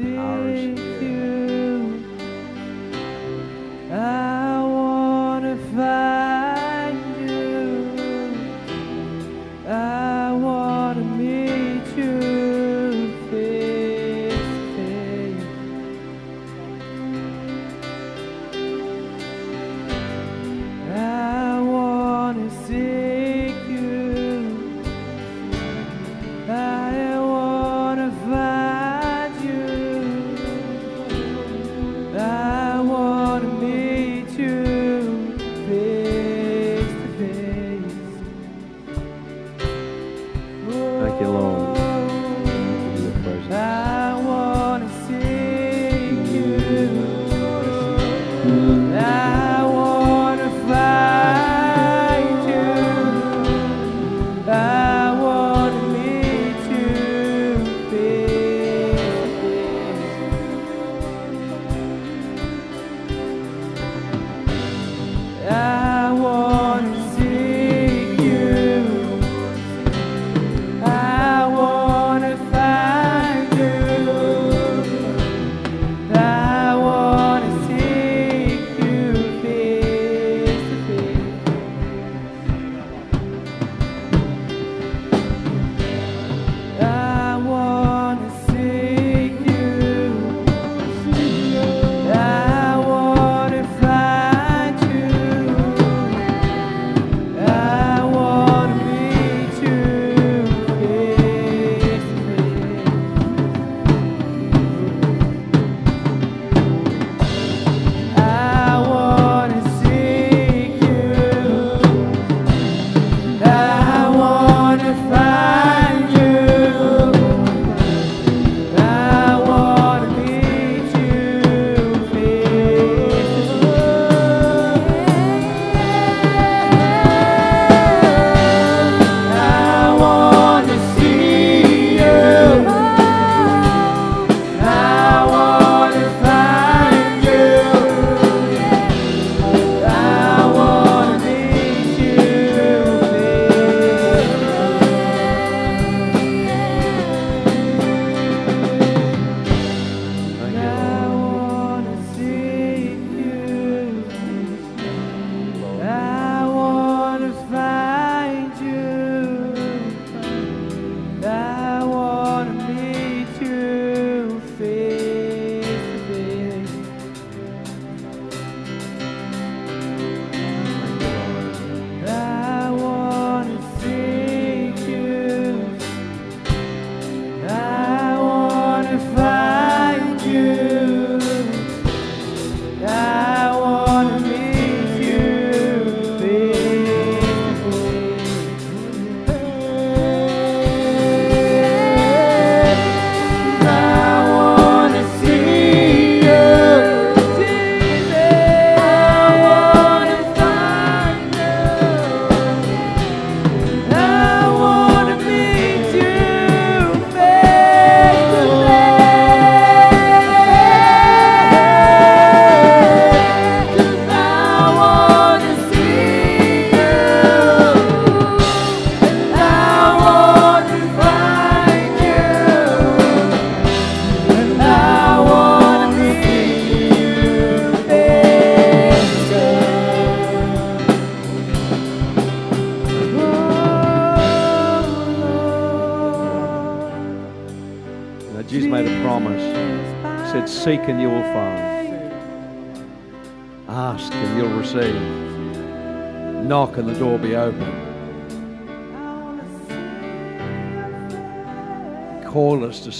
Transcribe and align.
ours 0.00 0.58
is. 0.58 1.21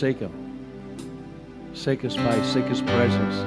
Seek 0.02 0.18
Him. 0.18 0.32
Seek 1.74 2.00
His 2.00 2.16
face, 2.16 2.46
seek 2.52 2.64
His 2.64 2.80
presence. 2.82 3.41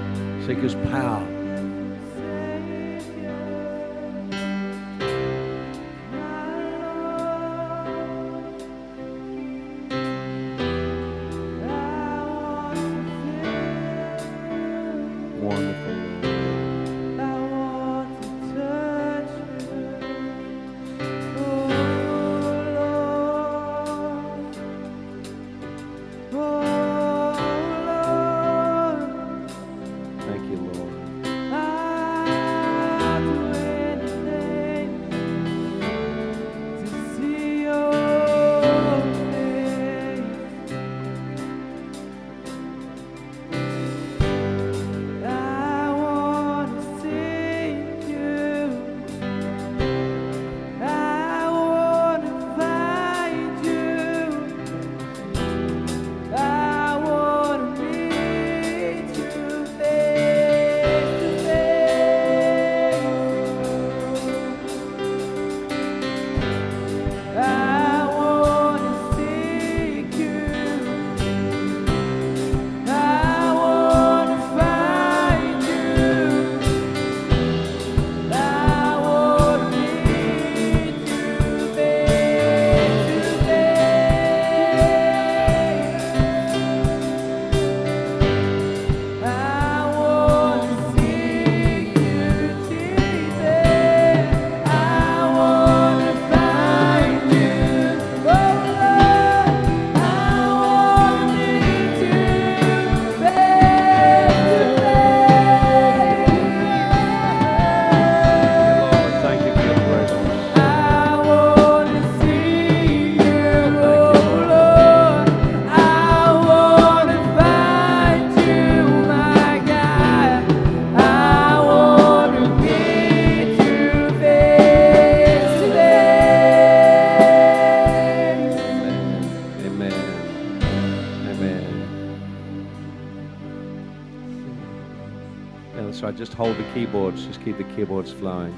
Keyboards. 136.75 137.25
Just 137.25 137.43
keep 137.45 137.57
the 137.57 137.63
keyboards 137.63 138.11
flowing. 138.11 138.53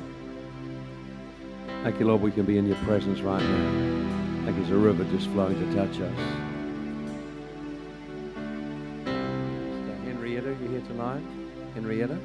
Thank 1.84 2.00
you, 2.00 2.08
Lord, 2.08 2.20
we 2.20 2.32
can 2.32 2.46
be 2.46 2.58
in 2.58 2.66
your 2.66 2.78
presence 2.78 3.22
right 3.22 3.44
now. 3.44 4.46
Like 4.46 4.56
there's 4.56 4.72
a 4.72 4.76
river 4.76 5.04
just 5.04 5.30
flowing 5.30 5.54
to 5.60 5.76
touch 5.76 6.02
us. 6.02 6.20
Henrietta, 10.04 10.50
you 10.64 10.68
here 10.68 10.82
tonight? 10.88 11.22
Henrietta? 11.76 12.18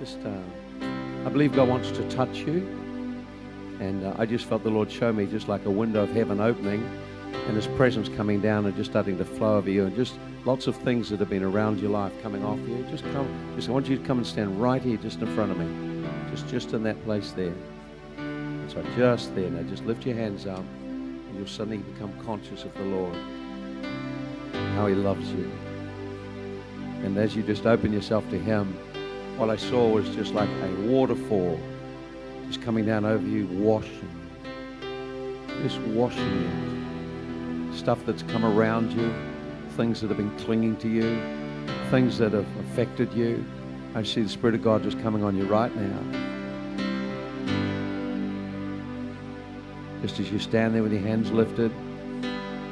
Just, 0.00 0.18
uh, 0.26 0.42
I 1.24 1.28
believe 1.28 1.54
God 1.54 1.68
wants 1.68 1.92
to 1.92 2.08
touch 2.10 2.38
you. 2.38 2.56
And 3.78 4.04
uh, 4.04 4.16
I 4.18 4.26
just 4.26 4.46
felt 4.46 4.64
the 4.64 4.70
Lord 4.70 4.90
show 4.90 5.12
me 5.12 5.26
just 5.26 5.46
like 5.46 5.64
a 5.66 5.70
window 5.70 6.02
of 6.02 6.10
heaven 6.10 6.40
opening 6.40 6.84
and 7.46 7.54
His 7.54 7.68
presence 7.68 8.08
coming 8.08 8.40
down 8.40 8.66
and 8.66 8.74
just 8.74 8.90
starting 8.90 9.18
to 9.18 9.24
flow 9.24 9.56
over 9.56 9.70
you 9.70 9.86
and 9.86 9.94
just 9.94 10.18
lots 10.44 10.66
of 10.66 10.76
things 10.76 11.10
that 11.10 11.20
have 11.20 11.28
been 11.28 11.42
around 11.42 11.80
your 11.80 11.90
life 11.90 12.12
coming 12.22 12.44
off 12.44 12.58
you. 12.60 12.84
Just 12.90 13.04
come, 13.12 13.52
just 13.56 13.68
I 13.68 13.72
want 13.72 13.88
you 13.88 13.96
to 13.98 14.04
come 14.04 14.18
and 14.18 14.26
stand 14.26 14.60
right 14.60 14.80
here 14.80 14.96
just 14.96 15.20
in 15.20 15.34
front 15.34 15.50
of 15.50 15.58
me. 15.58 16.06
Just, 16.30 16.48
just 16.48 16.72
in 16.72 16.82
that 16.84 17.02
place 17.04 17.32
there. 17.32 17.54
That's 18.16 18.74
right, 18.74 18.96
just 18.96 19.34
there. 19.34 19.50
Now 19.50 19.68
just 19.68 19.84
lift 19.84 20.06
your 20.06 20.16
hands 20.16 20.46
up 20.46 20.58
and 20.58 21.36
you'll 21.36 21.46
suddenly 21.46 21.78
become 21.78 22.12
conscious 22.24 22.64
of 22.64 22.72
the 22.74 22.84
Lord. 22.84 23.16
How 24.74 24.86
He 24.86 24.94
loves 24.94 25.30
you. 25.32 25.50
And 27.04 27.16
as 27.18 27.34
you 27.34 27.42
just 27.42 27.66
open 27.66 27.92
yourself 27.92 28.28
to 28.30 28.38
Him, 28.38 28.72
what 29.36 29.50
I 29.50 29.56
saw 29.56 29.88
was 29.88 30.08
just 30.10 30.34
like 30.34 30.48
a 30.48 30.74
waterfall 30.82 31.58
just 32.46 32.62
coming 32.62 32.84
down 32.84 33.04
over 33.04 33.26
you, 33.26 33.46
washing. 33.46 34.10
Just 35.62 35.78
washing 35.80 36.42
you. 36.42 37.76
Stuff 37.76 38.04
that's 38.04 38.24
come 38.24 38.44
around 38.44 38.92
you, 38.92 39.14
things 39.80 40.00
that 40.02 40.08
have 40.08 40.18
been 40.18 40.36
clinging 40.40 40.76
to 40.76 40.88
you, 40.88 41.18
things 41.90 42.18
that 42.18 42.34
have 42.34 42.46
affected 42.58 43.10
you. 43.14 43.42
I 43.94 44.02
see 44.02 44.20
the 44.20 44.28
Spirit 44.28 44.54
of 44.54 44.62
God 44.62 44.82
just 44.82 45.00
coming 45.00 45.24
on 45.24 45.34
you 45.34 45.46
right 45.46 45.74
now. 45.74 45.98
Just 50.02 50.20
as 50.20 50.30
you 50.30 50.38
stand 50.38 50.74
there 50.74 50.82
with 50.82 50.92
your 50.92 51.00
hands 51.00 51.32
lifted, 51.32 51.72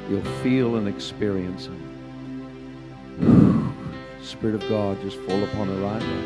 you'll 0.07 0.21
feel 0.43 0.75
and 0.75 0.87
experience 0.87 1.65
Him. 1.65 1.81
Spirit 4.21 4.61
of 4.61 4.69
God 4.69 5.01
just 5.01 5.17
fall 5.21 5.43
upon 5.45 5.67
her 5.67 5.81
right 5.81 6.03
now. 6.03 6.23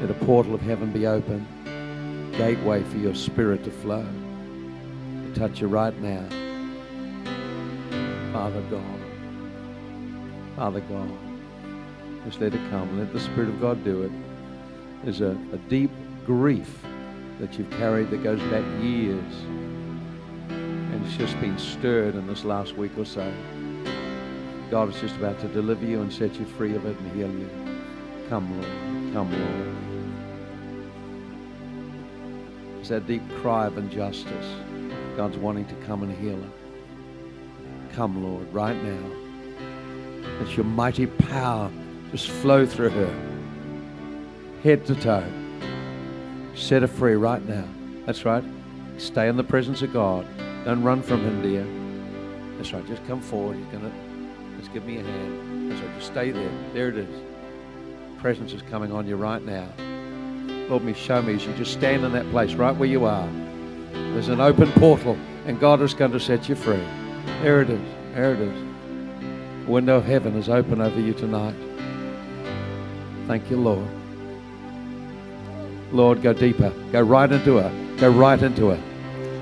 Let 0.00 0.10
a 0.10 0.14
portal 0.24 0.52
of 0.52 0.62
heaven 0.62 0.90
be 0.90 1.06
open, 1.06 1.46
gateway 2.36 2.82
for 2.82 2.96
your 2.96 3.14
spirit 3.14 3.62
to 3.62 3.70
flow, 3.70 4.04
to 4.04 5.32
touch 5.38 5.60
you 5.60 5.68
right 5.68 5.96
now. 6.00 6.26
Father 8.34 8.62
God, 8.62 9.00
Father 10.56 10.80
God, 10.80 11.08
just 12.24 12.40
let 12.40 12.52
it 12.52 12.68
come. 12.68 12.98
Let 12.98 13.12
the 13.12 13.20
Spirit 13.20 13.48
of 13.48 13.60
God 13.60 13.84
do 13.84 14.02
it. 14.02 14.10
There's 15.04 15.20
a, 15.20 15.38
a 15.52 15.56
deep 15.68 15.92
grief 16.26 16.82
that 17.38 17.56
you've 17.56 17.70
carried 17.70 18.10
that 18.10 18.24
goes 18.24 18.40
back 18.50 18.64
years. 18.82 19.32
And 20.48 21.06
it's 21.06 21.16
just 21.16 21.40
been 21.40 21.56
stirred 21.60 22.16
in 22.16 22.26
this 22.26 22.42
last 22.42 22.76
week 22.76 22.98
or 22.98 23.04
so. 23.04 23.32
God 24.68 24.88
is 24.88 25.00
just 25.00 25.14
about 25.14 25.38
to 25.38 25.46
deliver 25.46 25.86
you 25.86 26.02
and 26.02 26.12
set 26.12 26.34
you 26.34 26.44
free 26.44 26.74
of 26.74 26.84
it 26.86 26.98
and 26.98 27.12
heal 27.12 27.30
you. 27.30 27.48
Come, 28.28 28.60
Lord. 28.60 29.14
Come, 29.14 29.30
Lord. 29.30 29.76
It's 32.80 32.88
that 32.88 33.06
deep 33.06 33.22
cry 33.36 33.66
of 33.66 33.78
injustice. 33.78 34.56
God's 35.16 35.38
wanting 35.38 35.66
to 35.66 35.74
come 35.86 36.02
and 36.02 36.12
heal 36.18 36.42
it. 36.42 36.63
Come, 37.94 38.24
Lord, 38.24 38.52
right 38.52 38.76
now. 38.82 39.10
Let 40.40 40.56
your 40.56 40.64
mighty 40.64 41.06
power 41.06 41.70
just 42.10 42.28
flow 42.28 42.66
through 42.66 42.88
her, 42.90 43.14
head 44.64 44.84
to 44.86 44.96
toe. 44.96 45.24
Set 46.56 46.82
her 46.82 46.88
free 46.88 47.14
right 47.14 47.44
now. 47.48 47.68
That's 48.04 48.24
right. 48.24 48.42
Stay 48.98 49.28
in 49.28 49.36
the 49.36 49.44
presence 49.44 49.80
of 49.82 49.92
God. 49.92 50.26
Don't 50.64 50.82
run 50.82 51.02
from 51.02 51.20
Him, 51.20 51.40
dear. 51.40 51.64
That's 52.56 52.72
right. 52.72 52.84
Just 52.88 53.06
come 53.06 53.20
forward. 53.20 53.58
You're 53.58 53.70
gonna 53.70 53.92
just 54.58 54.72
give 54.72 54.84
me 54.84 54.98
a 54.98 55.02
hand. 55.02 55.70
That's 55.70 55.80
right. 55.80 55.94
Just 55.94 56.06
stay 56.08 56.30
there. 56.32 56.50
There 56.72 56.88
it 56.88 56.98
is. 56.98 57.22
Presence 58.18 58.52
is 58.52 58.62
coming 58.62 58.90
on 58.90 59.06
you 59.06 59.14
right 59.14 59.42
now. 59.44 59.68
Lord, 60.68 60.82
me 60.82 60.94
show 60.94 61.22
me 61.22 61.34
as 61.34 61.46
you 61.46 61.52
just 61.54 61.72
stand 61.72 62.04
in 62.04 62.12
that 62.12 62.28
place 62.30 62.54
right 62.54 62.74
where 62.74 62.88
you 62.88 63.04
are. 63.04 63.28
There's 63.92 64.28
an 64.28 64.40
open 64.40 64.72
portal, 64.72 65.16
and 65.46 65.60
God 65.60 65.80
is 65.80 65.94
going 65.94 66.10
to 66.10 66.18
set 66.18 66.48
you 66.48 66.56
free. 66.56 66.82
There 67.42 67.62
it 67.62 67.70
is. 67.70 67.80
There 68.14 68.34
it 68.34 68.40
is. 68.40 68.64
The 69.64 69.70
window 69.70 69.96
of 69.96 70.04
heaven 70.04 70.36
is 70.36 70.48
open 70.48 70.80
over 70.80 71.00
you 71.00 71.14
tonight. 71.14 71.54
Thank 73.26 73.50
you, 73.50 73.56
Lord. 73.56 73.88
Lord, 75.92 76.22
go 76.22 76.32
deeper. 76.32 76.70
Go 76.92 77.00
right 77.02 77.30
into 77.30 77.56
her. 77.56 77.96
Go 77.98 78.10
right 78.10 78.42
into 78.42 78.68
her. 78.70 78.82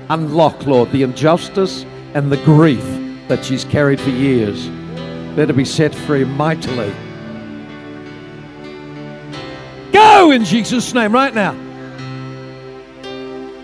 Unlock, 0.09 0.65
Lord, 0.67 0.91
the 0.91 1.03
injustice 1.03 1.85
and 2.13 2.31
the 2.31 2.37
grief 2.37 2.83
that 3.27 3.43
she's 3.43 3.65
carried 3.65 3.99
for 3.99 4.09
years. 4.09 4.69
Let 5.35 5.49
her 5.49 5.53
be 5.53 5.65
set 5.65 5.95
free 5.95 6.23
mightily. 6.23 6.93
Go 9.91 10.31
in 10.31 10.43
Jesus' 10.43 10.93
name 10.93 11.11
right 11.11 11.33
now. 11.33 11.53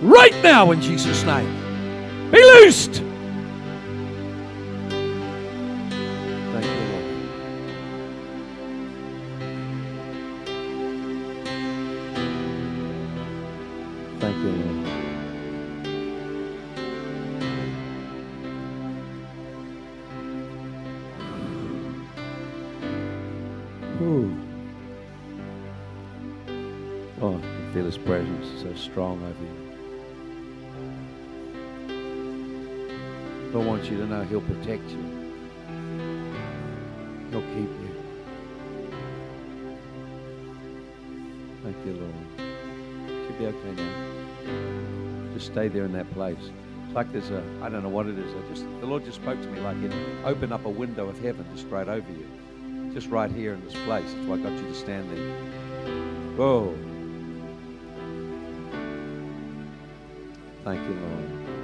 Right 0.02 0.36
now 0.42 0.72
in 0.72 0.82
Jesus' 0.82 1.24
name. 1.24 2.32
Be 2.32 2.42
loosed. 2.42 3.04
Strong 28.80 29.22
over 29.24 29.44
you. 29.44 29.70
Lord 33.54 33.68
wants 33.68 33.90
you 33.90 33.98
to 33.98 34.06
know 34.06 34.24
He'll 34.24 34.42
protect 34.42 34.90
you. 34.90 35.04
He'll 37.32 37.42
keep 37.42 37.70
you. 37.70 37.90
Thank 41.64 41.86
you, 41.86 41.94
Lord. 41.94 42.14
Should 43.26 43.38
be 43.38 43.46
okay 43.48 43.74
now. 43.76 45.34
Just 45.34 45.48
stay 45.48 45.68
there 45.68 45.86
in 45.86 45.94
that 45.94 46.12
place. 46.14 46.52
It's 46.86 46.96
like 46.96 47.12
there's 47.12 47.30
a, 47.30 47.44
I 47.62 47.70
don't 47.70 47.84
know 47.84 47.90
what 47.90 48.08
it 48.08 48.18
is. 48.18 48.34
I 48.34 48.50
just, 48.50 48.66
the 48.80 48.88
Lord 48.88 49.06
just 49.06 49.22
spoke 49.22 49.40
to 49.42 49.48
me 49.48 49.60
like 49.60 49.78
it 49.78 49.94
open 50.26 50.52
up 50.52 50.66
a 50.66 50.70
window 50.70 51.08
of 51.08 51.20
heaven 51.20 51.46
just 51.56 51.68
right 51.68 51.88
over 51.88 52.12
you. 52.12 52.92
Just 52.94 53.10
right 53.10 53.32
here 53.32 53.54
in 53.54 53.64
this 53.64 53.76
place. 53.86 54.12
That's 54.12 54.28
why 54.28 54.36
I 54.36 54.40
got 54.40 54.52
you 54.54 54.68
to 54.68 54.74
stand 54.74 55.10
there. 55.12 55.36
Whoa. 56.36 56.89
Thank 60.70 60.88
you, 60.88 60.94
Lord. 61.02 61.59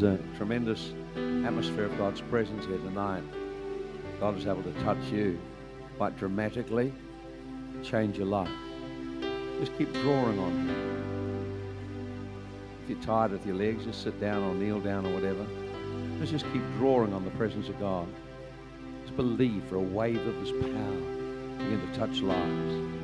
There's 0.00 0.18
a 0.18 0.36
tremendous 0.38 0.94
atmosphere 1.14 1.84
of 1.84 1.98
God's 1.98 2.22
presence 2.22 2.64
here 2.64 2.78
tonight. 2.78 3.22
God 4.18 4.38
is 4.38 4.46
able 4.46 4.62
to 4.62 4.72
touch 4.82 5.02
you 5.12 5.38
quite 5.98 6.16
dramatically, 6.16 6.90
change 7.82 8.16
your 8.16 8.26
life. 8.26 8.48
Just 9.58 9.76
keep 9.76 9.92
drawing 9.92 10.38
on 10.38 10.52
Him. 10.52 11.52
If 12.82 12.90
you're 12.90 13.02
tired 13.02 13.32
with 13.32 13.44
your 13.44 13.56
legs, 13.56 13.84
just 13.84 14.02
sit 14.02 14.18
down 14.18 14.42
or 14.42 14.54
kneel 14.54 14.80
down 14.80 15.04
or 15.04 15.12
whatever. 15.12 15.46
Let's 16.18 16.30
just 16.30 16.50
keep 16.50 16.62
drawing 16.78 17.12
on 17.12 17.22
the 17.22 17.30
presence 17.32 17.68
of 17.68 17.78
God. 17.78 18.08
Just 19.02 19.16
believe 19.16 19.64
for 19.64 19.74
a 19.74 19.80
wave 19.80 20.26
of 20.26 20.34
His 20.36 20.50
power 20.50 20.62
to 20.62 21.54
begin 21.58 21.78
to 21.78 21.98
touch 21.98 22.22
lives. 22.22 22.99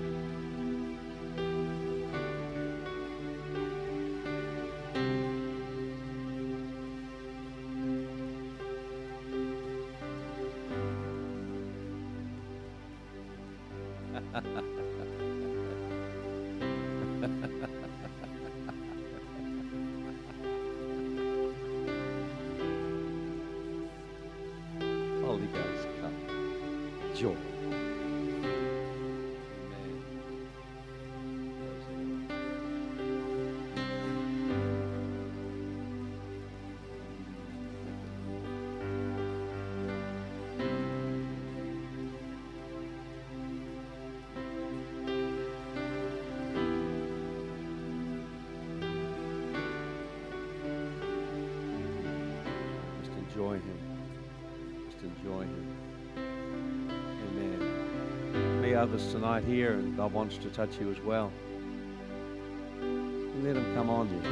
Here, 59.27 59.73
and 59.73 59.97
God 59.97 60.13
wants 60.13 60.39
to 60.39 60.49
touch 60.51 60.79
you 60.81 60.91
as 60.91 61.01
well. 61.01 61.33
Let 63.43 63.57
Him 63.57 63.75
come 63.75 63.91
on 63.91 64.09
you. 64.09 64.23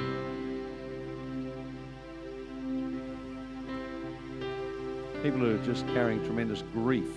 People 5.23 5.41
who 5.41 5.57
are 5.57 5.65
just 5.65 5.85
carrying 5.89 6.25
tremendous 6.25 6.63
grief. 6.73 7.09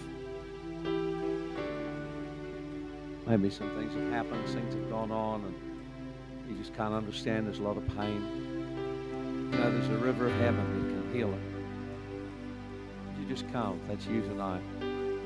Maybe 3.27 3.49
some 3.51 3.69
things 3.75 3.93
have 3.93 4.11
happened, 4.11 4.43
things 4.49 4.73
have 4.73 4.89
gone 4.89 5.11
on, 5.11 5.45
and 5.45 5.53
you 6.49 6.55
just 6.57 6.75
can't 6.75 6.95
understand. 6.95 7.45
There's 7.45 7.59
a 7.59 7.63
lot 7.63 7.77
of 7.77 7.87
pain. 7.95 8.25
You 9.51 9.59
know, 9.59 9.71
there's 9.71 9.87
a 9.89 9.97
river 9.97 10.25
of 10.27 10.33
heaven 10.33 10.65
that 10.73 10.89
can 10.89 11.13
heal 11.13 11.31
it. 11.31 11.41
You 13.19 13.27
just. 13.27 13.45
If 13.45 13.87
that's 13.87 14.07
you 14.07 14.21
tonight. 14.21 14.63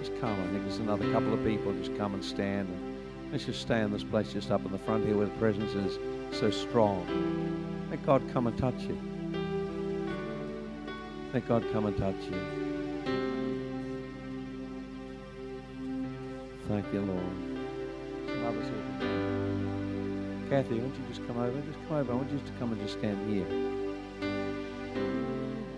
Just 0.02 0.20
come. 0.20 0.32
I 0.32 0.48
think 0.48 0.64
there's 0.64 0.80
another 0.80 1.12
couple 1.12 1.32
of 1.32 1.44
people. 1.46 1.72
Just 1.74 1.96
come 1.96 2.16
and 2.16 2.26
stand. 2.26 2.68
And 2.70 3.32
let's 3.32 3.46
just 3.46 3.62
stay 3.62 3.82
in 3.82 3.92
this 3.92 4.04
place, 4.04 4.34
just 4.34 4.50
up 4.50 4.66
in 4.66 4.72
the 4.72 4.80
front 4.80 5.06
here 5.06 5.16
where 5.16 5.28
the 5.28 5.38
presence 5.38 5.74
is 5.74 6.00
so 6.36 6.50
strong. 6.50 7.06
Let 7.92 8.04
God 8.04 8.24
come 8.34 8.48
and 8.48 8.58
touch 8.58 8.82
you. 8.82 8.98
Let 11.34 11.48
God 11.48 11.64
come 11.72 11.86
and 11.86 11.96
touch 11.98 12.16
you. 12.32 12.42
Thank 16.68 16.92
you, 16.92 17.02
Lord. 17.02 17.22
Some 18.28 18.46
others 18.46 18.66
here. 18.66 20.50
Kathy, 20.50 20.80
won't 20.80 20.96
you 20.96 21.04
just 21.10 21.28
come 21.28 21.38
over? 21.38 21.62
Just 21.62 21.80
come 21.88 21.98
over. 21.98 22.12
I 22.12 22.16
want 22.16 22.32
you 22.32 22.40
to 22.40 22.52
come 22.58 22.72
and 22.72 22.82
just 22.82 22.98
stand 22.98 23.30
here. 23.32 23.46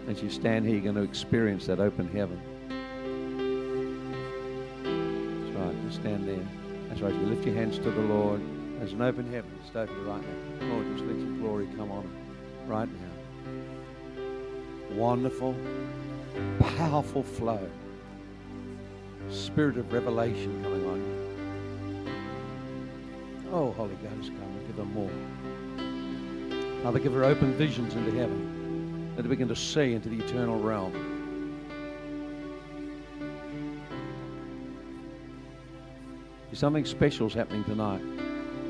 As 0.07 0.23
you 0.23 0.29
stand 0.29 0.65
here, 0.65 0.75
you're 0.75 0.83
going 0.83 0.95
to 0.95 1.01
experience 1.01 1.65
that 1.65 1.81
open 1.81 2.07
heaven. 2.07 2.39
That's 7.03 7.15
right. 7.15 7.21
You 7.21 7.27
lift 7.27 7.45
your 7.45 7.55
hands 7.55 7.77
to 7.79 7.91
the 7.91 7.99
Lord. 7.99 8.41
There's 8.79 8.93
an 8.93 9.01
open 9.01 9.29
heaven 9.29 9.51
just 9.61 9.75
over 9.75 9.91
you 9.91 10.03
right 10.03 10.21
now. 10.21 10.67
Lord, 10.67 10.87
just 10.95 11.03
let 11.03 11.17
your 11.17 11.35
glory 11.37 11.67
come 11.75 11.91
on 11.91 12.09
right 12.65 12.87
now. 12.87 13.11
Wonderful, 14.95 15.53
powerful 16.77 17.23
flow. 17.23 17.59
Spirit 19.29 19.77
of 19.77 19.91
revelation 19.91 20.63
coming 20.63 20.85
on 20.87 20.97
you. 22.05 22.11
Oh, 23.51 23.73
Holy 23.73 23.95
Ghost, 23.95 24.29
come 24.29 24.43
and 24.43 24.67
give 24.67 24.77
her 24.77 24.85
more. 24.85 25.11
Father, 26.83 26.99
give 26.99 27.11
her 27.11 27.25
open 27.25 27.53
visions 27.57 27.95
into 27.95 28.11
heaven. 28.11 29.11
Let 29.17 29.25
her 29.25 29.29
begin 29.29 29.49
to 29.49 29.57
see 29.57 29.91
into 29.93 30.07
the 30.07 30.19
eternal 30.23 30.57
realm. 30.57 31.12
Something 36.53 36.85
special 36.85 37.27
is 37.27 37.33
happening 37.33 37.63
tonight. 37.63 38.01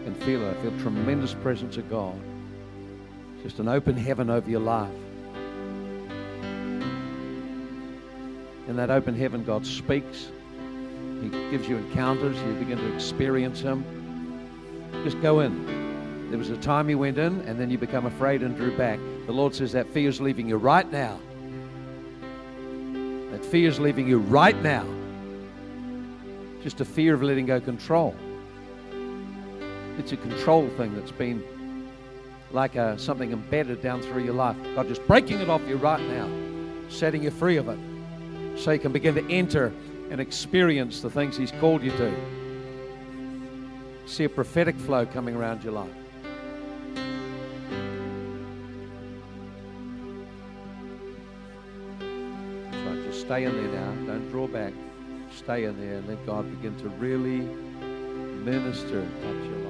Can 0.05 0.15
feel 0.21 0.41
it. 0.41 0.57
I 0.57 0.61
feel 0.61 0.71
tremendous 0.79 1.33
presence 1.33 1.75
of 1.77 1.89
God. 1.89 2.15
Just 3.43 3.59
an 3.59 3.67
open 3.67 3.97
heaven 3.97 4.29
over 4.29 4.49
your 4.49 4.61
life. 4.61 4.89
In 8.67 8.77
that 8.77 8.89
open 8.89 9.15
heaven, 9.15 9.43
God 9.43 9.65
speaks. 9.65 10.29
He 11.21 11.29
gives 11.29 11.67
you 11.67 11.77
encounters. 11.77 12.37
You 12.37 12.53
begin 12.53 12.77
to 12.77 12.95
experience 12.95 13.59
Him. 13.59 13.83
Just 15.03 15.21
go 15.21 15.41
in. 15.41 16.29
There 16.29 16.39
was 16.39 16.49
a 16.49 16.57
time 16.57 16.89
you 16.89 16.97
went 16.97 17.17
in 17.17 17.41
and 17.41 17.59
then 17.59 17.69
you 17.69 17.77
become 17.77 18.05
afraid 18.05 18.43
and 18.43 18.55
drew 18.55 18.75
back. 18.77 18.97
The 19.25 19.33
Lord 19.33 19.53
says 19.53 19.73
that 19.73 19.89
fear 19.89 20.07
is 20.07 20.21
leaving 20.21 20.47
you 20.47 20.55
right 20.55 20.89
now. 20.89 21.19
That 23.31 23.43
fear 23.45 23.67
is 23.67 23.79
leaving 23.79 24.07
you 24.07 24.19
right 24.19 24.59
now. 24.63 24.85
Just 26.63 26.79
a 26.79 26.85
fear 26.85 27.13
of 27.13 27.21
letting 27.21 27.45
go 27.45 27.59
control. 27.59 28.15
It's 29.97 30.13
a 30.13 30.17
control 30.17 30.69
thing 30.69 30.95
that's 30.95 31.11
been 31.11 31.43
like 32.51 32.75
a, 32.75 32.97
something 32.97 33.31
embedded 33.31 33.81
down 33.81 34.01
through 34.01 34.23
your 34.23 34.33
life. 34.33 34.55
God 34.73 34.87
just 34.87 35.05
breaking 35.05 35.39
it 35.39 35.49
off 35.49 35.61
you 35.67 35.75
right 35.75 36.01
now, 36.01 36.29
setting 36.89 37.23
you 37.23 37.31
free 37.31 37.57
of 37.57 37.67
it, 37.67 37.77
so 38.57 38.71
you 38.71 38.79
can 38.79 38.93
begin 38.93 39.13
to 39.15 39.29
enter 39.29 39.73
and 40.09 40.21
experience 40.21 41.01
the 41.01 41.09
things 41.09 41.35
He's 41.35 41.51
called 41.51 41.83
you 41.83 41.91
to. 41.91 42.13
See 44.05 44.23
a 44.23 44.29
prophetic 44.29 44.75
flow 44.77 45.05
coming 45.05 45.35
around 45.35 45.63
your 45.63 45.73
life. 45.73 45.91
Just 53.05 53.25
stay 53.25 53.43
in 53.43 53.53
there 53.53 53.79
now. 53.79 54.13
Don't 54.13 54.29
draw 54.31 54.47
back. 54.47 54.73
Stay 55.43 55.65
in 55.65 55.77
there 55.77 55.97
and 55.97 56.07
let 56.07 56.25
God 56.25 56.49
begin 56.49 56.73
to 56.77 56.89
really 56.89 57.41
minister 58.45 58.99
and 58.99 59.21
touch 59.21 59.62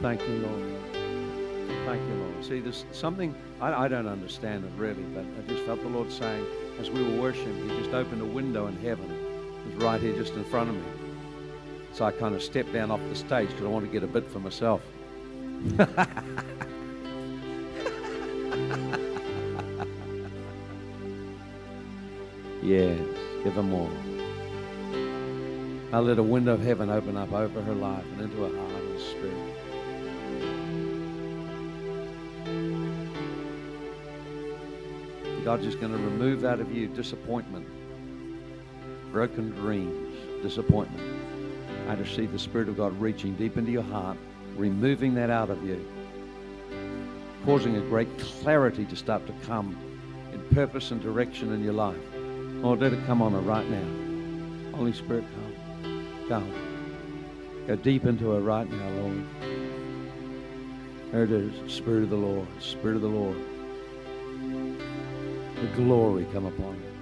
Thank 0.00 0.22
you, 0.22 0.34
Lord. 0.36 0.62
Thank 1.84 2.00
you, 2.08 2.14
Lord. 2.14 2.44
See, 2.44 2.60
there's 2.60 2.84
something, 2.92 3.34
I, 3.60 3.84
I 3.84 3.88
don't 3.88 4.06
understand 4.06 4.64
it 4.64 4.70
really, 4.76 5.02
but 5.02 5.24
I 5.24 5.48
just 5.48 5.64
felt 5.64 5.82
the 5.82 5.88
Lord 5.88 6.12
saying, 6.12 6.46
as 6.78 6.88
we 6.88 7.02
were 7.02 7.20
worshiping, 7.20 7.68
He 7.68 7.78
just 7.78 7.90
opened 7.90 8.22
a 8.22 8.24
window 8.24 8.68
in 8.68 8.76
heaven. 8.76 9.10
It 9.66 9.74
was 9.74 9.84
right 9.84 10.00
here 10.00 10.14
just 10.16 10.34
in 10.34 10.44
front 10.44 10.70
of 10.70 10.76
me. 10.76 10.82
So 11.94 12.04
I 12.04 12.12
kind 12.12 12.36
of 12.36 12.42
stepped 12.42 12.72
down 12.72 12.92
off 12.92 13.00
the 13.08 13.16
stage 13.16 13.48
because 13.48 13.64
I 13.64 13.68
want 13.68 13.86
to 13.86 13.90
get 13.90 14.04
a 14.04 14.06
bit 14.06 14.30
for 14.30 14.38
myself. 14.38 14.82
yes, 22.62 23.00
give 23.42 23.54
her 23.54 23.62
more. 23.64 23.90
I 25.90 25.98
let 25.98 26.18
a 26.18 26.22
window 26.22 26.52
of 26.54 26.62
heaven 26.62 26.88
open 26.88 27.16
up 27.16 27.32
over 27.32 27.62
her 27.62 27.74
life 27.74 28.04
and 28.12 28.20
into 28.20 28.44
her 28.44 28.56
heart 28.56 28.67
God's 35.48 35.64
just 35.64 35.80
going 35.80 35.92
to 35.92 35.98
remove 35.98 36.44
out 36.44 36.60
of 36.60 36.70
you 36.76 36.88
disappointment, 36.88 37.66
broken 39.10 39.48
dreams, 39.52 40.42
disappointment. 40.42 41.02
I 41.88 41.94
just 41.94 42.14
see 42.14 42.26
the 42.26 42.38
Spirit 42.38 42.68
of 42.68 42.76
God 42.76 42.92
reaching 43.00 43.34
deep 43.34 43.56
into 43.56 43.70
your 43.70 43.82
heart, 43.84 44.18
removing 44.56 45.14
that 45.14 45.30
out 45.30 45.48
of 45.48 45.64
you, 45.64 45.82
causing 47.46 47.76
a 47.76 47.80
great 47.80 48.10
clarity 48.18 48.84
to 48.84 48.94
start 48.94 49.26
to 49.26 49.32
come 49.46 49.74
in 50.34 50.54
purpose 50.54 50.90
and 50.90 51.00
direction 51.00 51.50
in 51.54 51.64
your 51.64 51.72
life. 51.72 51.96
Lord, 52.12 52.80
let 52.80 52.92
it 52.92 53.06
come 53.06 53.22
on 53.22 53.32
her 53.32 53.40
right 53.40 53.66
now. 53.70 54.76
Holy 54.76 54.92
Spirit, 54.92 55.24
come. 55.34 56.28
Come. 56.28 56.52
Go 57.66 57.76
deep 57.76 58.04
into 58.04 58.32
her 58.32 58.40
right 58.40 58.70
now, 58.70 58.90
Lord. 59.00 59.24
There 61.10 61.24
it 61.24 61.30
is, 61.30 61.72
Spirit 61.72 62.02
of 62.02 62.10
the 62.10 62.16
Lord, 62.16 62.46
Spirit 62.60 62.96
of 62.96 63.00
the 63.00 63.08
Lord. 63.08 63.47
The 65.60 65.66
glory 65.74 66.24
come 66.32 66.46
upon 66.46 66.74
her. 66.74 66.92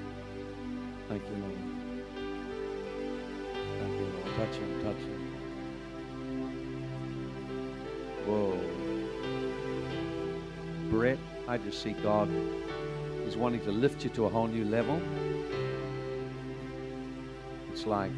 Thank 1.09 1.23
you, 1.25 1.37
Lord. 1.43 1.59
Thank 3.79 3.93
you, 4.01 4.07
Lord. 4.07 4.27
Touch 4.37 4.57
him, 4.57 4.83
touch 4.83 4.97
him. 4.97 5.21
Whoa. 8.27 8.59
Brett, 10.91 11.19
I 11.47 11.59
just 11.59 11.83
see 11.83 11.93
God 11.93 12.31
is 13.27 13.37
wanting 13.37 13.61
to 13.61 13.73
lift 13.73 14.05
you 14.05 14.11
to 14.11 14.25
a 14.25 14.29
whole 14.31 14.47
new 14.47 14.65
level. 14.65 15.03
It's 17.73 17.85
like 17.85 18.11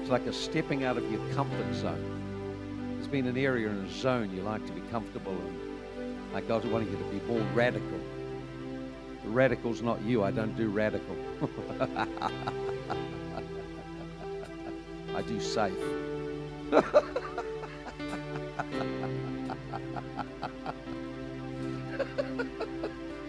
it's 0.00 0.10
like 0.10 0.26
a 0.26 0.32
stepping 0.32 0.84
out 0.84 0.96
of 0.96 1.08
your 1.08 1.24
comfort 1.34 1.72
zone. 1.72 2.96
There's 2.96 3.06
been 3.06 3.28
an 3.28 3.36
area 3.36 3.68
and 3.70 3.86
a 3.86 3.92
zone 3.92 4.34
you 4.34 4.42
like 4.42 4.66
to 4.66 4.72
be 4.72 4.80
comfortable 4.90 5.32
in. 5.32 6.32
Like 6.32 6.48
God's 6.48 6.66
wanting 6.66 6.90
you 6.90 6.98
to 6.98 7.04
be 7.04 7.20
more 7.32 7.46
radical. 7.54 8.00
The 9.24 9.30
radical's 9.30 9.82
not 9.82 10.02
you. 10.02 10.22
I 10.24 10.30
don't 10.30 10.56
do 10.56 10.68
radical. 10.68 11.16
I 15.14 15.22
do 15.22 15.40
safe. 15.40 15.72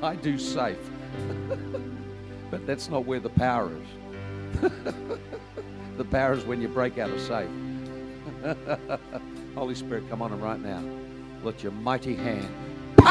I 0.01 0.15
do 0.15 0.37
safe. 0.37 0.77
but 2.51 2.65
that's 2.65 2.89
not 2.89 3.05
where 3.05 3.19
the 3.19 3.29
power 3.29 3.71
is. 3.71 3.87
the 5.97 6.05
power 6.05 6.33
is 6.33 6.43
when 6.45 6.61
you 6.61 6.67
break 6.67 6.97
out 6.97 7.09
of 7.09 7.21
safe. 7.21 7.49
Holy 9.55 9.75
Spirit, 9.75 10.09
come 10.09 10.21
on 10.21 10.33
him 10.33 10.41
right 10.41 10.59
now. 10.59 10.83
Let 11.43 11.63
your 11.63 11.71
mighty 11.73 12.15
hand, 12.15 12.49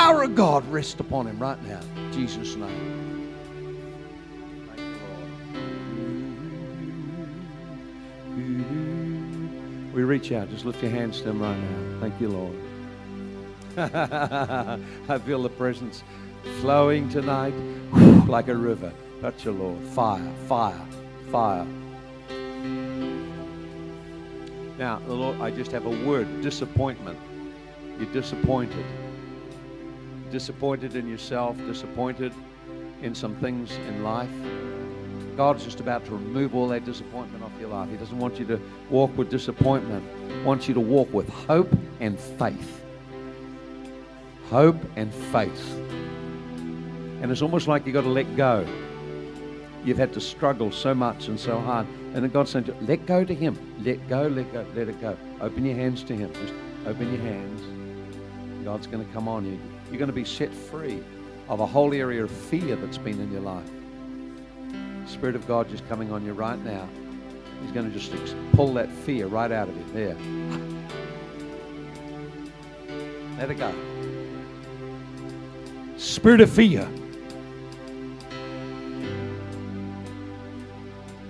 power 0.03 0.25
of 0.25 0.35
God, 0.35 0.67
rest 0.69 0.99
upon 0.99 1.29
him 1.29 1.39
right 1.39 1.63
now. 1.63 1.81
Jesus' 2.11 2.57
name. 2.57 3.37
Thank 4.67 4.81
you, 4.81 4.97
Lord. 8.35 9.95
We 9.95 10.03
reach 10.03 10.33
out. 10.33 10.51
Just 10.51 10.65
lift 10.65 10.83
your 10.83 10.91
hands 10.91 11.21
to 11.21 11.31
him 11.31 11.41
right 11.41 11.57
now. 11.57 12.01
Thank 12.01 12.21
you, 12.21 12.31
Lord. 12.31 12.57
I 15.09 15.19
feel 15.19 15.41
the 15.41 15.51
presence 15.51 16.03
flowing 16.61 17.09
tonight 17.09 17.55
like 18.27 18.49
a 18.49 18.57
river. 18.57 18.93
Touch 19.21 19.45
your 19.45 19.55
Lord. 19.55 19.79
Fire, 19.85 20.33
fire, 20.49 20.85
fire. 21.31 21.65
Now, 24.79 24.99
the 25.07 25.15
Lord, 25.15 25.41
I 25.41 25.53
just 25.53 25.71
have 25.71 25.87
a 25.87 26.05
word 26.05 26.43
disappointment. 26.43 27.21
You're 28.01 28.13
disappointed. 28.13 28.85
Disappointed 30.33 30.97
in 30.97 31.07
yourself, 31.07 31.59
disappointed 31.59 32.33
in 33.03 33.15
some 33.15 33.37
things 33.37 33.71
in 33.89 34.03
life. 34.03 34.31
God's 35.37 35.63
just 35.63 35.79
about 35.79 36.07
to 36.07 36.13
remove 36.13 36.55
all 36.55 36.69
that 36.69 36.87
disappointment 36.87 37.45
off 37.45 37.53
your 37.61 37.69
life. 37.69 37.91
He 37.91 37.97
doesn't 37.99 38.19
want 38.19 38.39
you 38.39 38.47
to 38.47 38.61
walk 38.89 39.15
with 39.17 39.29
disappointment. 39.29 40.03
He 40.31 40.43
wants 40.43 40.69
you 40.69 40.75
to 40.75 40.81
walk 40.81 41.13
with 41.13 41.29
hope 41.29 41.71
and 42.01 42.19
faith. 42.19 42.83
Hope 44.49 44.83
and 44.97 45.13
faith. 45.13 45.75
And 47.21 47.31
it's 47.31 47.43
almost 47.43 47.69
like 47.69 47.87
you've 47.87 47.95
got 47.95 48.03
to 48.03 48.09
let 48.09 48.35
go. 48.35 48.67
You've 49.85 49.99
had 49.99 50.15
to 50.15 50.21
struggle 50.21 50.73
so 50.73 50.95
much 50.95 51.29
and 51.29 51.39
so 51.39 51.61
hard. 51.61 51.87
And 52.15 52.25
then 52.25 52.31
God's 52.31 52.51
saying, 52.51 52.75
let 52.87 53.05
go 53.05 53.23
to 53.23 53.35
Him. 53.35 53.59
Let 53.85 54.09
go, 54.09 54.29
let 54.29 54.51
go, 54.53 54.65
let 54.75 54.89
it 54.89 55.01
go. 55.01 55.17
Open 55.41 55.65
your 55.67 55.77
hands 55.77 56.03
to 56.05 56.17
Him. 56.17 56.33
Just 56.33 56.55
open 56.87 57.13
your 57.13 57.23
hands. 57.23 57.63
God's 58.65 58.87
going 58.87 59.07
to 59.07 59.13
come 59.13 59.29
on 59.29 59.45
you. 59.45 59.59
You're 59.93 59.99
going 59.99 60.09
to 60.09 60.15
be 60.15 60.25
set 60.25 60.55
free 60.55 61.05
of 61.51 61.61
a 61.61 61.67
whole 61.67 61.93
area 61.93 62.25
of 62.25 62.31
fear 62.31 62.77
that's 62.77 62.97
been 62.97 63.21
in 63.21 63.31
your 63.31 63.43
life. 63.43 63.69
The 65.05 65.11
Spirit 65.11 65.37
of 65.37 65.47
God 65.47 65.69
just 65.69 65.87
coming 65.87 66.11
on 66.11 66.25
you 66.25 66.33
right 66.33 66.59
now. 66.65 66.89
He's 67.61 67.73
going 67.73 67.93
to 67.93 67.99
just 67.99 68.35
pull 68.53 68.73
that 68.73 68.91
fear 68.91 69.27
right 69.27 69.53
out 69.53 69.69
of 69.69 69.77
you. 69.77 69.85
There. 69.93 70.17
Let 73.37 73.51
it 73.51 73.57
go. 73.57 73.75
Spirit 75.99 76.41
of 76.41 76.49
fear. 76.49 76.89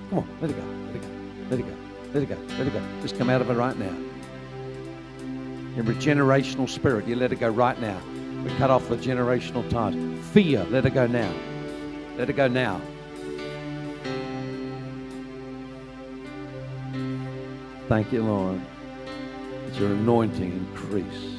Come 0.08 0.18
on, 0.20 0.28
let 0.40 0.50
it 0.52 0.56
go. 0.56 0.62
Let 0.86 0.94
it 0.94 1.02
go. 1.02 1.08
Let 1.50 1.58
it 1.58 1.66
go. 1.66 1.74
Let 2.12 2.22
it 2.22 2.28
go. 2.28 2.36
Let 2.58 2.66
it 2.68 2.72
go. 2.72 2.82
Just 3.02 3.18
come 3.18 3.28
out 3.28 3.40
of 3.40 3.50
it 3.50 3.54
right 3.54 3.76
now. 3.76 3.96
Every 5.76 5.96
generational 5.96 6.68
spirit, 6.68 7.08
you 7.08 7.16
let 7.16 7.32
it 7.32 7.40
go 7.40 7.48
right 7.48 7.80
now. 7.80 8.00
We 8.42 8.50
cut 8.56 8.70
off 8.70 8.88
the 8.88 8.96
generational 8.96 9.68
ties. 9.70 9.94
Fear, 10.32 10.64
let 10.64 10.84
it 10.86 10.94
go 10.94 11.06
now. 11.06 11.32
Let 12.16 12.28
it 12.28 12.34
go 12.34 12.48
now. 12.48 12.80
Thank 17.88 18.12
you, 18.12 18.24
Lord. 18.24 18.60
That 19.66 19.78
your 19.78 19.92
anointing 19.92 20.52
increase. 20.52 21.36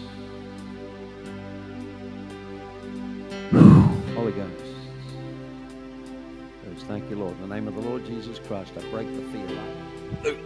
Holy 4.15 4.31
Ghost. 4.31 4.63
Thank 6.87 7.09
you, 7.09 7.15
Lord. 7.15 7.33
In 7.35 7.49
the 7.49 7.55
name 7.55 7.67
of 7.67 7.75
the 7.75 7.81
Lord 7.81 8.05
Jesus 8.05 8.39
Christ, 8.39 8.73
I 8.77 8.81
break 8.91 9.07
the 9.07 9.21
fear 9.31 9.47
loose 9.47 9.57
right 10.21 10.37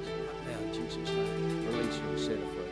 now 0.47 0.73
Jesus' 0.73 0.97
name. 0.97 1.67
Release 1.67 1.97
you 1.97 2.09
and 2.09 2.19
set 2.19 2.31
it 2.33 2.47
free. 2.53 2.66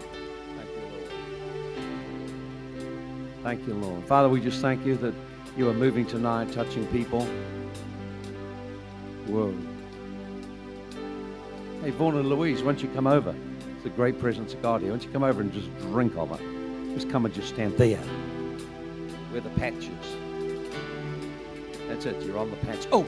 Thank 3.45 3.67
you, 3.67 3.75
Lord. 3.75 4.03
Father, 4.05 4.27
we 4.27 4.41
just 4.41 4.60
thank 4.60 4.84
you 4.88 4.97
that 4.97 5.13
you 5.55 5.69
are 5.69 5.73
moving 5.75 6.08
tonight, 6.08 6.51
touching 6.51 6.88
people. 6.88 7.23
Whoa. 9.27 9.53
Hey, 11.84 11.91
Vaughan 11.91 12.17
and 12.17 12.27
Louise, 12.27 12.63
why 12.63 12.71
don't 12.71 12.81
you 12.81 12.89
come 12.95 13.05
over? 13.05 13.36
It's 13.77 13.86
a 13.86 13.89
great 13.89 14.19
presence 14.19 14.55
of 14.55 14.63
God 14.63 14.81
here. 14.81 14.89
Why 14.89 14.97
don't 14.97 15.05
you 15.05 15.12
come 15.12 15.23
over 15.23 15.41
and 15.41 15.53
just 15.53 15.69
drink 15.77 16.17
of 16.17 16.31
it? 16.31 16.95
Just 16.95 17.08
come 17.12 17.23
and 17.23 17.36
just 17.36 17.49
stand 17.49 17.77
there 17.77 17.99
where 19.29 19.41
the 19.41 19.51
patch 19.51 19.75
is. 19.75 20.15
That's 21.88 22.08
it. 22.08 22.19
You're 22.23 22.39
on 22.39 22.49
the 22.49 22.58
patch. 22.58 22.88
Oh! 22.91 23.05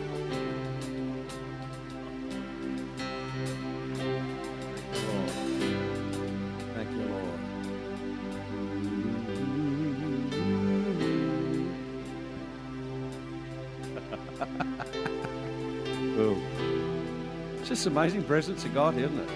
Amazing 17.87 18.23
presence 18.23 18.63
of 18.65 18.73
God, 18.73 18.97
isn't 18.97 19.19
it? 19.19 19.29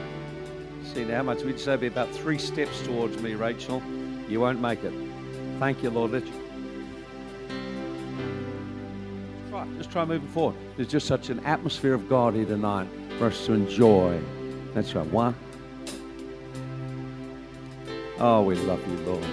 See 0.93 1.05
now 1.05 1.17
how 1.17 1.23
much 1.23 1.43
we'd 1.43 1.59
say 1.59 1.75
be 1.77 1.87
about 1.87 2.09
three 2.09 2.37
steps 2.37 2.81
towards 2.81 3.21
me, 3.21 3.33
Rachel. 3.33 3.81
You 4.27 4.41
won't 4.41 4.59
make 4.59 4.83
it. 4.83 4.93
Thank 5.59 5.81
you, 5.83 5.89
Lord. 5.89 6.11
Let 6.11 6.25
you. 6.25 6.33
Try, 9.49 9.67
just 9.77 9.91
try 9.91 10.05
moving 10.05 10.27
forward. 10.29 10.55
There's 10.75 10.89
just 10.89 11.07
such 11.07 11.29
an 11.29 11.39
atmosphere 11.45 11.93
of 11.93 12.07
God 12.09 12.33
here 12.33 12.45
tonight 12.45 12.87
for 13.17 13.27
us 13.27 13.45
to 13.45 13.53
enjoy. 13.53 14.21
That's 14.73 14.93
right. 14.95 15.05
One. 15.07 15.35
Oh, 18.19 18.43
we 18.43 18.55
love 18.55 18.85
you, 18.87 18.97
Lord. 19.05 19.25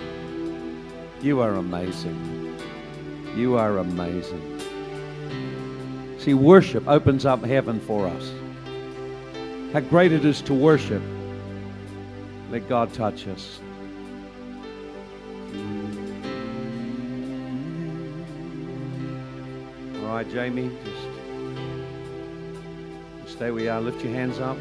You 1.20 1.40
are 1.40 1.54
amazing. 1.54 2.58
You 3.34 3.56
are 3.56 3.78
amazing. 3.78 4.60
See, 6.18 6.34
worship 6.34 6.86
opens 6.88 7.26
up 7.26 7.44
heaven 7.44 7.80
for 7.80 8.06
us. 8.06 8.32
How 9.72 9.80
great 9.80 10.12
it 10.12 10.24
is 10.24 10.40
to 10.42 10.54
worship. 10.54 11.02
Let 12.50 12.66
God 12.70 12.94
touch 12.94 13.28
us. 13.28 13.60
All 19.96 20.14
right, 20.14 20.30
Jamie, 20.30 20.70
just 23.22 23.36
stay 23.36 23.50
where 23.50 23.64
you 23.64 23.70
are. 23.70 23.80
Lift 23.82 24.02
your 24.02 24.14
hands 24.14 24.38
up. 24.38 24.56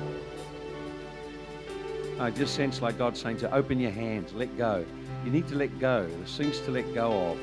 I 2.20 2.30
just 2.30 2.54
sense 2.54 2.82
like 2.82 2.98
God 2.98 3.15
saying 3.15 3.38
to 3.38 3.56
open 3.56 3.80
your 3.80 3.91
hands, 3.91 4.34
let 4.34 4.58
go. 4.58 4.86
You 5.24 5.32
need 5.32 5.48
to 5.48 5.56
let 5.56 5.80
go. 5.80 6.06
There's 6.17 6.36
things 6.36 6.60
to 6.62 6.72
let 6.72 6.93
go 6.93 7.32
of. 7.32 7.39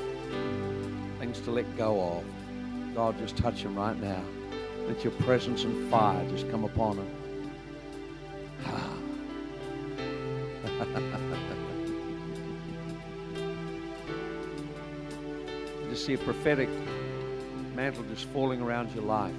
Things 1.19 1.41
to 1.41 1.51
let 1.51 1.79
go 1.79 2.19
of. 2.19 2.95
God, 2.95 3.17
just 3.19 3.39
touch 3.39 3.63
him 3.63 3.75
right 3.75 3.99
now. 3.99 4.23
Let 4.87 5.03
your 5.03 5.15
presence 5.15 5.65
and 5.65 5.91
fire 5.91 6.29
just 6.29 6.51
come 6.51 6.65
upon 6.65 6.99
him. 6.99 7.24
See 16.05 16.13
a 16.13 16.19
prophetic 16.19 16.69
mantle 17.75 18.05
just 18.11 18.27
falling 18.27 18.61
around 18.61 18.95
your 18.95 19.05
life. 19.05 19.33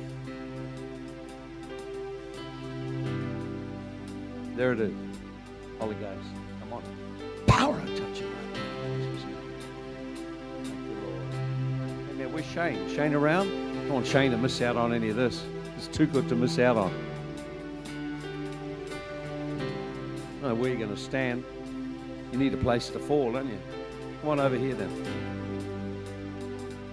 There 4.55 4.71
it 4.71 4.79
is. 4.79 4.93
Holy 5.79 5.93
Ghost, 5.95 6.27
come 6.59 6.73
on. 6.73 6.81
Power 7.45 7.79
touch 7.79 8.17
him 8.17 8.33
right 8.33 8.53
now. 8.55 8.61
Thank 10.63 10.79
you, 10.87 10.95
Lord. 11.05 11.21
Amen. 12.09 12.33
Where's 12.33 12.45
Shane? 12.47 12.95
Shane 12.95 13.13
around? 13.13 13.47
Come 13.85 13.97
on, 13.97 14.03
Shane, 14.03 14.31
to 14.31 14.37
miss 14.37 14.59
out 14.63 14.75
on 14.75 14.91
any 14.91 15.09
of 15.09 15.15
this. 15.15 15.43
It's 15.77 15.87
too 15.87 16.07
good 16.07 16.27
to 16.29 16.35
miss 16.35 16.57
out 16.57 16.77
on. 16.77 16.91
I 20.39 20.41
don't 20.41 20.41
know 20.41 20.55
where 20.55 20.69
you're 20.69 20.79
going 20.79 20.89
to 20.89 20.97
stand. 20.97 21.43
You 22.31 22.39
need 22.39 22.55
a 22.55 22.57
place 22.57 22.89
to 22.89 22.97
fall, 22.97 23.33
don't 23.33 23.49
you? 23.49 23.59
Come 24.21 24.31
on 24.31 24.39
over 24.39 24.55
here 24.55 24.73
then. 24.73 25.44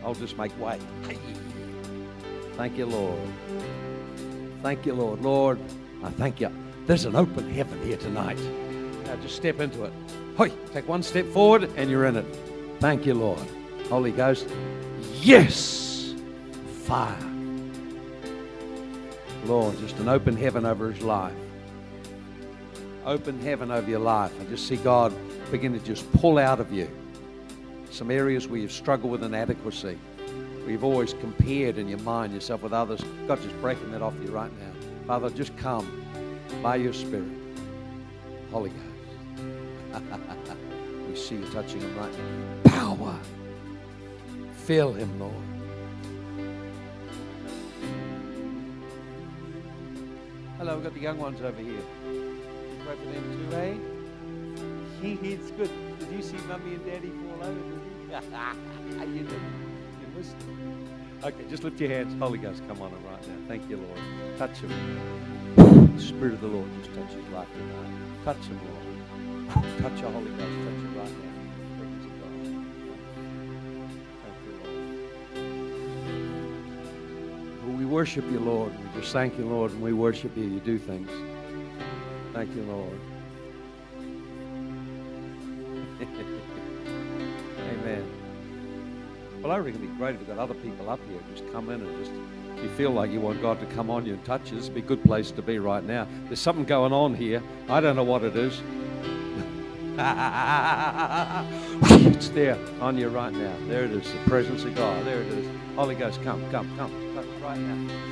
I'll 0.05 0.15
just 0.15 0.37
make 0.37 0.59
way. 0.61 0.79
Thank 2.57 2.77
you, 2.77 2.87
Lord. 2.87 3.19
Thank 4.63 4.87
you, 4.87 4.95
Lord. 4.95 5.21
Lord, 5.23 5.59
I 6.03 6.11
thank 6.11 6.41
you. 6.41 6.51
There's 6.87 7.05
an 7.05 7.17
open 7.17 7.51
heaven 7.51 7.81
here 7.83 7.97
tonight. 7.97 8.39
Now 9.07 9.17
just 9.17 9.37
step 9.37 9.61
into 9.61 9.85
it. 9.85 9.93
Hoi, 10.37 10.51
take 10.73 10.89
one 10.89 11.03
step 11.03 11.27
forward 11.27 11.71
and 11.77 11.91
you're 11.91 12.07
in 12.07 12.17
it. 12.17 12.27
Thank 12.81 13.07
you, 13.07 13.15
Lord. 13.15 13.43
Holy 13.89 14.13
Ghost. 14.13 14.49
Yes! 15.21 16.15
Fire. 16.85 17.17
Lord, 19.45 19.79
just 19.79 19.97
an 19.99 20.09
open 20.09 20.37
heaven 20.37 20.65
over 20.65 20.91
his 20.91 21.03
life. 21.03 21.35
Open 23.05 23.41
heaven 23.41 23.71
over 23.71 23.89
your 23.89 24.01
life. 24.01 24.33
I 24.41 24.45
just 24.45 24.67
see 24.67 24.77
God 24.77 25.13
begin 25.51 25.73
to 25.73 25.81
just 25.81 26.11
pull 26.13 26.39
out 26.39 26.61
of 26.61 26.73
you 26.73 26.89
some 27.93 28.11
areas 28.11 28.49
where 28.49 28.59
you've 28.59 28.73
struggled 28.73 29.13
with 29.13 29.23
inadequacy, 29.23 29.99
where 30.63 30.71
you've 30.71 30.85
always 30.85 31.13
compared 31.15 31.79
in 31.79 31.89
your 31.89 31.99
mind 32.01 32.33
yourself 32.33 32.63
with 32.63 32.73
others. 32.73 33.01
God 33.29 33.41
just 33.43 33.61
breaking 33.61 33.93
that 33.93 34.03
off 34.03 34.15
you 34.23 34.31
right 34.31 34.51
now. 34.59 34.73
Father, 35.07 35.31
just 35.31 35.57
come 35.59 36.05
by 36.63 36.77
your 36.77 36.93
Spirit. 36.93 37.29
Holy 38.51 38.71
Ghost. 38.71 40.03
we 41.09 41.17
see 41.17 41.37
you 41.37 41.47
touching 41.47 41.81
him 41.81 41.99
right 41.99 42.13
now. 42.65 42.71
Power. 42.71 43.19
Fill 44.55 44.93
him, 44.93 45.19
Lord. 45.21 45.35
Hello, 50.59 50.77
we've 50.77 50.85
got 50.85 50.95
the 50.95 51.01
young 51.01 51.19
ones 51.19 51.41
over 51.43 51.61
here. 51.61 51.83
Pray 52.85 52.97
for 52.97 53.13
them 53.13 53.51
too, 53.51 53.57
eh? 53.57 53.75
it's 55.05 55.51
good. 55.51 55.71
Did 55.99 56.13
you 56.13 56.23
see 56.23 56.37
Mummy 56.49 56.75
and 56.75 56.87
Daddy 56.87 57.11
fall 57.11 57.49
over? 57.49 57.82
You? 59.01 59.23
did. 59.25 59.33
You 59.33 60.21
it. 60.21 61.25
Okay, 61.25 61.45
just 61.49 61.65
lift 61.65 61.81
your 61.81 61.89
hands. 61.89 62.15
Holy 62.21 62.39
Ghost, 62.39 62.63
come 62.69 62.83
on 62.83 62.91
him 62.91 63.03
right 63.05 63.27
now. 63.27 63.35
Thank 63.49 63.71
you, 63.71 63.79
Lord. 63.79 63.99
Touch 64.39 64.59
him. 64.59 65.97
The 65.97 66.03
Spirit 66.03 66.35
of 66.35 66.41
the 66.43 66.49
Lord 66.49 66.69
just 66.83 66.95
touch 66.95 67.11
his 67.13 67.27
life 67.29 67.49
tonight. 67.53 67.91
Touch 68.25 68.45
him, 68.45 68.61
Lord. 68.69 68.83
Touch 69.79 70.01
your 70.01 70.11
Holy 70.11 70.31
Ghost. 70.31 70.41
Touch 70.41 70.49
him 70.49 70.99
right 70.99 71.11
now. 71.11 71.33
We 77.79 77.87
worship 77.87 78.31
you, 78.31 78.41
Lord. 78.41 78.73
We 78.95 79.01
just 79.01 79.13
thank 79.13 79.39
you, 79.39 79.47
Lord, 79.47 79.73
and 79.73 79.81
we 79.81 79.95
worship 79.95 80.37
you. 80.37 80.45
You 80.45 80.61
do 80.61 80.79
things. 80.79 81.11
Thank 82.35 82.55
you, 82.55 82.63
Lord. 82.65 83.01
Well, 89.43 89.51
I 89.51 89.59
reckon 89.59 89.83
it'd 89.83 89.91
be 89.91 89.97
great 89.99 90.15
if 90.15 90.21
we've 90.21 90.29
got 90.29 90.39
other 90.39 90.55
people 90.55 90.89
up 90.89 91.01
here. 91.09 91.19
Just 91.35 91.51
come 91.53 91.69
in 91.69 91.81
and 91.81 91.99
just, 91.99 92.13
if 92.57 92.63
you 92.63 92.69
feel 92.71 92.93
like 92.93 93.11
you 93.11 93.21
want 93.21 93.43
God 93.43 93.59
to 93.59 93.67
come 93.75 93.91
on 93.91 94.07
you 94.07 94.15
and 94.15 94.25
touch 94.25 94.53
would 94.53 94.73
be 94.73 94.81
a 94.81 94.85
good 94.85 95.03
place 95.03 95.33
to 95.33 95.43
be 95.43 95.59
right 95.59 95.83
now. 95.83 96.07
There's 96.27 96.39
something 96.39 96.65
going 96.65 96.93
on 96.93 97.17
here. 97.17 97.43
I 97.69 97.81
don't 97.81 97.97
know 97.97 98.05
what 98.05 98.23
it 98.23 98.37
is. 98.37 98.63
it's 102.17 102.29
there 102.31 102.57
on 102.81 102.97
you 102.97 103.09
right 103.09 103.33
now. 103.33 103.55
There 103.67 103.85
it 103.85 103.91
is, 103.91 104.13
the 104.13 104.19
presence 104.31 104.63
of 104.63 104.77
God. 104.77 105.05
There 105.05 105.21
it 105.21 105.27
is. 105.27 105.51
Holy 105.75 105.97
Ghost, 105.97 106.23
come, 106.23 106.49
come, 106.53 106.71
come. 106.77 106.93
Touch 107.15 107.27
right 107.43 107.59
now. 107.59 108.12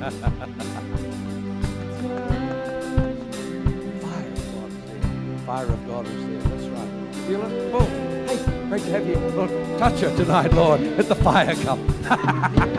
Fire 0.00 0.08
of 0.08 0.16
God 0.16 1.26
is 4.66 4.86
there. 4.86 5.40
Fire 5.44 5.66
of 5.66 5.86
God 5.86 6.06
is 6.06 6.26
there. 6.26 6.40
That's 6.40 6.66
right. 6.68 7.14
Feel 7.26 7.42
it? 7.42 7.74
Oh, 7.74 7.84
hey, 8.26 8.38
great 8.68 8.82
to 8.84 8.90
have 8.92 9.06
you. 9.06 9.16
Lord, 9.16 9.50
touch 9.78 10.00
her 10.00 10.16
tonight, 10.16 10.54
Lord. 10.54 10.80
Let 10.80 11.08
the 11.08 11.16
fire 11.16 11.54
come. 11.54 11.86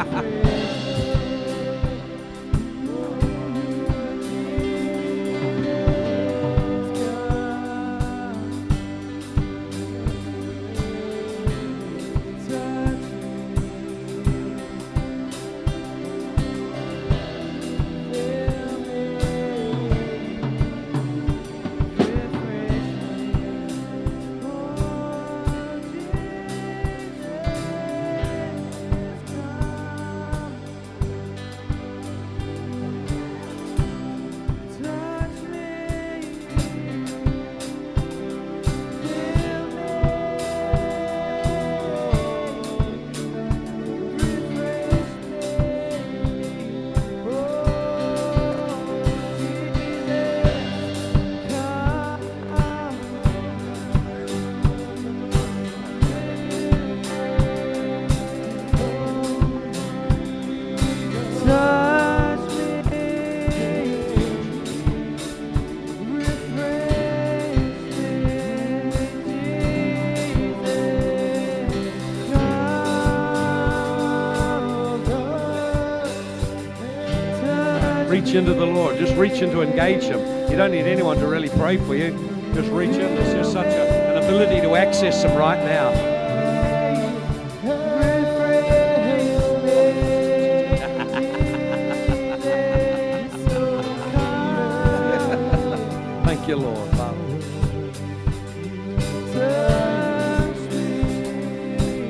reach 78.32 78.38
into 78.38 78.54
the 78.54 78.66
Lord. 78.66 78.98
Just 78.98 79.14
reach 79.18 79.42
in 79.42 79.52
to 79.52 79.62
engage 79.62 80.04
Him. 80.04 80.20
You 80.50 80.56
don't 80.56 80.72
need 80.72 80.86
anyone 80.86 81.18
to 81.18 81.28
really 81.28 81.50
pray 81.50 81.76
for 81.76 81.96
you. 81.96 82.12
Just 82.54 82.72
reach 82.72 82.92
in. 82.92 83.16
There's 83.16 83.34
just 83.34 83.52
such 83.52 83.66
a, 83.66 84.12
an 84.12 84.24
ability 84.24 84.62
to 84.62 84.76
access 84.76 85.22
Him 85.22 85.38
right 85.38 85.62
now. 85.66 85.92
Thank 96.24 96.48
you, 96.48 96.56
Lord, 96.56 96.90
Father. 96.92 97.18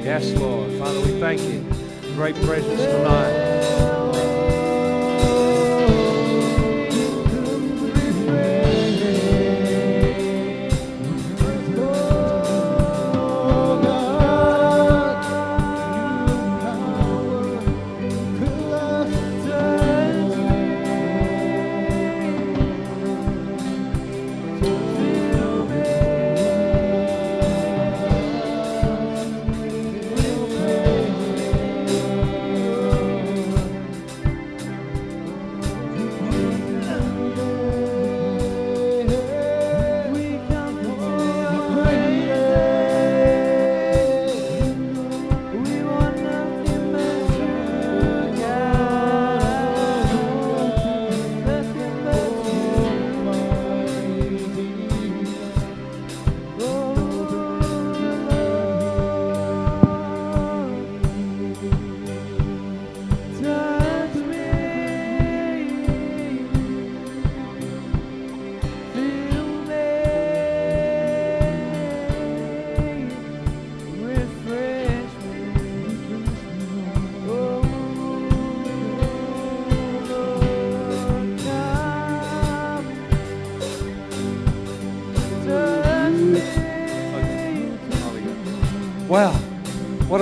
Yes, 0.04 0.32
Lord. 0.34 0.72
Father, 0.78 1.00
we 1.00 1.20
thank 1.20 1.42
you. 1.42 1.66
Great 2.14 2.36
presence 2.36 2.80
tonight. 2.80 3.91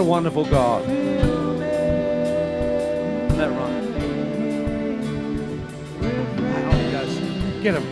Wonderful 0.10 0.44
God. 0.46 0.82
Isn't 0.90 1.60
that 3.38 3.50
Ghost. 6.92 7.22
Get 7.62 7.76
him. 7.76 7.84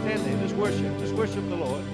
Stand 0.00 0.20
there. 0.24 0.38
Just 0.42 0.54
worship. 0.56 0.98
Just 0.98 1.12
worship 1.12 1.46
the 1.50 1.56
Lord. 1.56 1.84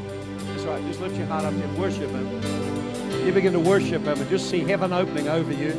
That's 0.47 0.63
right. 0.63 0.87
Just 0.87 1.01
lift 1.01 1.17
your 1.17 1.27
heart 1.27 1.45
up 1.45 1.53
and 1.53 1.77
worship 1.77 2.09
Him. 2.11 3.27
You 3.27 3.33
begin 3.33 3.53
to 3.53 3.59
worship 3.59 4.03
Him 4.03 4.21
and 4.21 4.31
just 4.31 4.49
see 4.49 4.61
heaven 4.61 4.93
opening 4.93 5.27
over 5.29 5.53
you. 5.53 5.73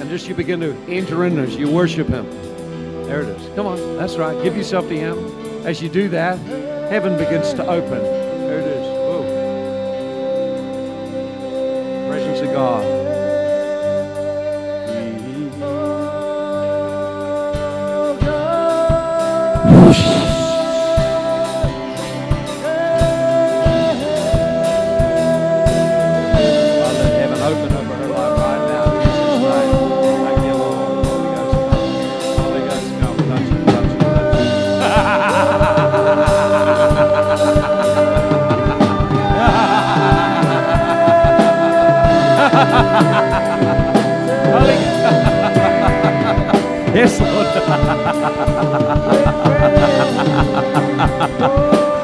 And 0.00 0.08
just 0.08 0.26
you 0.26 0.34
begin 0.34 0.60
to 0.60 0.74
enter 0.88 1.26
in 1.26 1.38
as 1.38 1.54
you 1.54 1.70
worship 1.70 2.08
Him. 2.08 2.24
There 3.04 3.20
it 3.20 3.28
is. 3.28 3.54
Come 3.54 3.66
on. 3.66 3.98
That's 3.98 4.16
right. 4.16 4.42
Give 4.42 4.56
yourself 4.56 4.88
to 4.88 4.98
Him. 4.98 5.18
As 5.66 5.82
you 5.82 5.90
do 5.90 6.08
that, 6.08 6.38
heaven 6.88 7.18
begins 7.18 7.52
to 7.54 7.66
open. 7.66 8.13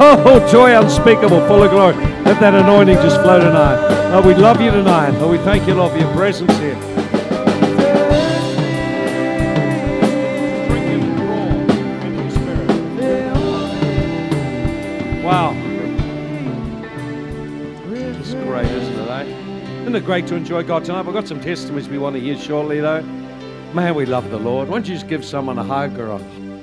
Oh, 0.02 0.48
joy 0.50 0.74
unspeakable, 0.74 1.46
full 1.46 1.62
of 1.62 1.70
glory. 1.70 1.94
Let 2.24 2.40
that 2.40 2.54
anointing 2.54 2.96
just 2.96 3.20
flow 3.20 3.38
tonight. 3.40 3.78
Oh, 4.12 4.22
we 4.26 4.34
love 4.34 4.60
you 4.60 4.70
tonight. 4.70 5.14
Oh, 5.18 5.30
we 5.30 5.38
thank 5.38 5.66
you, 5.68 5.74
Lord, 5.74 5.92
for 5.92 5.98
your 5.98 6.12
presence 6.14 6.56
here. 6.58 6.76
Wow. 15.22 15.54
It's 18.18 18.34
great, 18.34 18.66
isn't 18.66 18.98
it, 18.98 19.08
eh? 19.08 19.82
Isn't 19.82 19.94
it 19.94 20.04
great 20.04 20.26
to 20.28 20.34
enjoy 20.34 20.62
God 20.62 20.84
tonight? 20.84 21.04
We've 21.04 21.14
got 21.14 21.28
some 21.28 21.40
testimonies 21.40 21.88
we 21.88 21.98
want 21.98 22.16
to 22.16 22.20
hear 22.20 22.36
shortly, 22.38 22.80
though. 22.80 23.19
Man, 23.72 23.94
we 23.94 24.04
love 24.04 24.28
the 24.30 24.36
Lord. 24.36 24.68
Why 24.68 24.78
don't 24.78 24.88
you 24.88 24.94
just 24.94 25.06
give 25.06 25.24
someone 25.24 25.56
a 25.56 25.62
hug 25.62 25.96
or 25.96 26.08
a 26.08 26.18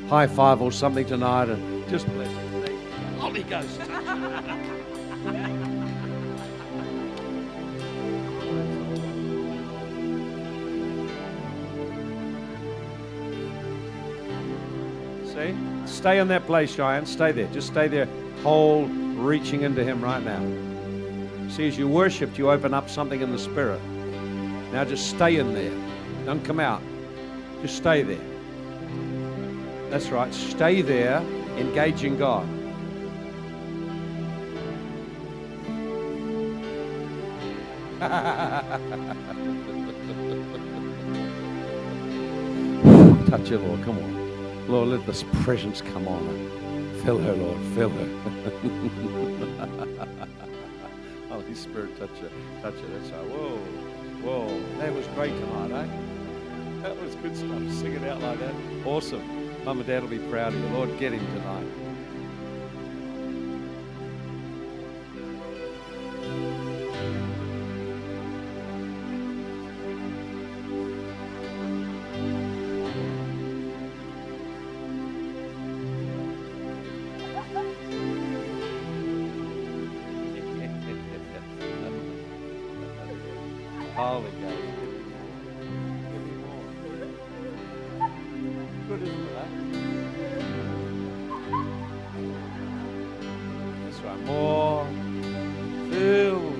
high 0.10 0.28
five 0.28 0.62
or 0.62 0.74
something 0.74 1.06
tonight 1.06 1.48
and 1.48 1.88
just 1.90 2.06
bless 2.08 2.28
them? 2.28 3.18
Holy 3.18 3.44
Ghost. 3.44 3.80
See? 15.34 15.56
Stay 15.86 16.20
in 16.20 16.28
that 16.28 16.46
place, 16.46 16.76
Giant. 16.76 17.08
Stay 17.08 17.32
there. 17.32 17.48
Just 17.54 17.68
stay 17.68 17.88
there, 17.88 18.10
whole, 18.44 18.86
reaching 18.86 19.62
into 19.62 19.82
Him 19.82 20.04
right 20.04 20.22
now. 20.22 20.42
See, 21.50 21.70
as 21.70 21.78
you 21.78 21.88
worshiped, 21.88 22.38
you 22.38 22.52
open 22.52 22.74
up 22.74 22.90
something 22.90 23.22
in 23.22 23.32
the 23.32 23.40
Spirit. 23.40 23.82
Now 24.74 24.84
just 24.84 25.10
stay 25.10 25.38
in 25.38 25.54
there. 25.54 25.72
Don't 26.26 26.44
come 26.44 26.60
out. 26.60 26.82
Just 27.62 27.78
stay 27.78 28.04
there. 28.04 28.20
That's 29.90 30.10
right. 30.10 30.34
Stay 30.34 30.82
there, 30.82 31.22
engaging 31.58 32.18
God. 32.18 32.48
Touch 43.28 43.50
her, 43.50 43.58
Lord. 43.58 43.84
Come 43.84 43.98
on. 43.98 44.68
Lord, 44.68 44.90
let 44.90 45.06
this 45.06 45.24
presence 45.44 45.82
come 45.82 46.08
on. 46.08 46.26
her. 46.26 46.38
Fill 47.04 47.18
her, 47.18 47.34
Lord. 47.34 47.58
Fill 47.74 47.90
her. 47.90 48.08
Holy 51.30 51.56
Spirit, 51.56 51.98
touch 51.98 52.18
her. 52.20 52.30
Touch 52.62 52.76
her. 52.76 52.88
That's 53.00 53.10
right. 53.12 53.26
Whoa. 53.26 53.58
Whoa. 54.24 54.62
That 54.80 54.94
was 54.94 55.08
great 55.16 55.32
tonight, 55.32 55.72
eh? 55.72 55.88
That 56.88 57.02
was 57.02 57.16
good 57.16 57.36
stuff. 57.36 57.70
Sing 57.74 57.96
it 57.96 58.04
out 58.06 58.22
like 58.22 58.40
that. 58.40 58.56
Awesome. 58.86 59.22
Mum 59.66 59.80
and 59.80 59.88
Dad 59.88 60.04
will 60.04 60.10
be 60.10 60.20
proud 60.20 60.54
of 60.54 60.60
you. 60.62 60.68
Lord, 60.68 60.98
get 60.98 61.12
him 61.12 61.20
tonight. 61.34 61.87
de 93.86 93.92
su 93.94 94.08
amor, 94.08 94.86
filled 95.90 96.58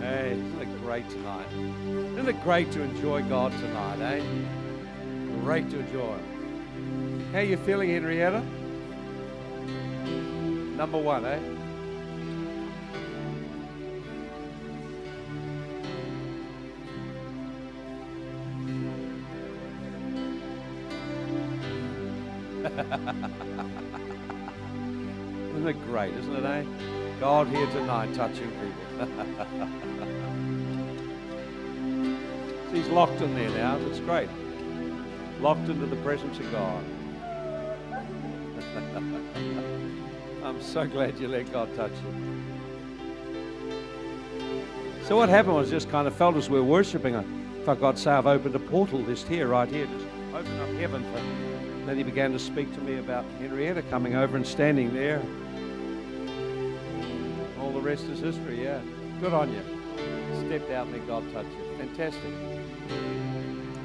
hey, 0.00 0.32
isn't 0.32 0.60
it 0.60 0.82
great 0.82 1.08
tonight? 1.08 1.46
Isn't 1.52 2.28
it 2.28 2.42
great 2.42 2.70
to 2.72 2.82
enjoy 2.82 3.22
God 3.22 3.52
tonight, 3.52 4.00
eh? 4.00 4.61
Great 5.52 5.68
to 5.68 5.80
enjoy. 5.80 6.16
How 7.32 7.40
you 7.40 7.58
feeling, 7.58 7.90
Henrietta? 7.90 8.40
Number 10.78 10.96
one, 10.96 11.26
eh? 11.26 11.36
Isn't 25.50 25.68
it 25.68 25.84
great, 25.84 26.14
isn't 26.14 26.34
it, 26.34 26.44
eh? 26.46 26.64
God 27.20 27.48
here 27.48 27.66
tonight 27.66 28.14
touching 28.14 28.50
people. 28.52 29.66
He's 32.72 32.88
locked 32.88 33.20
in 33.20 33.34
there 33.34 33.50
now. 33.50 33.76
It's 33.90 34.00
great. 34.00 34.30
Locked 35.42 35.68
into 35.68 35.86
the 35.86 35.96
presence 35.96 36.38
of 36.38 36.52
God. 36.52 36.84
I'm 40.44 40.62
so 40.62 40.86
glad 40.86 41.18
you 41.18 41.26
let 41.26 41.52
God 41.52 41.74
touch 41.76 41.90
you. 41.90 42.42
So 45.02 45.16
what 45.16 45.28
happened 45.28 45.56
was 45.56 45.68
just 45.68 45.90
kind 45.90 46.06
of 46.06 46.14
felt 46.14 46.36
as 46.36 46.48
we 46.48 46.58
were 46.58 46.64
worshiping. 46.64 47.16
I 47.16 47.24
felt 47.64 47.80
God 47.80 47.98
say, 47.98 48.12
I've 48.12 48.26
opened 48.26 48.54
a 48.54 48.60
portal 48.60 49.02
just 49.02 49.26
here, 49.26 49.48
right 49.48 49.68
here. 49.68 49.86
Just 49.86 50.06
open 50.32 50.60
up 50.60 50.68
heaven 50.76 51.02
for 51.12 51.20
then 51.86 51.96
he 51.96 52.04
began 52.04 52.32
to 52.32 52.38
speak 52.38 52.72
to 52.74 52.80
me 52.80 52.98
about 52.98 53.24
Henrietta 53.40 53.82
coming 53.82 54.14
over 54.14 54.36
and 54.36 54.46
standing 54.46 54.94
there. 54.94 55.20
All 57.60 57.72
the 57.72 57.80
rest 57.80 58.04
is 58.04 58.20
history, 58.20 58.62
yeah. 58.62 58.80
Good 59.20 59.34
on 59.34 59.52
you. 59.52 59.62
Stepped 60.46 60.70
out 60.70 60.86
and 60.86 60.94
then 60.94 61.06
God 61.06 61.24
touched 61.32 61.50
you. 61.50 61.76
Fantastic. 61.78 62.22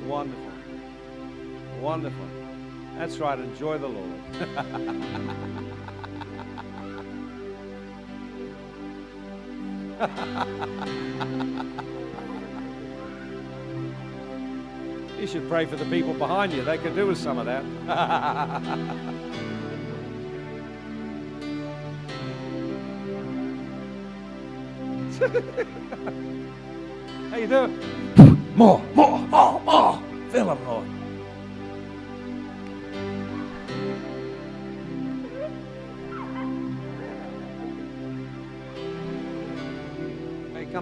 Wonderful. 0.06 0.47
Wonderful. 1.82 2.26
That's 2.98 3.18
right. 3.18 3.40
Enjoy 3.40 3.78
the 3.78 3.88
Lord. 3.88 4.22
You 15.20 15.26
should 15.26 15.50
pray 15.50 15.66
for 15.66 15.76
the 15.76 15.86
people 15.86 16.14
behind 16.14 16.54
you. 16.54 16.64
They 16.64 16.78
could 16.78 16.96
do 16.96 17.08
with 17.08 17.18
some 17.18 17.40
of 17.40 17.48
that. 17.48 17.64
How 27.32 27.38
you 27.38 27.48
doing? 27.48 27.80
More, 28.56 28.80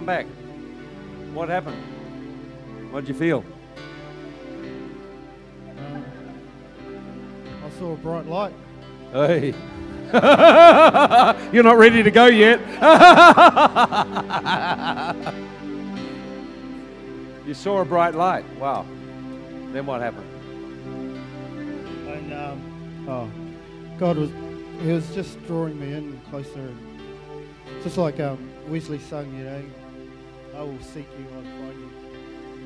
come 0.05 0.15
back. 0.15 0.27
What 1.33 1.49
happened? 1.49 1.81
What'd 2.91 3.09
you 3.09 3.15
feel? 3.15 3.43
I 7.63 7.69
saw 7.79 7.93
a 7.93 7.97
bright 7.97 8.27
light. 8.27 8.53
Hey. 9.11 9.55
You're 11.51 11.63
not 11.63 11.77
ready 11.77 12.03
to 12.03 12.11
go 12.11 12.27
yet. 12.27 12.59
you 17.47 17.55
saw 17.55 17.81
a 17.81 17.85
bright 17.85 18.13
light. 18.13 18.45
Wow. 18.59 18.85
Then 19.71 19.87
what 19.87 20.01
happened? 20.01 20.29
And 22.07 22.31
um, 22.31 22.61
oh, 23.09 23.27
God 23.97 24.17
was, 24.17 24.29
He 24.81 24.91
was 24.91 25.11
just 25.15 25.43
drawing 25.47 25.79
me 25.79 25.93
in 25.93 26.21
closer. 26.29 26.71
Just 27.81 27.97
like 27.97 28.19
um, 28.19 28.51
Wesley 28.67 28.99
sung, 28.99 29.35
you 29.35 29.43
know, 29.43 29.63
I 30.55 30.61
will 30.61 30.79
seek 30.81 31.07
you, 31.19 31.25
I'll 31.35 31.43
find 31.43 31.79
you. 31.79 31.89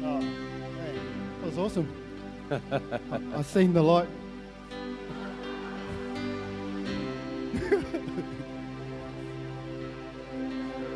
Oh, 0.03 0.21
man, 0.21 0.95
that 1.41 1.45
was 1.45 1.57
awesome. 1.57 1.87
I, 2.51 3.39
I 3.39 3.41
seen 3.41 3.73
the 3.73 3.81
light. 3.81 4.07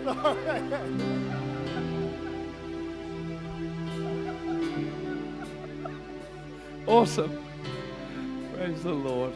Awesome. 6.85 7.39
Praise 8.53 8.83
the 8.83 8.91
Lord. 8.91 9.33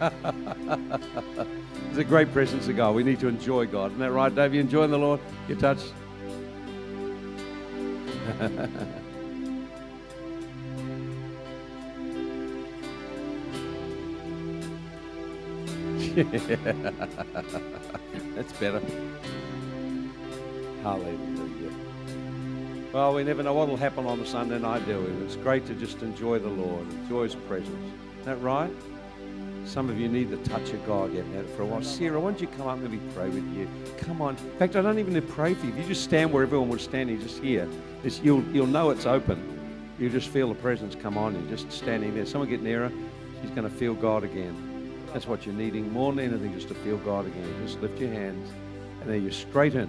it's 1.96 2.02
a 2.02 2.04
great 2.04 2.30
presence 2.30 2.68
of 2.68 2.76
God. 2.76 2.94
We 2.94 3.02
need 3.02 3.20
to 3.20 3.26
enjoy 3.26 3.64
God. 3.64 3.86
Isn't 3.86 4.00
that 4.00 4.12
right, 4.12 4.34
Dave? 4.34 4.52
You 4.52 4.60
enjoying 4.60 4.90
the 4.90 4.98
Lord? 4.98 5.18
You 5.48 5.54
touched? 5.54 5.94
That's 18.34 18.52
better. 18.60 18.82
Hallelujah. 20.82 21.72
Well, 22.92 23.14
we 23.14 23.24
never 23.24 23.42
know 23.42 23.54
what 23.54 23.68
will 23.68 23.78
happen 23.78 24.04
on 24.04 24.20
a 24.20 24.26
Sunday 24.26 24.58
night, 24.58 24.84
do 24.84 25.00
we? 25.00 25.06
It's 25.24 25.36
great 25.36 25.64
to 25.64 25.74
just 25.74 26.02
enjoy 26.02 26.40
the 26.40 26.48
Lord, 26.48 26.86
enjoy 26.90 27.22
His 27.22 27.36
presence. 27.36 27.70
Isn't 28.20 28.24
that 28.26 28.36
right? 28.42 28.70
Some 29.66 29.90
of 29.90 29.98
you 29.98 30.08
need 30.08 30.30
the 30.30 30.36
touch 30.48 30.70
of 30.70 30.86
God. 30.86 31.10
You 31.10 31.18
haven't 31.18 31.34
had 31.34 31.44
uh, 31.44 31.48
it 31.48 31.56
for 31.56 31.62
a 31.62 31.66
while. 31.66 31.82
Sarah, 31.82 32.20
why 32.20 32.30
don't 32.30 32.40
you 32.40 32.46
come 32.46 32.68
up 32.68 32.74
and 32.74 32.82
let 32.82 32.92
me 32.92 33.00
pray 33.14 33.28
with 33.28 33.52
you? 33.52 33.68
Come 33.98 34.22
on. 34.22 34.36
In 34.36 34.58
fact, 34.58 34.76
I 34.76 34.82
don't 34.82 34.98
even 34.98 35.12
need 35.12 35.26
to 35.26 35.32
pray 35.32 35.54
for 35.54 35.66
you. 35.66 35.72
If 35.72 35.78
you 35.78 35.84
just 35.86 36.04
stand 36.04 36.32
where 36.32 36.44
everyone 36.44 36.68
was 36.68 36.82
standing, 36.82 37.20
just 37.20 37.42
here, 37.42 37.68
it's, 38.04 38.20
you'll, 38.20 38.44
you'll 38.52 38.68
know 38.68 38.90
it's 38.90 39.06
open. 39.06 39.42
You 39.98 40.08
just 40.08 40.28
feel 40.28 40.48
the 40.50 40.54
presence 40.54 40.94
come 40.94 41.18
on 41.18 41.34
you, 41.34 41.50
just 41.50 41.70
standing 41.72 42.14
there. 42.14 42.26
Someone 42.26 42.48
get 42.48 42.62
nearer. 42.62 42.92
She's 43.42 43.50
going 43.50 43.68
to 43.68 43.74
feel 43.74 43.94
God 43.94 44.22
again. 44.22 45.02
That's 45.12 45.26
what 45.26 45.46
you're 45.46 45.54
needing 45.54 45.92
more 45.92 46.12
than 46.12 46.32
anything, 46.32 46.54
just 46.54 46.68
to 46.68 46.74
feel 46.74 46.98
God 46.98 47.26
again. 47.26 47.54
Just 47.64 47.80
lift 47.80 47.98
your 47.98 48.10
hands, 48.10 48.48
and 49.00 49.10
there 49.10 49.16
you're 49.16 49.32
straight 49.32 49.74
in. 49.74 49.88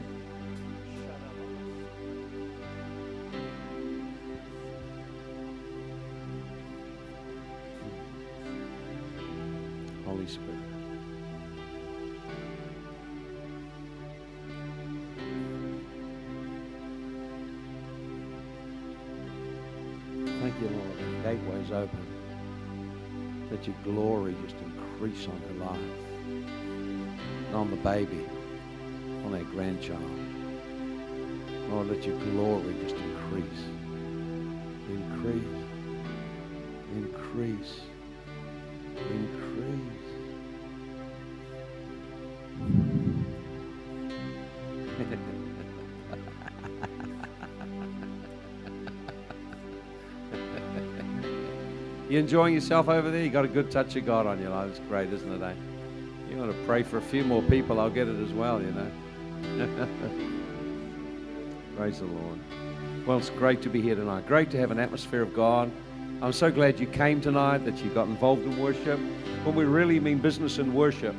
Spirit. 10.28 10.58
Thank 20.42 20.62
you, 20.62 20.68
Lord. 20.70 20.98
The 20.98 21.24
gateway's 21.24 21.72
open. 21.72 22.06
Let 23.50 23.66
your 23.66 23.76
glory 23.84 24.36
just 24.44 24.56
increase 24.58 25.28
on 25.28 25.42
her 25.42 25.66
life, 25.66 25.80
on 27.54 27.70
the 27.70 27.78
baby, 27.78 28.26
on 29.26 29.34
her 29.34 29.44
grandchild. 29.46 30.02
Lord, 31.70 31.88
let 31.88 32.04
your 32.06 32.18
glory 32.20 32.76
just 32.82 32.96
increase. 32.96 33.64
Increase. 34.90 35.44
Increase. 36.96 37.82
Increase. 39.12 39.57
You 52.10 52.20
enjoying 52.20 52.54
yourself 52.54 52.88
over 52.88 53.12
there? 53.12 53.22
You 53.22 53.30
got 53.30 53.44
a 53.44 53.50
good 53.50 53.70
touch 53.70 53.98
of 53.98 54.06
God 54.06 54.28
on 54.28 54.40
your 54.40 54.52
life. 54.52 54.70
It's 54.70 54.80
great, 54.88 55.12
isn't 55.12 55.30
it, 55.30 55.46
eh? 55.46 55.54
You 56.30 56.38
want 56.38 56.52
to 56.52 56.58
pray 56.66 56.84
for 56.84 56.98
a 56.98 57.02
few 57.02 57.26
more 57.26 57.42
people, 57.42 57.82
I'll 57.82 57.90
get 57.90 58.08
it 58.08 58.16
as 58.24 58.32
well, 58.32 58.62
you 58.62 58.72
know. 58.72 58.90
Praise 61.76 62.00
the 62.00 62.06
Lord. 62.06 62.40
Well, 63.06 63.18
it's 63.18 63.30
great 63.30 63.62
to 63.64 63.70
be 63.70 63.82
here 63.82 63.96
tonight. 63.96 64.26
Great 64.26 64.50
to 64.52 64.58
have 64.58 64.72
an 64.72 64.80
atmosphere 64.80 65.22
of 65.22 65.34
God. 65.34 65.70
I'm 66.22 66.32
so 66.32 66.50
glad 66.50 66.80
you 66.80 66.88
came 66.88 67.20
tonight, 67.20 67.66
that 67.66 67.84
you 67.84 67.90
got 67.90 68.08
involved 68.08 68.44
in 68.44 68.58
worship. 68.58 69.00
When 69.44 69.56
we 69.56 69.66
really 69.66 70.00
mean 70.00 70.20
business 70.20 70.60
in 70.60 70.74
worship, 70.74 71.14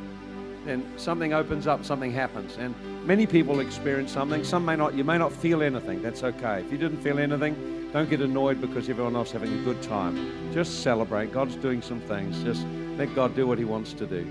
then 0.69 0.99
something 0.99 1.33
opens 1.33 1.67
up, 1.67 1.85
something 1.85 2.13
happens. 2.13 2.57
And 2.59 2.75
many 3.07 3.27
people 3.27 3.61
experience 3.61 4.13
something. 4.13 4.45
Some 4.45 4.65
may 4.65 4.77
not, 4.77 4.95
you 4.95 5.03
may 5.03 5.17
not 5.17 5.33
feel 5.33 5.63
anything. 5.63 6.03
That's 6.03 6.23
okay. 6.23 6.61
If 6.61 6.71
you 6.71 6.79
didn't 6.79 7.01
feel 7.01 7.19
anything, 7.19 7.91
don't 7.93 8.11
get 8.11 8.21
annoyed 8.21 8.61
because 8.61 8.89
everyone 8.89 9.17
else 9.17 9.29
is 9.29 9.33
having 9.33 9.53
a 9.59 9.63
good 9.63 9.81
time. 9.83 10.53
Just 10.53 10.83
celebrate. 10.83 11.33
God's 11.33 11.57
doing 11.57 11.81
some 11.81 12.01
things. 12.01 12.43
Just 12.43 12.67
let 12.99 13.15
God 13.15 13.35
do 13.35 13.47
what 13.47 13.59
He 13.59 13.65
wants 13.65 13.95
to 13.95 14.07
do. 14.07 14.31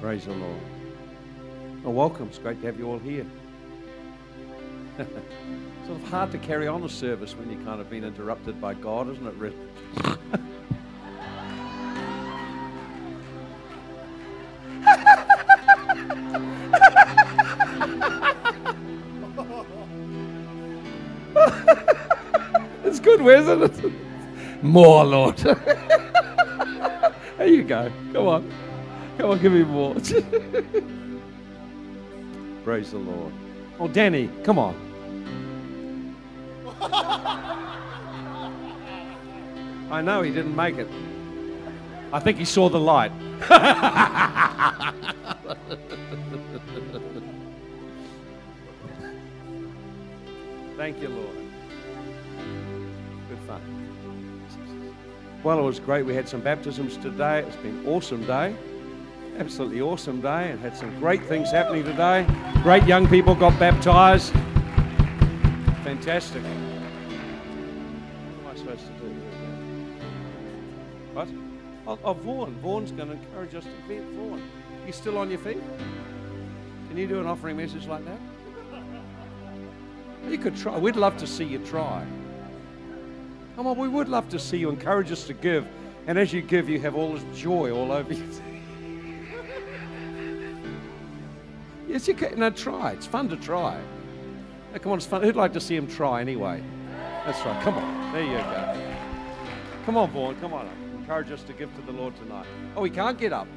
Praise 0.00 0.24
the 0.24 0.32
Lord. 0.32 0.60
Well, 1.84 1.92
welcome. 1.92 2.26
It's 2.28 2.38
great 2.38 2.60
to 2.60 2.66
have 2.66 2.78
you 2.78 2.88
all 2.88 2.98
here. 2.98 3.26
sort 4.98 6.02
of 6.02 6.08
hard 6.08 6.32
to 6.32 6.38
carry 6.38 6.66
on 6.66 6.82
a 6.82 6.88
service 6.88 7.36
when 7.36 7.48
you 7.50 7.64
kind 7.64 7.80
of 7.80 7.88
been 7.88 8.02
interrupted 8.02 8.60
by 8.60 8.74
God, 8.74 9.08
isn't 9.10 9.26
it, 9.26 9.34
Rick? 9.34 9.54
it's 23.18 23.46
good, 23.46 23.70
isn't 23.70 23.84
it? 23.84 23.92
More, 24.62 25.04
Lord. 25.04 25.36
there 25.36 25.56
you 27.46 27.62
go. 27.64 27.90
Come 28.12 28.26
on. 28.26 28.50
Come 29.18 29.30
on, 29.30 29.38
give 29.40 29.52
me 29.52 29.64
more. 29.64 29.94
Praise 32.64 32.90
the 32.90 32.98
Lord. 32.98 33.32
Oh, 33.80 33.88
Danny, 33.88 34.28
come 34.44 34.58
on. 34.58 34.74
I 39.90 40.02
know 40.02 40.20
he 40.22 40.30
didn't 40.30 40.54
make 40.54 40.76
it. 40.76 40.86
I 42.12 42.20
think 42.20 42.36
he 42.38 42.44
saw 42.44 42.68
the 42.68 42.78
light. 42.78 43.10
Thank 50.76 51.00
you, 51.00 51.08
Lord. 51.08 51.47
Well, 55.44 55.60
it 55.60 55.62
was 55.62 55.78
great. 55.78 56.04
We 56.04 56.14
had 56.14 56.28
some 56.28 56.40
baptisms 56.40 56.96
today. 56.96 57.40
It's 57.40 57.56
been 57.56 57.86
awesome 57.86 58.24
day. 58.26 58.56
Absolutely 59.38 59.80
awesome 59.80 60.20
day 60.20 60.50
and 60.50 60.58
had 60.58 60.76
some 60.76 60.98
great 60.98 61.24
things 61.26 61.52
happening 61.52 61.84
today. 61.84 62.26
Great 62.64 62.84
young 62.84 63.06
people 63.06 63.36
got 63.36 63.56
baptized. 63.56 64.32
Fantastic. 65.84 66.42
What 66.42 66.52
am 68.40 68.48
I 68.50 68.56
supposed 68.56 68.86
to 68.86 68.92
do? 68.94 69.14
What? 71.12 71.28
Oh, 71.86 71.98
oh 72.02 72.14
Vaughan. 72.14 72.54
Vaughan's 72.60 72.90
going 72.90 73.10
to 73.10 73.14
encourage 73.14 73.54
us 73.54 73.62
to 73.62 73.88
be 73.88 74.00
Vaughan. 74.16 74.42
You 74.86 74.92
still 74.92 75.18
on 75.18 75.30
your 75.30 75.38
feet? 75.38 75.62
Can 76.88 76.96
you 76.96 77.06
do 77.06 77.20
an 77.20 77.26
offering 77.26 77.56
message 77.56 77.86
like 77.86 78.04
that? 78.06 78.18
You 80.28 80.38
could 80.38 80.56
try. 80.56 80.76
We'd 80.76 80.96
love 80.96 81.16
to 81.18 81.28
see 81.28 81.44
you 81.44 81.60
try. 81.60 82.04
Come 83.58 83.66
on, 83.66 83.76
we 83.76 83.88
would 83.88 84.08
love 84.08 84.28
to 84.28 84.38
see 84.38 84.56
you 84.56 84.70
encourage 84.70 85.10
us 85.10 85.24
to 85.24 85.34
give. 85.34 85.66
And 86.06 86.16
as 86.16 86.32
you 86.32 86.42
give, 86.42 86.68
you 86.68 86.78
have 86.78 86.94
all 86.94 87.14
this 87.14 87.24
joy 87.36 87.72
all 87.72 87.90
over 87.90 88.12
you. 88.12 88.24
yes, 91.88 92.06
you 92.06 92.14
can. 92.14 92.38
No, 92.38 92.50
try. 92.50 92.92
It's 92.92 93.06
fun 93.06 93.28
to 93.30 93.36
try. 93.36 93.76
Now, 94.72 94.78
come 94.78 94.92
on, 94.92 94.98
it's 94.98 95.08
fun. 95.08 95.24
Who'd 95.24 95.34
like 95.34 95.52
to 95.54 95.60
see 95.60 95.74
him 95.74 95.88
try 95.88 96.20
anyway? 96.20 96.62
That's 97.26 97.44
right. 97.44 97.60
Come 97.64 97.74
on. 97.74 98.12
There 98.12 98.22
you 98.22 98.38
go. 98.38 98.80
Come 99.86 99.96
on, 99.96 100.08
Vaughan. 100.12 100.40
Come 100.40 100.54
on. 100.54 100.68
Encourage 100.96 101.32
us 101.32 101.42
to 101.42 101.52
give 101.52 101.74
to 101.74 101.82
the 101.82 101.90
Lord 101.90 102.14
tonight. 102.14 102.46
Oh, 102.76 102.84
he 102.84 102.90
can't 102.92 103.18
get 103.18 103.32
up. 103.32 103.48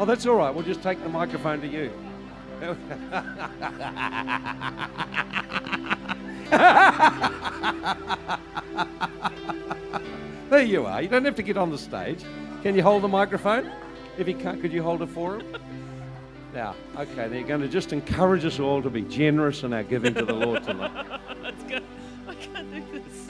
Oh, 0.00 0.04
that's 0.04 0.26
all 0.26 0.34
right. 0.34 0.52
We'll 0.52 0.64
just 0.64 0.82
take 0.82 1.00
the 1.00 1.08
microphone 1.08 1.60
to 1.60 1.68
you. 1.68 1.92
there 10.50 10.62
you 10.62 10.86
are. 10.86 11.02
You 11.02 11.08
don't 11.08 11.24
have 11.24 11.36
to 11.36 11.42
get 11.42 11.56
on 11.56 11.70
the 11.70 11.78
stage. 11.78 12.22
Can 12.62 12.74
you 12.74 12.82
hold 12.82 13.02
the 13.02 13.08
microphone? 13.08 13.70
If 14.18 14.28
you 14.28 14.34
can't, 14.34 14.60
could 14.60 14.72
you 14.72 14.82
hold 14.82 15.02
it 15.02 15.08
for 15.08 15.40
him? 15.40 15.56
Now, 16.54 16.76
okay, 16.96 17.26
they're 17.26 17.42
going 17.42 17.62
to 17.62 17.68
just 17.68 17.92
encourage 17.92 18.44
us 18.44 18.60
all 18.60 18.80
to 18.80 18.88
be 18.88 19.02
generous 19.02 19.64
in 19.64 19.72
our 19.72 19.82
giving 19.82 20.14
to 20.14 20.24
the 20.24 20.34
Lord 20.34 20.62
tonight. 20.62 21.20
Let's 21.42 21.64
go. 21.64 21.80
I 22.28 22.34
can't 22.36 22.72
do 22.72 23.00
this. 23.00 23.28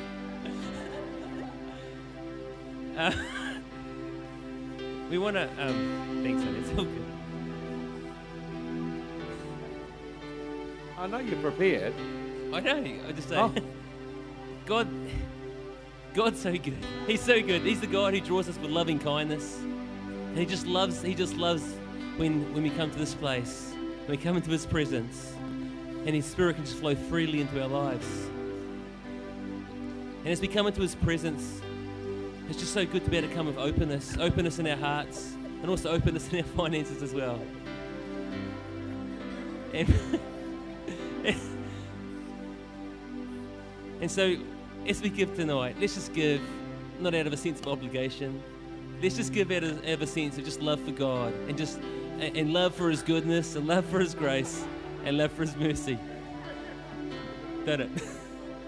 Uh, 2.99 3.13
we 5.11 5.17
want 5.17 5.37
to. 5.37 5.49
Um, 5.59 6.21
thanks, 6.23 6.45
man. 6.45 6.55
It's 6.57 6.69
all 6.79 6.85
good. 6.85 7.05
I 10.99 11.07
know 11.07 11.19
you're 11.19 11.41
prepared. 11.41 11.95
I 12.55 12.61
know. 12.61 13.09
I 13.09 13.13
just 13.13 13.29
say, 13.29 13.37
Oh. 13.37 13.53
God, 14.65 14.89
God's 16.15 16.41
so 16.41 16.53
good. 16.53 16.77
He's 17.07 17.21
so 17.21 17.43
good. 17.43 17.63
He's 17.63 17.81
the 17.81 17.89
God 17.89 18.15
who 18.15 18.21
draws 18.21 18.49
us 18.49 18.57
with 18.57 18.71
loving 18.71 18.99
kindness, 18.99 19.59
and 19.59 20.39
He 20.39 20.47
just 20.47 20.67
loves. 20.67 21.03
He 21.03 21.15
just 21.15 21.37
loves 21.37 21.63
when 22.17 22.53
when 22.55 22.63
we 22.63 22.71
come 22.71 22.91
to 22.91 22.99
this 22.99 23.15
place, 23.15 23.73
when 23.73 24.17
we 24.17 24.17
come 24.17 24.37
into 24.37 24.51
His 24.51 24.65
presence, 24.65 25.35
and 26.07 26.11
His 26.11 26.25
Spirit 26.25 26.55
can 26.55 26.65
just 26.65 26.77
flow 26.79 26.95
freely 26.95 27.41
into 27.41 27.61
our 27.61 27.69
lives. 27.69 28.07
And 30.21 30.29
as 30.29 30.41
we 30.41 30.49
come 30.49 30.67
into 30.67 30.81
His 30.81 30.95
presence, 30.95 31.61
it's 32.49 32.59
just 32.59 32.73
so 32.73 32.87
good 32.87 33.05
to 33.05 33.11
be 33.11 33.19
able 33.19 33.29
to 33.29 33.35
come 33.35 33.47
with 33.47 33.59
openness, 33.59 34.17
openness 34.19 34.61
in 34.61 34.67
our 34.69 34.77
hearts, 34.77 35.35
and 35.61 35.69
also 35.69 35.91
openness 35.91 36.29
in 36.33 36.39
our 36.39 36.45
finances 36.45 37.03
as 37.03 37.13
well. 37.13 37.41
And 39.75 39.93
And 44.05 44.11
so, 44.11 44.37
as 44.87 45.01
we 45.01 45.09
give 45.09 45.35
tonight, 45.35 45.77
let's 45.81 45.95
just 45.95 46.13
give 46.13 46.43
not 47.01 47.15
out 47.15 47.27
of 47.27 47.33
a 47.33 47.39
sense 47.39 47.59
of 47.59 47.69
obligation. 47.69 48.43
Let's 49.03 49.17
just 49.17 49.33
give 49.33 49.51
out 49.51 49.65
of, 49.65 49.79
out 49.79 49.89
of 49.89 50.03
a 50.03 50.07
sense 50.07 50.37
of 50.37 50.45
just 50.45 50.61
love 50.61 50.79
for 50.81 50.91
God 50.91 51.33
and 51.49 51.57
just 51.57 51.81
and, 52.21 52.53
love 52.53 52.75
for 52.75 52.91
His 52.91 53.01
goodness 53.01 53.57
and 53.57 53.67
love 53.67 53.87
for 53.87 54.01
His 54.01 54.15
grace 54.15 54.63
and 55.07 55.17
love 55.17 55.33
for 55.33 55.41
His 55.41 55.57
mercy. 55.57 55.99
Done 57.65 57.81
it. 57.81 57.91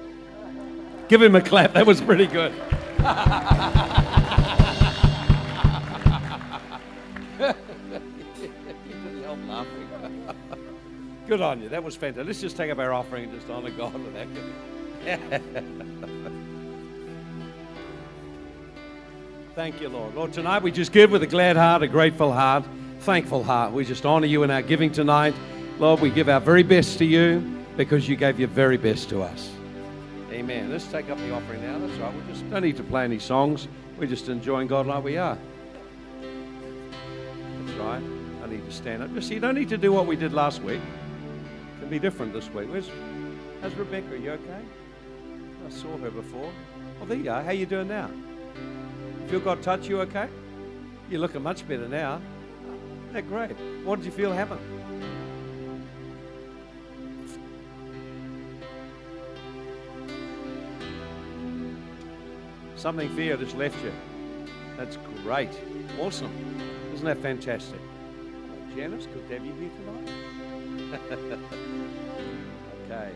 Give 1.08 1.20
him 1.20 1.36
a 1.36 1.42
clap. 1.42 1.74
That 1.74 1.84
was 1.84 2.00
pretty 2.00 2.28
good. 2.28 2.54
Good 11.28 11.42
on 11.42 11.60
you. 11.60 11.68
That 11.68 11.84
was 11.84 11.94
fantastic. 11.94 12.26
Let's 12.26 12.40
just 12.40 12.56
take 12.56 12.70
up 12.70 12.78
our 12.78 12.94
offering 12.94 13.24
and 13.24 13.34
just 13.34 13.50
honor 13.50 13.70
God 13.70 13.92
with 13.92 14.14
that. 14.14 14.28
Thank 19.54 19.80
you, 19.80 19.88
Lord. 19.88 20.16
Lord, 20.16 20.32
tonight 20.32 20.64
we 20.64 20.72
just 20.72 20.90
give 20.90 21.12
with 21.12 21.22
a 21.22 21.28
glad 21.28 21.56
heart, 21.56 21.82
a 21.82 21.86
grateful 21.86 22.32
heart, 22.32 22.64
thankful 23.00 23.44
heart. 23.44 23.72
We 23.72 23.84
just 23.84 24.04
honor 24.04 24.26
you 24.26 24.42
in 24.42 24.50
our 24.50 24.62
giving 24.62 24.90
tonight. 24.90 25.32
Lord, 25.78 26.00
we 26.00 26.10
give 26.10 26.28
our 26.28 26.40
very 26.40 26.64
best 26.64 26.98
to 26.98 27.04
you 27.04 27.38
because 27.76 28.08
you 28.08 28.16
gave 28.16 28.40
your 28.40 28.48
very 28.48 28.76
best 28.76 29.08
to 29.10 29.22
us. 29.22 29.52
Amen. 30.32 30.70
Let's 30.70 30.88
take 30.88 31.08
up 31.08 31.18
the 31.18 31.32
offering 31.32 31.62
now. 31.62 31.78
That's 31.78 31.96
right. 32.00 32.12
We 32.12 32.32
just 32.32 32.50
don't 32.50 32.62
need 32.62 32.76
to 32.76 32.82
play 32.82 33.04
any 33.04 33.20
songs. 33.20 33.68
We're 33.98 34.08
just 34.08 34.28
enjoying 34.28 34.66
God 34.66 34.88
like 34.88 35.04
we 35.04 35.18
are. 35.18 35.38
That's 36.20 37.78
right. 37.78 38.02
I 38.42 38.48
need 38.48 38.64
to 38.64 38.72
stand 38.72 39.04
up. 39.04 39.14
Just 39.14 39.30
you 39.30 39.38
don't 39.38 39.54
need 39.54 39.68
to 39.68 39.78
do 39.78 39.92
what 39.92 40.06
we 40.06 40.16
did 40.16 40.32
last 40.32 40.62
week. 40.62 40.80
It 40.80 41.80
can 41.80 41.90
be 41.90 42.00
different 42.00 42.32
this 42.32 42.52
week. 42.52 42.68
Where's, 42.68 42.90
how's 43.62 43.72
Rebecca? 43.74 44.14
Are 44.14 44.16
you 44.16 44.32
okay? 44.32 44.62
I 45.66 45.68
saw 45.68 45.96
her 45.98 46.10
before. 46.12 46.52
Oh, 47.02 47.06
there 47.06 47.16
you 47.16 47.28
are. 47.28 47.42
How 47.42 47.50
you 47.50 47.66
doing 47.66 47.88
now? 47.88 48.08
Feel 49.26 49.40
God 49.40 49.62
touch 49.62 49.88
you 49.88 50.00
okay? 50.02 50.28
You're 51.10 51.20
looking 51.20 51.42
much 51.42 51.66
better 51.66 51.88
now. 51.88 52.20
Isn't 53.08 53.12
that 53.14 53.28
great? 53.28 53.50
What 53.84 53.96
did 53.96 54.04
you 54.04 54.12
feel 54.12 54.32
happen? 54.32 54.58
Something 62.76 63.08
fear 63.16 63.36
just 63.36 63.56
left 63.56 63.82
you. 63.82 63.92
That's 64.76 64.96
great. 65.24 65.50
Awesome. 65.98 66.30
Isn't 66.94 67.06
that 67.06 67.18
fantastic? 67.18 67.80
Janice, 68.76 69.06
good 69.06 69.26
to 69.28 69.34
have 69.34 69.44
you 69.44 69.52
here 69.54 69.70
tonight. 69.80 71.40
okay. 72.84 73.10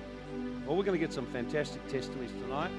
Well, 0.70 0.78
we're 0.78 0.84
going 0.84 1.00
to 1.00 1.04
get 1.04 1.12
some 1.12 1.26
fantastic 1.26 1.84
testimonies 1.88 2.30
tonight. 2.30 2.70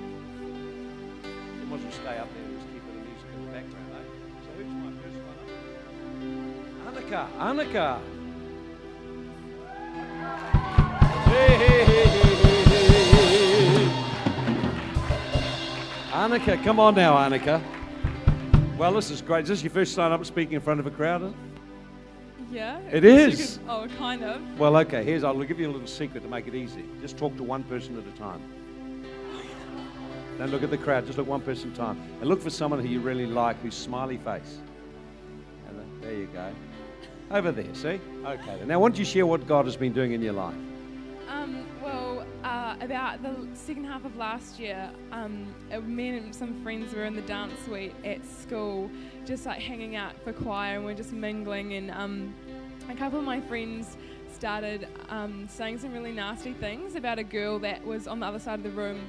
You 1.26 1.66
might 1.66 1.86
as 1.86 1.94
stay 1.94 2.18
up 2.20 2.30
there 2.34 2.44
just 2.56 2.66
keep 2.72 2.82
the 2.88 2.94
music 2.94 3.28
in 3.36 3.46
the 3.46 3.52
background, 3.52 3.92
eh? 3.92 3.98
So 4.46 4.50
who's 4.56 4.72
my 4.76 4.92
first 5.02 5.18
one 5.28 5.36
up? 6.88 6.96
Annika, 6.96 7.22
Annika. 7.38 8.00
Hey. 11.26 11.84
Annika, 16.14 16.64
come 16.64 16.80
on 16.80 16.96
now, 16.96 17.18
Annika. 17.18 17.62
Well, 18.78 18.94
this 18.94 19.12
is 19.12 19.22
great. 19.22 19.44
Is 19.44 19.50
this 19.50 19.64
your 19.64 19.72
first 19.72 19.98
time 19.98 20.14
up 20.14 20.26
speaking 20.26 20.54
in 20.54 20.62
front 20.62 20.80
of 20.80 20.88
a 20.88 20.92
crowd? 20.92 21.34
Yeah. 22.52 22.80
It 22.92 22.98
I 22.98 23.00
guess 23.00 23.04
you 23.04 23.44
is. 23.44 23.58
could- 23.58 23.70
oh, 23.70 23.88
kind 23.98 24.24
of. 24.24 24.60
Well, 24.60 24.76
okay, 24.78 25.04
here's, 25.04 25.24
I'll 25.24 25.42
give 25.44 25.60
you 25.60 25.68
a 25.70 25.72
little 25.72 25.88
secret 25.88 26.22
to 26.24 26.30
make 26.30 26.48
it 26.48 26.54
easy. 26.56 26.84
Just 27.02 27.18
talk 27.18 27.36
to 27.38 27.44
one 27.44 27.64
person 27.64 27.98
at 27.98 28.06
a 28.06 28.18
time. 28.18 28.42
Don't 30.38 30.50
look 30.52 30.64
at 30.64 30.70
the 30.72 30.78
crowd, 30.78 31.06
just 31.06 31.18
look 31.18 31.28
one 31.28 31.42
person 31.42 31.70
at 31.72 31.78
a 31.78 31.82
time. 31.82 32.02
And 32.20 32.28
look 32.30 32.42
for 32.42 32.50
someone 32.50 32.80
who 32.80 32.88
you 32.88 33.00
really 33.00 33.26
like, 33.28 33.62
who's 33.62 33.76
smiley 33.76 34.18
face. 34.18 34.58
And 35.68 35.80
then, 35.80 35.88
there 36.02 36.14
you 36.14 36.26
go. 36.28 36.52
Over 37.30 37.52
there, 37.52 37.74
see? 37.74 38.02
Okay. 38.26 38.62
Now, 38.66 38.80
why 38.80 38.90
don't 38.90 38.98
you 39.00 39.06
share 39.06 39.26
what 39.26 39.48
God 39.48 39.66
has 39.66 39.78
been 39.78 39.94
doing 39.94 40.12
in 40.14 40.22
your 40.22 40.34
life? 40.34 40.56
Um, 41.30 41.66
well, 41.82 42.11
uh, 42.72 42.86
about 42.86 43.22
the 43.22 43.36
second 43.54 43.86
half 43.86 44.06
of 44.06 44.16
last 44.16 44.60
year, 44.60 44.90
um, 45.12 45.54
uh, 45.72 45.80
me 45.82 46.10
and 46.10 46.34
some 46.34 46.62
friends 46.64 46.94
were 46.94 47.06
in 47.06 47.16
the 47.16 47.22
dance 47.24 47.54
suite 47.66 47.94
at 48.06 48.26
school, 48.26 48.90
just 49.26 49.46
like 49.46 49.60
hanging 49.60 49.96
out 49.96 50.14
for 50.24 50.34
choir, 50.34 50.76
and 50.76 50.86
we're 50.86 50.94
just 50.94 51.12
mingling. 51.12 51.74
And 51.74 51.92
um, 51.92 52.34
a 52.90 52.96
couple 52.96 53.20
of 53.20 53.26
my 53.26 53.42
friends 53.42 53.98
started 54.34 54.88
um, 55.10 55.48
saying 55.50 55.80
some 55.80 55.94
really 55.94 56.12
nasty 56.12 56.54
things 56.54 56.96
about 56.96 57.20
a 57.20 57.24
girl 57.24 57.60
that 57.60 57.86
was 57.86 58.08
on 58.08 58.20
the 58.20 58.26
other 58.26 58.40
side 58.40 58.60
of 58.60 58.64
the 58.64 58.72
room. 58.72 59.00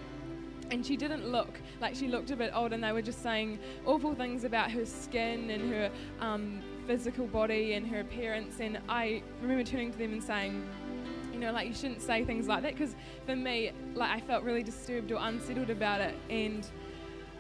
And 0.71 0.85
she 0.85 0.97
didn't 0.97 1.29
look 1.29 1.61
like 1.81 1.95
she 1.95 2.09
looked 2.09 2.31
a 2.31 2.37
bit 2.37 2.51
old, 2.55 2.73
and 2.73 2.83
they 2.83 2.93
were 2.93 3.03
just 3.03 3.23
saying 3.23 3.59
awful 3.85 4.15
things 4.15 4.45
about 4.45 4.71
her 4.71 4.87
skin 4.87 5.51
and 5.51 5.73
her 5.73 5.91
um, 6.21 6.63
physical 6.87 7.27
body 7.27 7.75
and 7.75 7.87
her 7.89 8.01
appearance. 8.01 8.59
And 8.61 8.79
I 8.89 9.23
remember 9.43 9.65
turning 9.65 9.93
to 9.93 9.99
them 9.99 10.15
and 10.15 10.23
saying, 10.23 10.67
know, 11.43 11.53
like 11.53 11.68
you 11.68 11.74
shouldn't 11.74 12.03
say 12.03 12.24
things 12.24 12.49
like 12.49 12.62
that 12.62 12.72
because 12.72 12.95
for 13.26 13.36
me, 13.36 13.72
like 13.95 14.11
I 14.11 14.20
felt 14.20 14.45
really 14.45 14.62
disturbed 14.62 15.12
or 15.12 15.18
unsettled 15.20 15.70
about 15.70 16.01
it. 16.01 16.14
And 16.30 16.66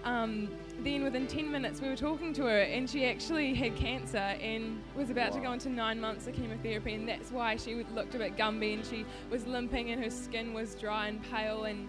um, 0.04 0.48
then 0.80 1.04
within 1.04 1.26
10 1.26 1.50
minutes, 1.50 1.80
we 1.80 1.88
were 1.88 1.96
talking 1.96 2.32
to 2.34 2.42
her, 2.42 2.62
and 2.62 2.88
she 2.88 3.04
actually 3.06 3.54
had 3.54 3.76
cancer 3.76 4.16
and 4.16 4.82
was 4.96 5.10
about 5.10 5.32
to 5.32 5.40
go 5.40 5.52
into 5.52 5.68
nine 5.68 6.00
months 6.00 6.26
of 6.26 6.34
chemotherapy. 6.34 6.94
And 6.94 7.08
that's 7.08 7.30
why 7.30 7.56
she 7.56 7.84
looked 7.94 8.14
a 8.14 8.18
bit 8.18 8.36
gumby 8.36 8.74
and 8.74 8.84
she 8.84 9.04
was 9.30 9.46
limping, 9.46 9.90
and 9.90 10.02
her 10.02 10.10
skin 10.10 10.52
was 10.52 10.74
dry 10.74 11.08
and 11.08 11.22
pale. 11.30 11.64
And 11.64 11.88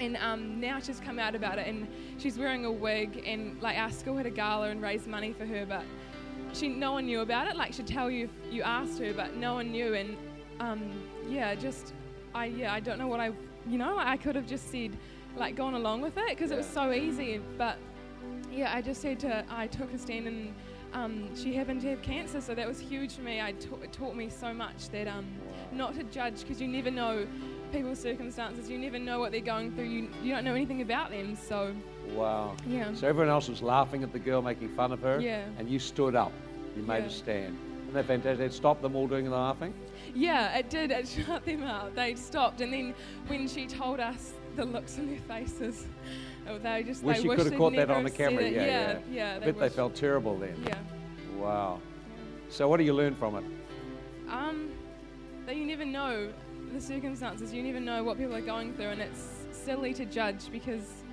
and 0.00 0.16
um, 0.18 0.60
now 0.60 0.78
she's 0.78 1.00
come 1.00 1.18
out 1.18 1.34
about 1.34 1.58
it, 1.58 1.66
and 1.66 1.88
she's 2.18 2.38
wearing 2.38 2.64
a 2.64 2.70
wig. 2.70 3.24
And 3.26 3.60
like 3.60 3.76
our 3.76 3.90
school 3.90 4.16
had 4.16 4.26
a 4.26 4.30
gala 4.30 4.70
and 4.70 4.80
raised 4.80 5.08
money 5.08 5.32
for 5.32 5.44
her, 5.46 5.66
but 5.66 5.82
she 6.52 6.68
no 6.68 6.92
one 6.92 7.06
knew 7.06 7.20
about 7.20 7.48
it. 7.48 7.56
Like 7.56 7.72
she'd 7.72 7.88
tell 7.88 8.10
you 8.10 8.26
if 8.26 8.52
you 8.52 8.62
asked 8.62 9.00
her, 9.00 9.12
but 9.12 9.36
no 9.36 9.54
one 9.54 9.72
knew. 9.72 9.94
And 9.94 10.16
um, 10.60 10.90
yeah, 11.28 11.54
just 11.54 11.92
I 12.34 12.46
yeah 12.46 12.72
I 12.72 12.80
don't 12.80 12.98
know 12.98 13.06
what 13.08 13.20
I 13.20 13.32
you 13.68 13.78
know 13.78 13.96
I 13.98 14.16
could 14.16 14.34
have 14.36 14.46
just 14.46 14.70
said 14.70 14.96
like 15.36 15.56
gone 15.56 15.74
along 15.74 16.00
with 16.00 16.16
it 16.16 16.28
because 16.30 16.50
it 16.50 16.56
was 16.56 16.66
so 16.66 16.92
easy. 16.92 17.40
But 17.56 17.78
yeah, 18.50 18.74
I 18.74 18.82
just 18.82 19.00
said 19.00 19.20
to 19.20 19.44
I 19.50 19.66
took 19.66 19.92
a 19.92 19.98
stand 19.98 20.26
and. 20.26 20.54
Um, 20.94 21.28
she 21.36 21.52
happened 21.54 21.82
to 21.82 21.90
have 21.90 22.00
cancer, 22.00 22.40
so 22.40 22.54
that 22.54 22.66
was 22.66 22.80
huge 22.80 23.12
for 23.12 23.20
me. 23.20 23.40
I 23.42 23.50
it 23.50 23.92
taught 23.92 24.16
me 24.16 24.30
so 24.30 24.54
much 24.54 24.88
that 24.88 25.06
um, 25.06 25.26
not 25.70 25.94
to 25.96 26.02
judge 26.04 26.40
because 26.40 26.62
you 26.62 26.66
never 26.66 26.90
know 26.90 27.26
people's 27.70 27.98
circumstances. 27.98 28.70
You 28.70 28.78
never 28.78 28.98
know 28.98 29.18
what 29.20 29.30
they're 29.30 29.42
going 29.42 29.70
through. 29.74 29.84
You, 29.84 30.08
you 30.22 30.32
don't 30.32 30.44
know 30.44 30.54
anything 30.54 30.80
about 30.80 31.10
them. 31.10 31.36
So 31.36 31.74
Wow. 32.14 32.56
yeah, 32.66 32.94
So 32.94 33.06
everyone 33.06 33.28
else 33.28 33.50
was 33.50 33.60
laughing 33.60 34.02
at 34.02 34.14
the 34.14 34.18
girl, 34.18 34.40
making 34.40 34.70
fun 34.70 34.90
of 34.92 35.00
her. 35.02 35.20
Yeah. 35.20 35.44
And 35.58 35.68
you 35.68 35.78
stood 35.78 36.14
up. 36.14 36.32
You 36.74 36.82
made 36.84 37.00
Yeah. 37.00 37.04
a 37.08 37.10
stand. 37.10 37.58
Isn't 37.88 37.94
that 37.94 38.06
fantastic? 38.06 38.44
It 38.44 38.52
stopped 38.52 38.82
them 38.82 38.94
all 38.94 39.08
doing 39.08 39.24
the 39.24 39.30
laughing? 39.30 39.72
Yeah, 40.14 40.58
it 40.58 40.68
did. 40.68 40.90
It 40.90 41.08
shut 41.26 41.46
them 41.46 41.62
out. 41.62 41.94
They 41.94 42.14
stopped, 42.16 42.60
and 42.60 42.70
then 42.70 42.94
when 43.28 43.48
she 43.48 43.66
told 43.66 43.98
us 43.98 44.34
the 44.56 44.66
looks 44.66 44.98
on 44.98 45.06
their 45.06 45.20
faces, 45.20 45.86
oh, 46.46 46.58
they 46.58 46.82
just 46.82 47.02
Wish 47.02 47.16
they 47.16 47.22
you 47.22 47.30
could 47.30 47.46
have 47.46 47.56
caught 47.56 47.74
that 47.76 47.90
on 47.90 48.04
the 48.04 48.10
camera. 48.10 48.42
Yeah, 48.42 48.50
yeah, 48.50 48.66
yeah. 48.66 48.98
yeah. 49.10 49.36
I 49.36 49.38
bet 49.38 49.58
they 49.58 49.70
felt 49.70 49.94
terrible 49.94 50.36
then. 50.36 50.62
Yeah. 50.66 50.76
Wow. 51.38 51.80
So 52.50 52.68
what 52.68 52.76
do 52.76 52.84
you 52.84 52.92
learn 52.92 53.14
from 53.14 53.36
it? 53.36 53.44
Um, 54.30 54.68
that 55.46 55.56
you 55.56 55.64
never 55.64 55.86
know 55.86 56.28
the 56.74 56.80
circumstances. 56.82 57.54
You 57.54 57.62
never 57.62 57.80
know 57.80 58.04
what 58.04 58.18
people 58.18 58.34
are 58.34 58.42
going 58.42 58.74
through, 58.74 58.88
and 58.88 59.00
it's 59.00 59.46
silly 59.50 59.94
to 59.94 60.04
judge 60.04 60.52
because 60.52 61.04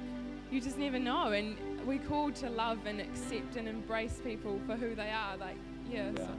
you 0.51 0.59
just 0.59 0.78
never 0.78 0.99
know. 0.99 1.32
And 1.32 1.55
we're 1.86 1.99
called 1.99 2.36
to 2.36 2.49
love 2.49 2.86
and 2.86 2.99
accept 2.99 3.55
and 3.55 3.65
embrace 3.65 4.19
people 4.21 4.59
for 4.67 4.76
who 4.76 4.93
they 4.93 5.11
are. 5.11 5.38
Like, 5.38 5.55
yeah. 5.89 6.11
Yeah. 6.17 6.26
So, 6.26 6.30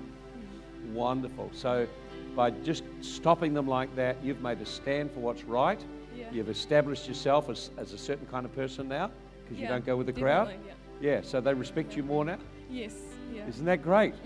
Wonderful. 0.93 1.51
So 1.55 1.87
by 2.35 2.51
just 2.51 2.85
stopping 3.01 3.55
them 3.55 3.67
like 3.67 3.95
that, 3.97 4.17
you've 4.23 4.41
made 4.43 4.61
a 4.61 4.67
stand 4.67 5.11
for 5.13 5.21
what's 5.21 5.45
right. 5.45 5.83
yeah. 6.17 6.27
You've 6.33 6.49
established 6.49 7.09
yourself 7.09 7.49
as, 7.49 7.71
as 7.79 7.93
a 7.93 7.99
certain 7.99 8.27
kind 8.27 8.45
of 8.45 8.55
person 8.55 8.89
now 8.89 9.11
because 9.45 9.61
you 9.61 9.69
don't 9.69 9.85
go 9.87 9.97
with 9.97 10.07
the 10.07 10.13
crowd. 10.13 10.49
definitely, 10.49 10.73
Yeah, 11.01 11.21
so 11.23 11.41
they 11.41 11.55
respect 11.55 11.97
you 11.97 12.03
more 12.03 12.25
now. 12.25 12.39
Yes. 12.71 12.95
Yeah. 13.33 13.47
Isn't 13.49 13.65
that 13.67 13.83
great? 13.83 14.15
Mm. 14.15 14.19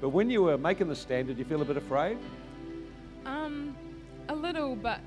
But 0.00 0.10
when 0.10 0.30
you 0.30 0.42
were 0.42 0.56
making 0.56 0.88
the 0.88 0.96
stand, 0.96 1.28
did 1.28 1.38
you 1.38 1.44
feel 1.44 1.60
a 1.60 1.64
bit 1.64 1.76
afraid? 1.76 2.18
Um, 3.26 3.76
a 4.28 4.34
little, 4.34 4.76
but 4.76 5.00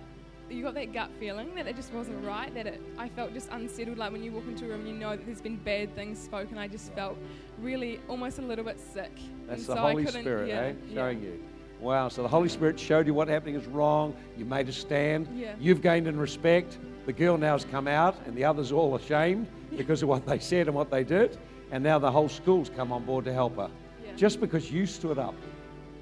you 0.53 0.63
got 0.63 0.73
that 0.75 0.93
gut 0.93 1.09
feeling 1.19 1.53
that 1.55 1.67
it 1.67 1.75
just 1.75 1.93
wasn't 1.93 2.23
right. 2.25 2.53
That 2.53 2.67
it, 2.67 2.81
I 2.97 3.09
felt 3.09 3.33
just 3.33 3.49
unsettled. 3.51 3.97
Like 3.97 4.11
when 4.11 4.23
you 4.23 4.31
walk 4.31 4.45
into 4.47 4.65
a 4.65 4.69
room, 4.69 4.81
and 4.81 4.89
you 4.89 4.95
know 4.95 5.11
that 5.11 5.25
there's 5.25 5.41
been 5.41 5.57
bad 5.57 5.93
things 5.95 6.19
spoken. 6.19 6.57
I 6.57 6.67
just 6.67 6.93
felt 6.93 7.17
really, 7.59 7.99
almost 8.07 8.39
a 8.39 8.41
little 8.41 8.65
bit 8.65 8.79
sick. 8.79 9.11
That's 9.47 9.59
And 9.59 9.69
the 9.69 9.75
so 9.75 9.75
Holy 9.75 10.05
Spirit, 10.07 10.47
yeah, 10.49 10.59
eh? 10.59 10.73
yeah. 10.89 10.95
Showing 10.95 11.21
you. 11.21 11.43
Wow, 11.79 12.07
so 12.07 12.21
the 12.21 12.29
Holy 12.29 12.47
Spirit 12.47 12.79
showed 12.79 13.07
you 13.07 13.13
what 13.13 13.27
happening 13.27 13.55
is 13.55 13.65
wrong. 13.67 14.15
You 14.37 14.45
made 14.45 14.69
a 14.69 14.71
stand. 14.71 15.27
Yeah. 15.35 15.55
You've 15.59 15.81
gained 15.81 16.07
in 16.07 16.17
respect. 16.17 16.77
The 17.05 17.13
girl 17.13 17.37
now 17.37 17.53
has 17.53 17.65
come 17.65 17.87
out, 17.87 18.15
and 18.25 18.35
the 18.35 18.45
others 18.45 18.71
are 18.71 18.75
all 18.75 18.95
ashamed 18.95 19.47
because 19.75 20.01
of 20.01 20.07
what 20.07 20.25
they 20.25 20.39
said 20.39 20.67
and 20.67 20.75
what 20.75 20.89
they 20.89 21.03
did. 21.03 21.37
And 21.71 21.83
now 21.83 21.99
the 21.99 22.09
whole 22.09 22.29
school's 22.29 22.69
come 22.69 22.93
on 22.93 23.03
board 23.03 23.25
to 23.25 23.33
help 23.33 23.57
her. 23.57 23.69
Just 24.15 24.39
because 24.39 24.71
you 24.71 24.85
stood 24.85 25.17
up. 25.17 25.35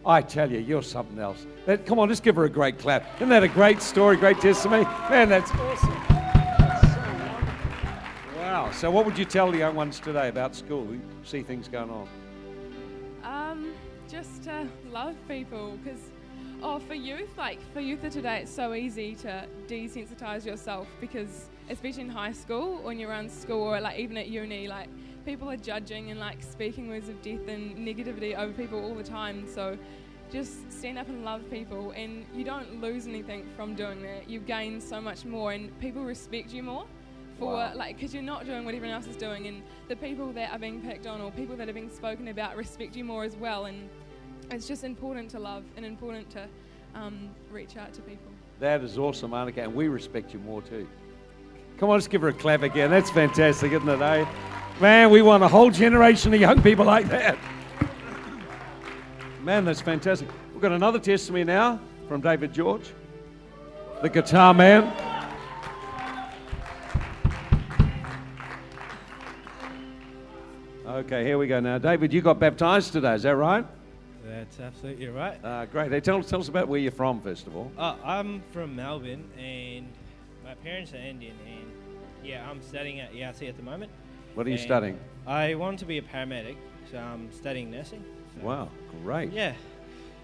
I 0.05 0.21
tell 0.21 0.51
you, 0.51 0.59
you're 0.59 0.81
something 0.81 1.19
else. 1.19 1.45
That, 1.65 1.85
come 1.85 1.99
on, 1.99 2.09
just 2.09 2.23
give 2.23 2.35
her 2.35 2.45
a 2.45 2.49
great 2.49 2.79
clap. 2.79 3.15
Isn't 3.17 3.29
that 3.29 3.43
a 3.43 3.47
great 3.47 3.81
story, 3.81 4.17
great 4.17 4.39
testimony? 4.41 4.83
Man, 4.83 5.29
that's 5.29 5.51
awesome. 5.51 6.03
That's 6.09 6.81
so. 6.81 8.37
Wow. 8.37 8.71
So, 8.71 8.89
what 8.89 9.05
would 9.05 9.17
you 9.17 9.25
tell 9.25 9.51
the 9.51 9.59
young 9.59 9.75
ones 9.75 9.99
today 9.99 10.27
about 10.27 10.55
school? 10.55 10.83
We 10.85 10.99
see 11.23 11.43
things 11.43 11.67
going 11.67 11.91
on. 11.91 12.07
Um, 13.23 13.73
just 14.09 14.43
to 14.45 14.67
love 14.91 15.15
people, 15.27 15.77
because 15.83 15.99
oh, 16.63 16.79
for 16.79 16.95
youth, 16.95 17.29
like 17.37 17.59
for 17.71 17.79
youth 17.79 18.03
of 18.03 18.11
today, 18.11 18.41
it's 18.41 18.51
so 18.51 18.73
easy 18.73 19.13
to 19.15 19.45
desensitize 19.67 20.47
yourself 20.47 20.87
because, 20.99 21.49
especially 21.69 22.01
in 22.01 22.09
high 22.09 22.31
school, 22.31 22.81
when 22.81 22.97
you're 22.97 23.11
around 23.11 23.29
school 23.29 23.61
or 23.61 23.79
like 23.79 23.99
even 23.99 24.17
at 24.17 24.29
uni, 24.29 24.67
like 24.67 24.89
people 25.25 25.49
are 25.49 25.57
judging 25.57 26.11
and 26.11 26.19
like 26.19 26.41
speaking 26.43 26.89
words 26.89 27.09
of 27.09 27.21
death 27.21 27.47
and 27.47 27.77
negativity 27.77 28.37
over 28.37 28.53
people 28.53 28.83
all 28.83 28.95
the 28.95 29.03
time. 29.03 29.47
So. 29.47 29.77
Just 30.31 30.71
stand 30.71 30.97
up 30.97 31.09
and 31.09 31.25
love 31.25 31.41
people, 31.51 31.91
and 31.91 32.25
you 32.33 32.45
don't 32.45 32.79
lose 32.79 33.05
anything 33.05 33.49
from 33.57 33.75
doing 33.75 34.01
that. 34.03 34.29
You 34.29 34.39
gain 34.39 34.79
so 34.79 35.01
much 35.01 35.25
more, 35.25 35.51
and 35.51 35.77
people 35.81 36.05
respect 36.05 36.53
you 36.53 36.63
more 36.63 36.85
for 37.37 37.55
Wow. 37.55 37.73
like 37.75 37.97
because 37.97 38.13
you're 38.13 38.23
not 38.23 38.45
doing 38.45 38.63
what 38.63 38.73
everyone 38.73 38.95
else 38.95 39.07
is 39.07 39.17
doing, 39.17 39.47
and 39.47 39.61
the 39.89 39.95
people 39.97 40.31
that 40.31 40.53
are 40.53 40.57
being 40.57 40.79
picked 40.79 41.05
on 41.05 41.19
or 41.19 41.31
people 41.31 41.57
that 41.57 41.67
are 41.67 41.73
being 41.73 41.89
spoken 41.89 42.29
about 42.29 42.55
respect 42.55 42.95
you 42.95 43.03
more 43.03 43.25
as 43.25 43.35
well. 43.35 43.65
And 43.65 43.89
it's 44.51 44.69
just 44.69 44.85
important 44.85 45.29
to 45.31 45.39
love 45.39 45.65
and 45.75 45.85
important 45.85 46.29
to 46.29 46.47
um, 46.95 47.27
reach 47.51 47.75
out 47.75 47.91
to 47.95 48.01
people. 48.01 48.31
That 48.61 48.85
is 48.85 48.97
awesome, 48.97 49.31
Annika, 49.31 49.63
and 49.63 49.75
we 49.75 49.89
respect 49.89 50.31
you 50.31 50.39
more 50.39 50.61
too. 50.61 50.87
Come 51.81 51.89
on, 51.89 51.95
let's 51.95 52.07
give 52.07 52.21
her 52.21 52.27
a 52.27 52.33
clap 52.33 52.61
again. 52.61 52.91
That's 52.91 53.09
fantastic, 53.09 53.71
isn't 53.71 53.89
it, 53.89 53.99
eh? 53.99 54.23
Man, 54.79 55.09
we 55.09 55.23
want 55.23 55.41
a 55.41 55.47
whole 55.47 55.71
generation 55.71 56.31
of 56.31 56.39
young 56.39 56.61
people 56.61 56.85
like 56.85 57.09
that. 57.09 57.39
Man, 59.41 59.65
that's 59.65 59.81
fantastic. 59.81 60.27
We've 60.53 60.61
got 60.61 60.73
another 60.73 60.99
testimony 60.99 61.43
now 61.43 61.79
from 62.07 62.21
David 62.21 62.53
George, 62.53 62.93
the 64.03 64.09
guitar 64.09 64.53
man. 64.53 64.93
Okay, 70.85 71.23
here 71.23 71.39
we 71.39 71.47
go 71.47 71.59
now. 71.59 71.79
David, 71.79 72.13
you 72.13 72.21
got 72.21 72.39
baptized 72.39 72.93
today, 72.93 73.15
is 73.15 73.23
that 73.23 73.35
right? 73.35 73.65
That's 74.23 74.59
absolutely 74.59 75.07
right. 75.07 75.43
Uh, 75.43 75.65
great. 75.65 75.91
Hey, 75.91 75.99
tell, 75.99 76.21
tell 76.21 76.41
us 76.41 76.47
about 76.47 76.67
where 76.67 76.79
you're 76.79 76.91
from, 76.91 77.21
first 77.21 77.47
of 77.47 77.55
all. 77.55 77.71
Uh, 77.75 77.95
I'm 78.03 78.43
from 78.51 78.75
Melbourne, 78.75 79.27
and 79.35 79.87
my 80.51 80.55
parents 80.55 80.93
are 80.93 80.97
Indian, 80.97 81.33
and 81.47 81.71
yeah, 82.25 82.45
I'm 82.49 82.61
studying 82.61 82.99
at 82.99 83.13
EIT 83.13 83.47
at 83.47 83.55
the 83.55 83.63
moment. 83.63 83.89
What 84.33 84.45
are 84.47 84.49
you 84.49 84.57
studying? 84.57 84.99
I 85.25 85.55
want 85.55 85.79
to 85.79 85.85
be 85.85 85.97
a 85.97 86.01
paramedic, 86.01 86.57
so 86.91 86.97
I'm 86.97 87.31
studying 87.31 87.71
nursing. 87.71 88.03
So, 88.35 88.45
Wow, 88.45 88.69
great. 89.01 89.31
Yeah, 89.31 89.53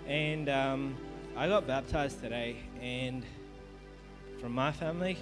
and 0.05 0.49
um, 0.49 0.97
I 1.37 1.47
got 1.47 1.65
baptized 1.65 2.21
today, 2.21 2.57
and 2.81 3.23
from 4.41 4.51
my 4.51 4.73
family, 4.73 5.17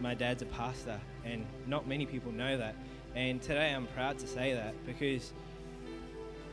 my 0.00 0.14
dad's 0.14 0.40
a 0.40 0.46
pastor, 0.46 0.98
and 1.26 1.44
not 1.66 1.86
many 1.86 2.06
people 2.06 2.32
know 2.32 2.56
that. 2.56 2.74
And 3.14 3.42
today 3.42 3.74
I'm 3.74 3.86
proud 3.88 4.18
to 4.20 4.26
say 4.26 4.54
that 4.54 4.72
because 4.86 5.34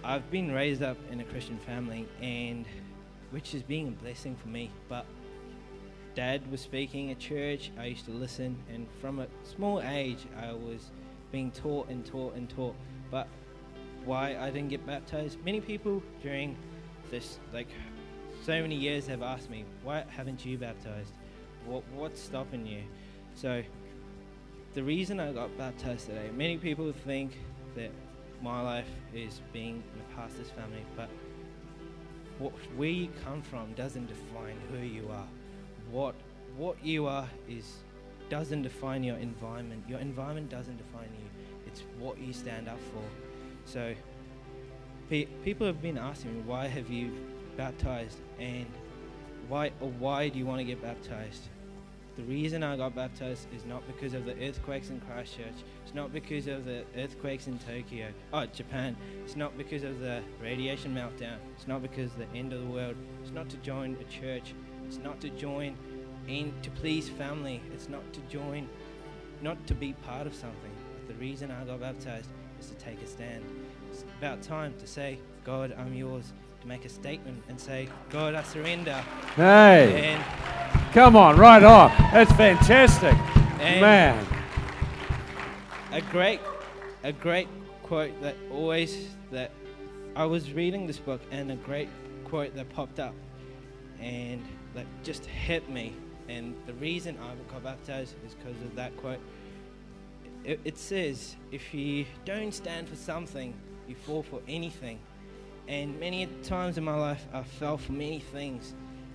I've 0.04 0.30
been 0.30 0.52
raised 0.52 0.84
up 0.84 0.98
in 1.12 1.22
a 1.22 1.24
Christian 1.24 1.58
family, 1.60 2.10
and 2.22 2.66
which 3.32 3.56
is 3.56 3.64
being 3.64 3.88
a 3.88 3.92
blessing 3.92 4.36
for 4.36 4.50
me. 4.50 4.70
But 4.90 5.06
dad 6.20 6.52
was 6.52 6.60
speaking 6.60 7.12
at 7.12 7.18
church, 7.18 7.72
I 7.80 7.86
used 7.86 8.04
to 8.04 8.12
listen, 8.12 8.58
and 8.74 8.86
from 9.00 9.20
a 9.20 9.28
small 9.44 9.82
age, 9.82 10.26
I 10.38 10.52
was 10.52 10.92
being 11.32 11.50
taught 11.50 11.88
and 11.88 12.06
taught 12.06 12.36
and 12.36 12.50
taught. 12.50 12.76
But 13.10 13.26
why 14.04 14.36
I 14.36 14.50
didn't 14.52 14.68
get 14.68 14.86
baptized? 14.86 15.38
Many 15.46 15.62
people 15.62 16.04
during 16.22 16.58
this, 17.10 17.40
like, 17.54 17.70
so 18.44 18.62
many 18.62 18.76
years 18.76 19.08
have 19.08 19.22
asked 19.22 19.50
me, 19.50 19.64
why 19.82 20.04
haven't 20.10 20.46
you 20.46 20.58
baptized? 20.58 21.14
What, 21.66 21.84
what's 21.96 22.20
stopping 22.20 22.66
you? 22.66 22.84
So, 23.34 23.64
the 24.74 24.84
reason 24.84 25.22
I 25.22 25.32
got 25.32 25.58
baptized 25.58 26.08
today, 26.08 26.32
many 26.36 26.58
people 26.58 26.92
think 26.92 27.32
that 27.76 27.92
my 28.42 28.62
life 28.62 28.90
is 29.14 29.40
being 29.54 29.82
in 29.96 30.02
a 30.02 30.16
pastor's 30.18 30.50
family, 30.50 30.84
but 30.98 31.08
what, 32.40 32.52
where 32.76 32.90
you 32.90 33.08
come 33.24 33.42
from 33.42 33.72
doesn't 33.76 34.08
define 34.08 34.58
who 34.70 34.80
you 34.80 35.08
are. 35.14 35.28
What 35.92 36.16
what 36.58 36.84
you 36.84 37.08
are 37.08 37.30
is 37.48 37.78
doesn't 38.30 38.64
define 38.64 39.04
your 39.04 39.18
environment. 39.18 39.84
Your 39.88 40.00
environment 40.00 40.50
doesn't 40.50 40.78
define 40.78 41.10
you. 41.20 41.30
It's 41.66 41.84
what 42.00 42.20
you 42.20 42.34
stand 42.34 42.68
up 42.68 42.80
for. 42.94 43.04
So 43.66 43.94
pe- 45.10 45.28
people 45.44 45.66
have 45.68 45.82
been 45.82 45.98
asking 45.98 46.36
me 46.36 46.42
why 46.46 46.68
have 46.68 46.90
you 46.90 47.12
baptized 47.58 48.20
and 48.40 48.66
why 49.48 49.72
or 49.80 49.90
why 49.90 50.30
do 50.30 50.38
you 50.38 50.46
want 50.46 50.60
to 50.60 50.66
get 50.66 50.82
baptized? 50.82 51.50
The 52.16 52.24
reason 52.26 52.64
I 52.64 52.76
got 52.76 52.96
baptized 52.96 53.48
is 53.56 53.64
not 53.66 53.88
because 53.88 54.14
of 54.14 54.26
the 54.26 54.36
earthquakes 54.46 54.90
in 54.90 55.00
Christchurch. 55.00 55.64
It's 55.86 55.96
not 55.96 56.12
because 56.12 56.48
of 56.48 56.66
the 56.66 56.84
earthquakes 56.98 57.48
in 57.48 57.58
Tokyo. 57.60 58.08
Oh, 58.34 58.46
Japan. 58.46 58.98
It's 59.24 59.38
not 59.38 59.58
because 59.58 59.84
of 59.84 60.02
the 60.02 60.22
radiation 60.42 60.94
meltdown. 60.94 61.38
It's 61.56 61.68
not 61.68 61.82
because 61.82 62.12
of 62.12 62.18
the 62.18 62.38
end 62.38 62.52
of 62.52 62.60
the 62.60 62.68
world. 62.68 62.96
It's 63.22 63.32
not 63.32 63.50
to 63.52 63.58
join 63.58 63.96
a 64.02 64.04
church. 64.12 64.54
It's 64.90 64.98
not 64.98 65.22
to 65.22 65.30
join 65.30 65.78
in 66.28 66.52
to 66.64 66.72
please 66.72 67.10
family. 67.10 67.62
It's 67.72 67.90
not 67.90 68.02
to 68.12 68.20
join, 68.22 68.68
not 69.40 69.68
to 69.68 69.76
be 69.76 69.94
part 69.94 70.26
of 70.26 70.34
something. 70.34 70.72
But 70.96 71.16
the 71.16 71.22
reason 71.22 71.52
I 71.52 71.64
got 71.64 71.80
baptized 71.80 72.28
is 72.60 72.70
to 72.70 72.76
take 72.76 73.00
a 73.04 73.06
stand. 73.06 73.46
It's 73.92 74.04
about 74.18 74.42
time 74.42 74.74
to 74.80 74.88
say, 74.88 75.20
God, 75.46 75.76
I'm 75.78 75.94
yours. 75.94 76.34
To 76.62 76.68
make 76.68 76.84
a 76.86 76.90
statement 76.90 77.42
and 77.48 77.58
say, 77.58 77.88
God, 78.10 78.34
I 78.34 78.44
surrender. 78.44 79.02
Hey, 79.36 80.16
And 80.16 80.92
come 80.92 81.16
on, 81.16 81.38
right 81.38 81.64
off. 81.64 81.96
That's 82.12 82.32
fantastic. 82.34 83.14
Man. 83.60 84.26
a 85.94 86.02
great 86.02 86.42
a 87.04 87.14
great 87.14 87.48
quote 87.84 88.20
that 88.22 88.36
always 88.52 89.10
that 89.32 89.52
I 90.16 90.26
was 90.26 90.52
reading 90.52 90.88
this 90.88 90.98
book 90.98 91.22
and 91.32 91.52
a 91.52 91.56
great 91.56 91.90
quote 92.26 92.56
that 92.56 92.70
popped 92.70 93.00
up 93.00 93.14
and 94.02 94.44
that 94.76 94.86
just 95.04 95.26
hit 95.26 95.70
me. 95.70 95.96
And 96.28 96.56
the 96.66 96.74
reason 96.74 97.18
I 97.20 97.52
got 97.52 97.64
baptized 97.64 98.16
is 98.26 98.36
because 98.36 98.62
of 98.62 98.76
that 98.76 98.96
quote. 98.98 99.20
It, 100.44 100.60
it 100.64 100.78
says 100.78 101.36
if 101.52 101.74
you 101.74 102.06
don't 102.26 102.54
stand 102.54 102.88
for 102.88 102.96
something 102.96 103.54
you 103.88 103.96
fall 103.96 104.24
for 104.24 104.40
anything. 104.48 105.00
And 105.68 106.00
many 106.00 106.28
times 106.44 106.78
in 106.78 106.84
my 106.84 106.96
life 106.96 107.26
I 107.34 107.44
fell 107.44 107.78
for 107.78 107.92
many 107.92 108.20
things. 108.20 108.74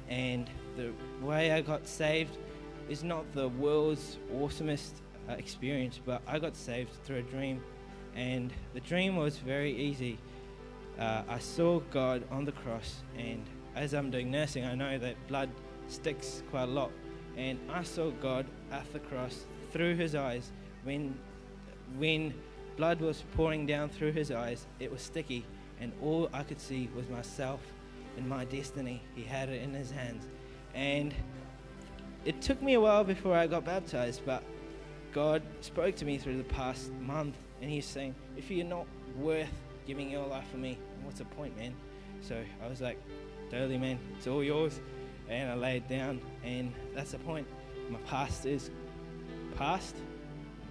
And 0.08 0.50
the 0.76 0.92
way 1.22 1.52
I 1.52 1.60
got 1.60 1.86
saved 1.86 2.36
is 2.88 3.02
not 3.02 3.24
the 3.34 3.48
world's 3.48 4.18
awesomest 4.34 4.92
uh, 5.28 5.32
experience, 5.32 6.00
but 6.04 6.20
I 6.26 6.38
got 6.38 6.56
saved 6.56 6.92
through 7.04 7.18
a 7.18 7.22
dream, 7.22 7.62
and 8.14 8.52
the 8.74 8.80
dream 8.80 9.16
was 9.16 9.38
very 9.38 9.74
easy. 9.74 10.18
Uh, 10.98 11.22
I 11.28 11.38
saw 11.38 11.80
God 11.90 12.24
on 12.30 12.44
the 12.44 12.52
cross, 12.52 13.02
and 13.16 13.42
as 13.74 13.92
I'm 13.92 14.10
doing 14.10 14.30
nursing, 14.30 14.64
I 14.64 14.74
know 14.74 14.98
that 14.98 15.14
blood 15.28 15.50
sticks 15.88 16.42
quite 16.50 16.64
a 16.64 16.72
lot, 16.72 16.90
and 17.36 17.58
I 17.70 17.82
saw 17.82 18.10
God 18.10 18.46
at 18.70 18.90
the 18.92 19.00
cross 19.00 19.46
through 19.72 19.96
His 19.96 20.14
eyes. 20.14 20.50
When 20.84 21.18
when 21.98 22.34
blood 22.76 23.00
was 23.00 23.24
pouring 23.36 23.66
down 23.66 23.88
through 23.88 24.12
His 24.12 24.30
eyes, 24.30 24.66
it 24.80 24.90
was 24.90 25.02
sticky, 25.02 25.44
and 25.80 25.92
all 26.02 26.28
I 26.32 26.42
could 26.42 26.60
see 26.60 26.88
was 26.94 27.08
myself 27.08 27.60
and 28.16 28.28
my 28.28 28.44
destiny. 28.44 29.02
He 29.14 29.22
had 29.22 29.48
it 29.48 29.62
in 29.62 29.74
His 29.74 29.90
hands, 29.90 30.26
and 30.74 31.14
it 32.24 32.40
took 32.40 32.62
me 32.62 32.74
a 32.74 32.80
while 32.80 33.04
before 33.04 33.36
I 33.36 33.46
got 33.46 33.64
baptized, 33.64 34.22
but 34.24 34.42
God 35.12 35.42
spoke 35.60 35.94
to 35.96 36.04
me 36.04 36.18
through 36.18 36.38
the 36.38 36.44
past 36.44 36.92
month, 36.94 37.36
and 37.60 37.70
He's 37.70 37.86
saying, 37.86 38.14
If 38.36 38.50
you're 38.50 38.66
not 38.66 38.86
worth 39.16 39.52
giving 39.86 40.10
your 40.10 40.26
life 40.26 40.48
for 40.50 40.56
me, 40.56 40.78
what's 41.02 41.18
the 41.18 41.24
point, 41.24 41.56
man? 41.56 41.74
So 42.22 42.42
I 42.64 42.68
was 42.68 42.80
like, 42.80 42.98
Totally, 43.54 43.78
man, 43.78 44.00
it's 44.16 44.26
all 44.26 44.42
yours. 44.42 44.80
And 45.28 45.48
I 45.48 45.54
laid 45.54 45.86
down, 45.88 46.20
and 46.44 46.72
that's 46.92 47.12
the 47.12 47.18
point. 47.20 47.46
My 47.88 48.00
past 48.00 48.46
is 48.46 48.68
past. 49.56 49.94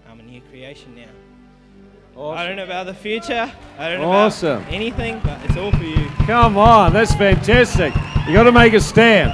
I'm 0.09 0.19
a 0.19 0.23
new 0.23 0.41
creation 0.51 0.93
now. 0.93 2.29
I 2.29 2.45
don't 2.45 2.57
know 2.57 2.65
about 2.65 2.85
the 2.87 2.93
future. 2.93 3.49
I 3.79 3.89
don't 3.89 4.01
know 4.01 4.11
Awesome. 4.11 4.61
about 4.61 4.73
anything, 4.73 5.21
but 5.23 5.39
it's 5.45 5.55
all 5.55 5.71
for 5.71 5.83
you. 5.83 6.09
Come 6.27 6.57
on, 6.57 6.91
that's 6.91 7.15
fantastic. 7.15 7.93
You 8.27 8.33
got 8.33 8.43
to 8.43 8.51
make 8.51 8.73
a 8.73 8.81
stand. 8.81 9.31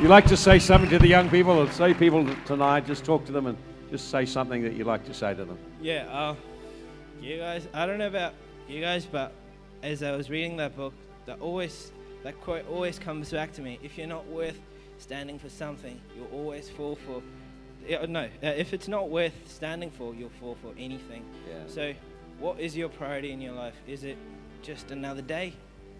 You 0.00 0.08
like 0.08 0.24
to 0.28 0.36
say 0.36 0.58
something 0.58 0.88
to 0.88 0.98
the 0.98 1.06
young 1.06 1.28
people, 1.28 1.52
or 1.52 1.70
say 1.72 1.92
people 1.92 2.26
tonight, 2.46 2.86
just 2.86 3.04
talk 3.04 3.26
to 3.26 3.32
them 3.32 3.46
and 3.46 3.58
just 3.90 4.10
say 4.10 4.24
something 4.24 4.62
that 4.62 4.72
you 4.72 4.84
like 4.84 5.04
to 5.04 5.12
say 5.12 5.34
to 5.34 5.44
them. 5.44 5.58
Yeah, 5.82 6.06
uh, 6.10 6.34
you 7.20 7.36
guys, 7.36 7.68
I 7.74 7.84
don't 7.84 7.98
know 7.98 8.06
about 8.08 8.32
you 8.66 8.80
guys, 8.80 9.04
but 9.04 9.32
as 9.82 10.02
I 10.02 10.16
was 10.16 10.30
reading 10.30 10.56
that 10.56 10.74
book, 10.74 10.94
that 11.26 11.40
always, 11.40 11.92
that 12.26 12.40
quote 12.40 12.68
always 12.68 12.98
comes 12.98 13.30
back 13.30 13.52
to 13.52 13.62
me. 13.62 13.78
If 13.84 13.96
you're 13.96 14.08
not 14.08 14.26
worth 14.26 14.58
standing 14.98 15.38
for 15.38 15.48
something, 15.48 16.00
you'll 16.16 16.32
always 16.32 16.68
fall 16.68 16.96
for. 16.96 17.22
No, 18.08 18.24
uh, 18.24 18.46
if 18.48 18.74
it's 18.74 18.88
not 18.88 19.10
worth 19.10 19.32
standing 19.48 19.92
for, 19.92 20.12
you'll 20.12 20.30
fall 20.40 20.56
for 20.60 20.72
anything. 20.76 21.24
Yeah. 21.48 21.62
So, 21.68 21.94
what 22.40 22.58
is 22.58 22.76
your 22.76 22.88
priority 22.88 23.30
in 23.30 23.40
your 23.40 23.52
life? 23.52 23.76
Is 23.86 24.02
it 24.02 24.18
just 24.60 24.90
another 24.90 25.22
day? 25.22 25.52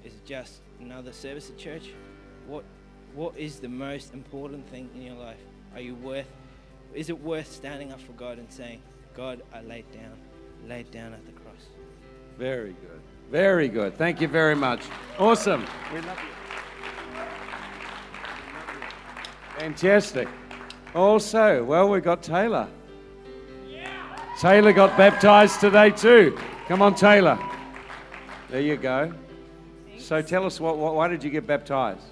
Is 0.03 0.15
it 0.15 0.27
just 0.27 0.63
another 0.81 1.13
service 1.13 1.49
at 1.49 1.59
church? 1.59 1.91
What 2.49 2.65
What 3.15 3.39
is 3.39 3.61
the 3.61 3.69
most 3.69 4.13
important 4.13 4.69
thing 4.69 4.91
in 4.97 5.03
your 5.03 5.15
life? 5.15 5.45
Are 5.75 5.81
you 5.81 5.95
worth? 5.95 6.27
Is 6.93 7.09
it 7.09 7.23
worth 7.23 7.53
standing 7.53 7.93
up 7.93 8.01
for 8.01 8.15
God 8.15 8.39
and 8.39 8.51
saying, 8.51 8.83
"God, 9.15 9.43
I 9.55 9.61
laid 9.63 9.89
down, 9.93 10.19
laid 10.67 10.91
down 10.91 11.13
at 11.13 11.25
the 11.25 11.33
cross." 11.41 11.69
Very 12.37 12.75
good. 12.87 13.01
Very 13.31 13.69
good. 13.69 13.97
Thank 13.99 14.21
you 14.21 14.29
very 14.29 14.55
much. 14.55 14.81
Awesome. 15.19 15.65
We 15.93 16.01
love 16.01 16.19
you. 16.19 16.37
Fantastic. 19.59 20.29
Also, 20.95 21.65
well, 21.65 21.89
we 21.89 22.01
got 22.01 22.23
Taylor. 22.23 22.69
Yeah. 23.69 23.91
Taylor 24.39 24.73
got 24.73 24.97
baptized 24.97 25.61
today 25.61 25.91
too. 25.91 26.39
Come 26.69 26.83
on, 26.83 26.95
Taylor. 26.95 27.39
There 28.49 28.61
you 28.61 28.77
go. 28.77 29.13
So 29.99 30.23
tell 30.23 30.47
us, 30.47 30.61
what, 30.61 30.79
what, 30.79 30.95
why 30.95 31.09
did 31.09 31.25
you 31.25 31.31
get 31.31 31.47
baptized? 31.47 32.05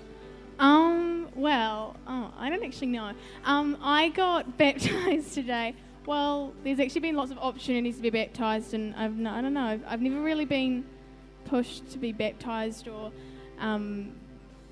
Um, 0.58 1.28
well, 1.36 1.96
oh, 2.08 2.32
I 2.36 2.50
don't 2.50 2.64
actually 2.64 2.88
know. 2.88 3.12
Um, 3.44 3.76
I 3.80 4.08
got 4.08 4.58
baptized 4.58 5.32
today. 5.32 5.74
Well, 6.06 6.52
there's 6.64 6.80
actually 6.80 7.02
been 7.02 7.16
lots 7.16 7.30
of 7.30 7.38
opportunities 7.38 7.96
to 7.96 8.02
be 8.02 8.10
baptized, 8.10 8.74
and 8.74 8.94
I've 8.94 9.18
I 9.26 9.40
don't 9.40 9.54
know. 9.54 9.64
I've, 9.64 9.82
I've 9.86 10.02
never 10.02 10.20
really 10.20 10.44
been 10.44 10.84
pushed 11.44 11.90
to 11.90 11.98
be 11.98 12.12
baptized 12.12 12.88
or 12.88 13.12
um, 13.58 14.12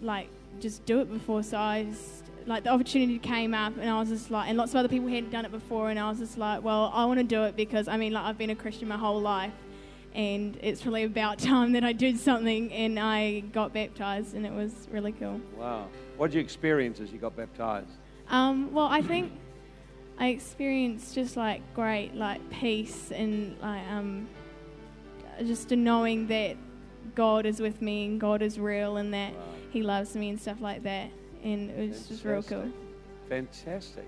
like 0.01 0.29
just 0.61 0.85
do 0.87 1.01
it 1.01 1.11
before. 1.11 1.43
So 1.43 1.59
I 1.59 1.85
just, 1.85 2.25
like 2.47 2.65
the 2.65 2.71
opportunity 2.71 3.19
came 3.19 3.55
up, 3.55 3.77
and 3.79 3.89
I 3.89 3.99
was 3.99 4.09
just 4.09 4.31
like, 4.31 4.49
and 4.49 4.59
lots 4.59 4.73
of 4.73 4.77
other 4.77 4.89
people 4.89 5.09
hadn't 5.09 5.31
done 5.31 5.45
it 5.45 5.53
before, 5.53 5.91
and 5.91 5.99
I 5.99 6.09
was 6.09 6.19
just 6.19 6.39
like, 6.39 6.63
well, 6.63 6.91
I 6.95 7.05
want 7.05 7.19
to 7.19 7.25
do 7.25 7.45
it 7.45 7.57
because 7.57 7.89
I 7.89 7.97
mean, 7.97 8.13
like 8.13 8.25
I've 8.25 8.39
been 8.39 8.51
a 8.51 8.57
Christian 8.57 8.89
my 8.89 8.97
whole 8.97 9.21
life, 9.21 9.53
and 10.15 10.59
it's 10.63 10.85
really 10.85 11.05
about 11.05 11.39
time 11.51 11.73
that 11.73 11.85
I 11.85 11.93
did 11.93 12.19
something, 12.19 12.73
and 12.73 12.99
I 12.99 13.41
got 13.53 13.73
baptized, 13.73 14.35
and 14.35 14.45
it 14.47 14.53
was 14.53 14.73
really 14.91 15.13
cool. 15.13 15.41
Wow. 15.57 15.89
What 16.17 16.31
did 16.31 16.37
you 16.37 16.43
experience 16.43 17.01
as 17.01 17.13
you 17.13 17.19
got 17.19 17.37
baptized? 17.37 17.91
Um, 18.29 18.73
well, 18.73 18.87
I 18.87 19.03
think 19.03 19.33
I 20.19 20.29
experienced 20.29 21.15
just 21.15 21.37
like 21.37 21.63
great 21.75 22.15
like 22.15 22.49
peace 22.51 23.11
and 23.11 23.59
like 23.61 23.83
um, 23.89 24.29
just 25.43 25.73
a 25.73 25.77
knowing 25.77 26.27
that 26.29 26.57
God 27.15 27.47
is 27.47 27.61
with 27.61 27.83
me 27.83 28.07
and 28.07 28.21
God 28.21 28.43
is 28.43 28.59
real 28.59 28.97
and 28.97 29.13
that 29.15 29.33
He 29.71 29.83
loves 29.83 30.15
me 30.15 30.31
and 30.31 30.41
stuff 30.41 30.61
like 30.61 30.83
that. 30.85 31.11
And 31.43 31.71
it 31.71 31.89
was 31.91 32.07
just 32.07 32.25
real 32.25 32.43
cool. 32.43 32.71
Fantastic. 33.29 33.29
Fantastic. 33.29 34.05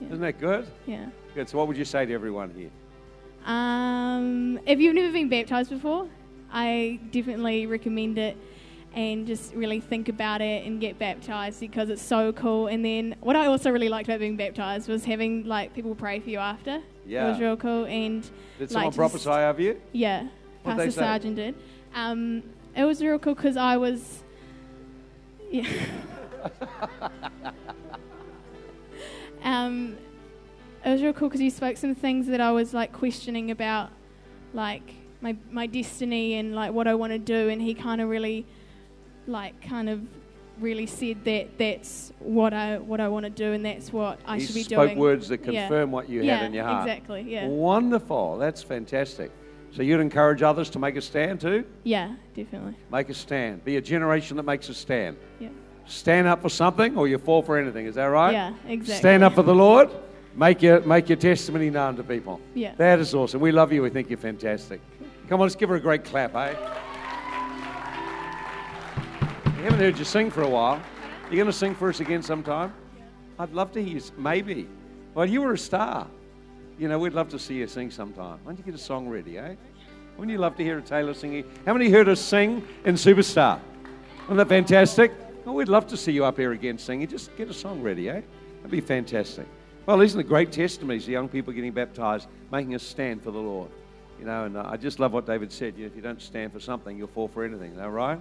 Yeah. 0.00 0.06
Isn't 0.06 0.20
that 0.20 0.38
good? 0.38 0.66
Yeah. 0.86 1.06
Good. 1.34 1.48
So, 1.48 1.58
what 1.58 1.66
would 1.68 1.76
you 1.76 1.84
say 1.84 2.06
to 2.06 2.12
everyone 2.12 2.52
here? 2.54 2.70
Um, 3.44 4.60
if 4.66 4.78
you've 4.78 4.94
never 4.94 5.12
been 5.12 5.28
baptized 5.28 5.70
before, 5.70 6.08
I 6.52 7.00
definitely 7.10 7.66
recommend 7.66 8.18
it 8.18 8.36
and 8.94 9.26
just 9.26 9.54
really 9.54 9.80
think 9.80 10.08
about 10.08 10.40
it 10.40 10.66
and 10.66 10.80
get 10.80 10.98
baptized 10.98 11.60
because 11.60 11.90
it's 11.90 12.02
so 12.02 12.32
cool. 12.32 12.68
And 12.68 12.84
then 12.84 13.16
what 13.20 13.36
I 13.36 13.46
also 13.46 13.70
really 13.70 13.88
liked 13.88 14.08
about 14.08 14.20
being 14.20 14.36
baptized 14.36 14.88
was 14.88 15.04
having 15.04 15.44
like 15.46 15.74
people 15.74 15.94
pray 15.94 16.20
for 16.20 16.30
you 16.30 16.38
after. 16.38 16.80
Yeah. 17.06 17.26
It 17.26 17.30
was 17.32 17.40
real 17.40 17.56
cool. 17.56 17.84
And 17.86 18.22
Did 18.22 18.30
like, 18.60 18.70
someone 18.70 18.88
just- 18.90 18.98
prophesy 18.98 19.30
over 19.30 19.62
you? 19.62 19.80
Yeah, 19.92 20.28
What'd 20.62 20.78
Pastor? 20.78 20.90
Sargent 21.00 21.36
did. 21.36 21.54
Um, 21.94 22.42
it 22.76 22.84
was 22.84 23.02
real 23.02 23.18
cool 23.18 23.34
because 23.34 23.56
I 23.56 23.76
was, 23.76 24.22
yeah. 25.50 25.66
um, 29.42 29.96
it 30.84 30.90
was 30.90 31.02
real 31.02 31.12
cool 31.12 31.28
because 31.28 31.40
you 31.40 31.50
spoke 31.50 31.76
some 31.76 31.94
things 31.94 32.26
that 32.28 32.40
I 32.40 32.52
was 32.52 32.72
like 32.74 32.92
questioning 32.92 33.50
about 33.50 33.90
like 34.54 34.94
my 35.20 35.36
my 35.50 35.66
destiny 35.66 36.34
and 36.34 36.54
like 36.54 36.72
what 36.72 36.86
I 36.86 36.94
want 36.94 37.12
to 37.12 37.18
do, 37.18 37.48
and 37.48 37.60
he 37.60 37.74
kind 37.74 38.00
of 38.00 38.08
really, 38.08 38.46
like, 39.26 39.60
kind 39.62 39.88
of 39.88 40.02
really 40.60 40.86
said 40.86 41.24
that 41.24 41.56
that's 41.58 42.12
what 42.18 42.52
I 42.52 42.78
what 42.78 43.00
I 43.00 43.08
want 43.08 43.24
to 43.24 43.30
do, 43.30 43.52
and 43.52 43.64
that's 43.64 43.92
what 43.92 44.20
I 44.26 44.38
he 44.38 44.46
should 44.46 44.54
be 44.54 44.62
doing. 44.64 44.88
spoke 44.88 44.98
words 44.98 45.28
that 45.28 45.44
Yeah. 45.44 45.66
confirm 45.66 45.90
what 45.90 46.08
you 46.08 46.22
yeah, 46.22 46.36
had 46.36 46.46
in 46.46 46.54
your 46.54 46.64
heart. 46.64 46.88
exactly. 46.88 47.22
Yeah, 47.22 47.48
Wonderful. 47.48 48.38
That's 48.38 48.62
fantastic. 48.62 49.30
So 49.72 49.82
you'd 49.82 50.00
encourage 50.00 50.42
others 50.42 50.70
to 50.70 50.78
make 50.78 50.96
a 50.96 51.00
stand 51.00 51.40
too? 51.40 51.64
yeah, 51.84 52.14
definitely. 52.34 52.74
Make 52.90 53.08
a 53.10 53.14
stand. 53.14 53.64
Be 53.64 53.76
a 53.76 53.80
generation 53.80 54.36
that 54.38 54.44
makes 54.44 54.68
a 54.68 54.74
stand. 54.74 55.16
Yeah, 55.38 55.48
Stand 55.86 56.26
up 56.26 56.42
for 56.42 56.48
something 56.48 56.96
or 56.96 57.06
you 57.08 57.18
fall 57.18 57.42
for 57.42 57.56
anything. 57.58 57.86
Is 57.86 57.94
that 57.94 58.04
right? 58.06 58.32
yeah, 58.32 58.54
exactly. 58.66 58.94
Stand 59.00 59.24
up 59.24 59.34
for 59.34 59.42
the 59.42 59.54
Lord. 59.54 59.90
Make 60.34 60.62
your, 60.62 60.80
make 60.82 61.08
your 61.08 61.16
testimony 61.16 61.70
known 61.70 61.96
to 61.96 62.04
people. 62.04 62.40
Yeah. 62.54 62.74
That 62.76 62.98
is 62.98 63.14
awesome. 63.14 63.40
We 63.40 63.52
love 63.52 63.72
you. 63.72 63.82
We 63.82 63.90
think 63.90 64.08
you're 64.08 64.18
fantastic. 64.18 64.80
Come 65.28 65.40
on, 65.40 65.46
let's 65.46 65.56
give 65.56 65.68
her 65.68 65.74
a 65.76 65.80
great 65.80 66.04
clap, 66.04 66.34
eh? 66.34 66.54
We 69.56 69.64
haven't 69.64 69.80
heard 69.80 69.98
you 69.98 70.04
sing 70.04 70.30
for 70.30 70.42
a 70.42 70.48
while. 70.48 70.80
You're 71.24 71.36
going 71.36 71.46
to 71.46 71.52
sing 71.52 71.74
for 71.74 71.88
us 71.88 72.00
again 72.00 72.22
sometime? 72.22 72.72
I'd 73.38 73.52
love 73.52 73.72
to 73.72 73.82
hear 73.82 73.98
you. 73.98 74.02
Maybe. 74.16 74.68
Well, 75.14 75.26
you 75.26 75.42
were 75.42 75.52
a 75.54 75.58
star. 75.58 76.06
You 76.78 76.86
know, 76.88 76.98
we'd 76.98 77.12
love 77.12 77.28
to 77.30 77.38
see 77.40 77.54
you 77.54 77.66
sing 77.66 77.90
sometime. 77.90 78.38
Why 78.44 78.52
don't 78.52 78.58
you 78.58 78.64
get 78.64 78.74
a 78.74 78.78
song 78.82 79.08
ready, 79.08 79.36
eh? 79.36 79.56
Wouldn't 80.16 80.30
you 80.30 80.38
love 80.38 80.56
to 80.56 80.62
hear 80.62 80.78
a 80.78 80.82
Taylor 80.82 81.12
singing? 81.12 81.44
How 81.66 81.72
many 81.72 81.90
heard 81.90 82.08
us 82.08 82.20
sing 82.20 82.66
in 82.84 82.94
Superstar? 82.94 83.60
Isn't 84.24 84.36
that 84.36 84.48
fantastic? 84.48 85.12
Oh, 85.44 85.52
we'd 85.52 85.68
love 85.68 85.88
to 85.88 85.96
see 85.96 86.12
you 86.12 86.24
up 86.24 86.36
here 86.36 86.52
again 86.52 86.78
singing. 86.78 87.08
Just 87.08 87.36
get 87.36 87.48
a 87.48 87.54
song 87.54 87.82
ready, 87.82 88.08
eh? 88.08 88.20
That'd 88.58 88.70
be 88.70 88.80
fantastic. 88.80 89.46
Well, 89.86 90.00
isn't 90.02 90.20
it 90.20 90.28
great 90.28 90.52
testimonies? 90.52 91.06
The 91.06 91.12
young 91.12 91.28
people 91.28 91.52
getting 91.52 91.72
baptized, 91.72 92.28
making 92.52 92.74
a 92.76 92.78
stand 92.78 93.22
for 93.22 93.32
the 93.32 93.38
Lord. 93.38 93.70
You 94.20 94.26
know, 94.26 94.44
and 94.44 94.56
uh, 94.56 94.64
I 94.66 94.76
just 94.76 95.00
love 95.00 95.12
what 95.12 95.26
David 95.26 95.50
said. 95.50 95.74
You 95.76 95.84
know, 95.84 95.86
if 95.86 95.96
you 95.96 96.02
don't 96.02 96.22
stand 96.22 96.52
for 96.52 96.60
something, 96.60 96.96
you'll 96.96 97.08
fall 97.08 97.28
for 97.28 97.44
anything. 97.44 97.72
Is 97.72 97.78
that 97.78 97.90
right? 97.90 98.20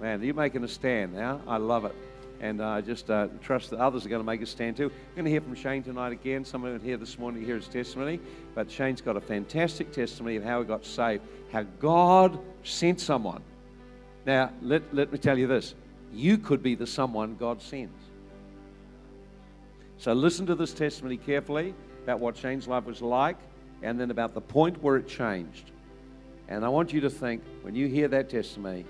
Man, 0.00 0.22
you're 0.22 0.34
making 0.34 0.64
a 0.64 0.68
stand 0.68 1.14
now. 1.14 1.40
I 1.46 1.58
love 1.58 1.84
it. 1.84 1.94
And 2.42 2.60
uh, 2.60 2.66
I 2.66 2.80
just 2.80 3.08
uh, 3.08 3.28
trust 3.40 3.70
that 3.70 3.78
others 3.78 4.04
are 4.04 4.08
going 4.08 4.20
to 4.20 4.26
make 4.26 4.42
a 4.42 4.46
stand 4.46 4.76
too. 4.76 4.88
We're 4.88 5.14
going 5.14 5.26
to 5.26 5.30
hear 5.30 5.40
from 5.40 5.54
Shane 5.54 5.84
tonight 5.84 6.10
again. 6.10 6.44
Someone 6.44 6.78
here 6.80 6.96
this 6.96 7.16
morning 7.16 7.40
to 7.40 7.46
hear 7.46 7.54
his 7.54 7.68
testimony. 7.68 8.18
But 8.56 8.68
Shane's 8.68 9.00
got 9.00 9.16
a 9.16 9.20
fantastic 9.20 9.92
testimony 9.92 10.36
of 10.36 10.42
how 10.42 10.60
he 10.60 10.66
got 10.66 10.84
saved, 10.84 11.22
how 11.52 11.62
God 11.78 12.40
sent 12.64 13.00
someone. 13.00 13.42
Now, 14.26 14.50
let, 14.60 14.92
let 14.92 15.12
me 15.12 15.18
tell 15.18 15.38
you 15.38 15.46
this 15.46 15.74
you 16.12 16.36
could 16.36 16.64
be 16.64 16.74
the 16.74 16.86
someone 16.86 17.36
God 17.36 17.62
sends. 17.62 17.94
So 19.98 20.12
listen 20.12 20.44
to 20.46 20.56
this 20.56 20.74
testimony 20.74 21.16
carefully 21.16 21.74
about 22.02 22.18
what 22.18 22.36
Shane's 22.36 22.66
life 22.66 22.84
was 22.84 23.00
like 23.00 23.38
and 23.82 24.00
then 24.00 24.10
about 24.10 24.34
the 24.34 24.40
point 24.40 24.82
where 24.82 24.96
it 24.96 25.06
changed. 25.06 25.70
And 26.48 26.64
I 26.64 26.68
want 26.68 26.92
you 26.92 27.00
to 27.02 27.10
think 27.10 27.42
when 27.62 27.76
you 27.76 27.86
hear 27.86 28.08
that 28.08 28.28
testimony, 28.28 28.84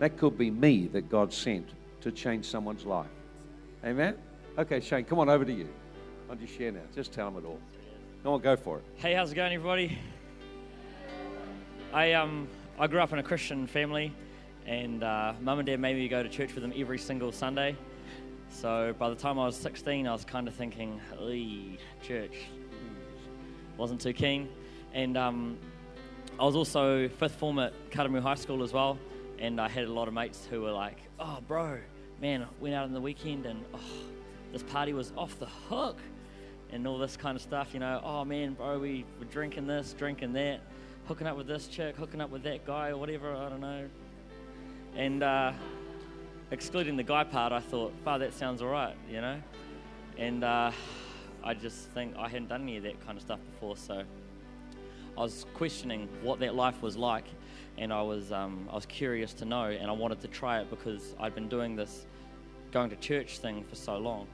that 0.00 0.18
could 0.18 0.36
be 0.36 0.50
me 0.50 0.88
that 0.88 1.08
God 1.08 1.32
sent 1.32 1.68
to 2.06 2.12
change 2.12 2.44
someone's 2.44 2.84
life. 2.84 3.10
Amen? 3.84 4.16
Okay, 4.56 4.78
Shane, 4.78 5.04
come 5.04 5.18
on 5.18 5.28
over 5.28 5.44
to 5.44 5.52
you. 5.52 5.68
Don't 6.28 6.40
you 6.40 6.46
share 6.46 6.70
now? 6.70 6.78
Just 6.94 7.12
tell 7.12 7.28
them 7.28 7.44
it 7.44 7.44
all. 7.44 7.58
Come 8.22 8.34
on, 8.34 8.40
go 8.40 8.54
for 8.54 8.78
it. 8.78 8.84
Hey, 8.94 9.12
how's 9.12 9.32
it 9.32 9.34
going, 9.34 9.52
everybody? 9.52 9.98
I 11.92 12.12
um 12.12 12.46
I 12.78 12.86
grew 12.86 13.00
up 13.00 13.12
in 13.12 13.18
a 13.18 13.24
Christian 13.24 13.66
family, 13.66 14.12
and 14.66 15.02
uh, 15.02 15.32
mum 15.40 15.58
and 15.58 15.66
dad 15.66 15.80
made 15.80 15.96
me 15.96 16.06
go 16.06 16.22
to 16.22 16.28
church 16.28 16.54
with 16.54 16.62
them 16.62 16.72
every 16.76 16.98
single 16.98 17.32
Sunday. 17.32 17.74
So 18.50 18.94
by 18.96 19.08
the 19.08 19.16
time 19.16 19.36
I 19.36 19.46
was 19.46 19.56
16, 19.56 20.06
I 20.06 20.12
was 20.12 20.24
kind 20.24 20.46
of 20.46 20.54
thinking, 20.54 21.00
"Ey, 21.20 21.76
church, 22.04 22.36
wasn't 23.76 24.00
too 24.00 24.12
keen." 24.12 24.48
And 24.94 25.16
um, 25.16 25.58
I 26.38 26.44
was 26.44 26.54
also 26.54 27.08
fifth 27.08 27.34
form 27.34 27.58
at 27.58 27.72
Karamu 27.90 28.20
High 28.20 28.36
School 28.36 28.62
as 28.62 28.72
well, 28.72 28.96
and 29.40 29.60
I 29.60 29.68
had 29.68 29.86
a 29.86 29.92
lot 29.92 30.06
of 30.06 30.14
mates 30.14 30.46
who 30.48 30.62
were 30.62 30.72
like, 30.72 30.98
"Oh, 31.18 31.38
bro, 31.48 31.78
man, 32.20 32.46
went 32.60 32.74
out 32.74 32.84
on 32.84 32.92
the 32.92 33.00
weekend 33.00 33.46
and 33.46 33.64
oh, 33.74 33.80
this 34.52 34.62
party 34.62 34.92
was 34.92 35.12
off 35.16 35.38
the 35.38 35.46
hook." 35.46 35.98
and 36.72 36.86
all 36.86 36.98
this 36.98 37.16
kind 37.16 37.36
of 37.36 37.42
stuff, 37.42 37.72
you 37.72 37.80
know, 37.80 38.00
oh 38.04 38.24
man, 38.24 38.54
bro, 38.54 38.78
we 38.78 39.04
were 39.18 39.24
drinking 39.26 39.66
this, 39.66 39.94
drinking 39.96 40.32
that, 40.32 40.60
hooking 41.06 41.26
up 41.26 41.36
with 41.36 41.46
this 41.46 41.68
chick, 41.68 41.96
hooking 41.96 42.20
up 42.20 42.30
with 42.30 42.42
that 42.42 42.66
guy, 42.66 42.88
or 42.88 42.96
whatever, 42.96 43.34
I 43.34 43.48
don't 43.48 43.60
know. 43.60 43.88
And 44.96 45.22
uh, 45.22 45.52
excluding 46.50 46.96
the 46.96 47.02
guy 47.02 47.24
part, 47.24 47.52
I 47.52 47.60
thought, 47.60 47.92
wow, 48.04 48.18
that 48.18 48.34
sounds 48.34 48.62
all 48.62 48.68
right, 48.68 48.96
you 49.08 49.20
know? 49.20 49.40
And 50.18 50.42
uh, 50.42 50.72
I 51.44 51.54
just 51.54 51.90
think 51.90 52.16
I 52.16 52.28
hadn't 52.28 52.48
done 52.48 52.62
any 52.62 52.78
of 52.78 52.82
that 52.82 53.04
kind 53.04 53.16
of 53.16 53.22
stuff 53.22 53.40
before, 53.52 53.76
so 53.76 54.02
I 55.16 55.20
was 55.20 55.46
questioning 55.54 56.08
what 56.22 56.40
that 56.40 56.54
life 56.54 56.82
was 56.82 56.96
like, 56.96 57.26
and 57.78 57.92
I 57.92 58.02
was, 58.02 58.32
um, 58.32 58.68
I 58.70 58.74
was 58.74 58.86
curious 58.86 59.32
to 59.34 59.44
know, 59.44 59.64
and 59.64 59.88
I 59.88 59.92
wanted 59.92 60.20
to 60.20 60.28
try 60.28 60.60
it 60.60 60.70
because 60.70 61.14
I'd 61.20 61.34
been 61.34 61.48
doing 61.48 61.76
this 61.76 62.06
going 62.72 62.90
to 62.90 62.96
church 62.96 63.38
thing 63.38 63.64
for 63.64 63.76
so 63.76 63.98
long. 63.98 64.26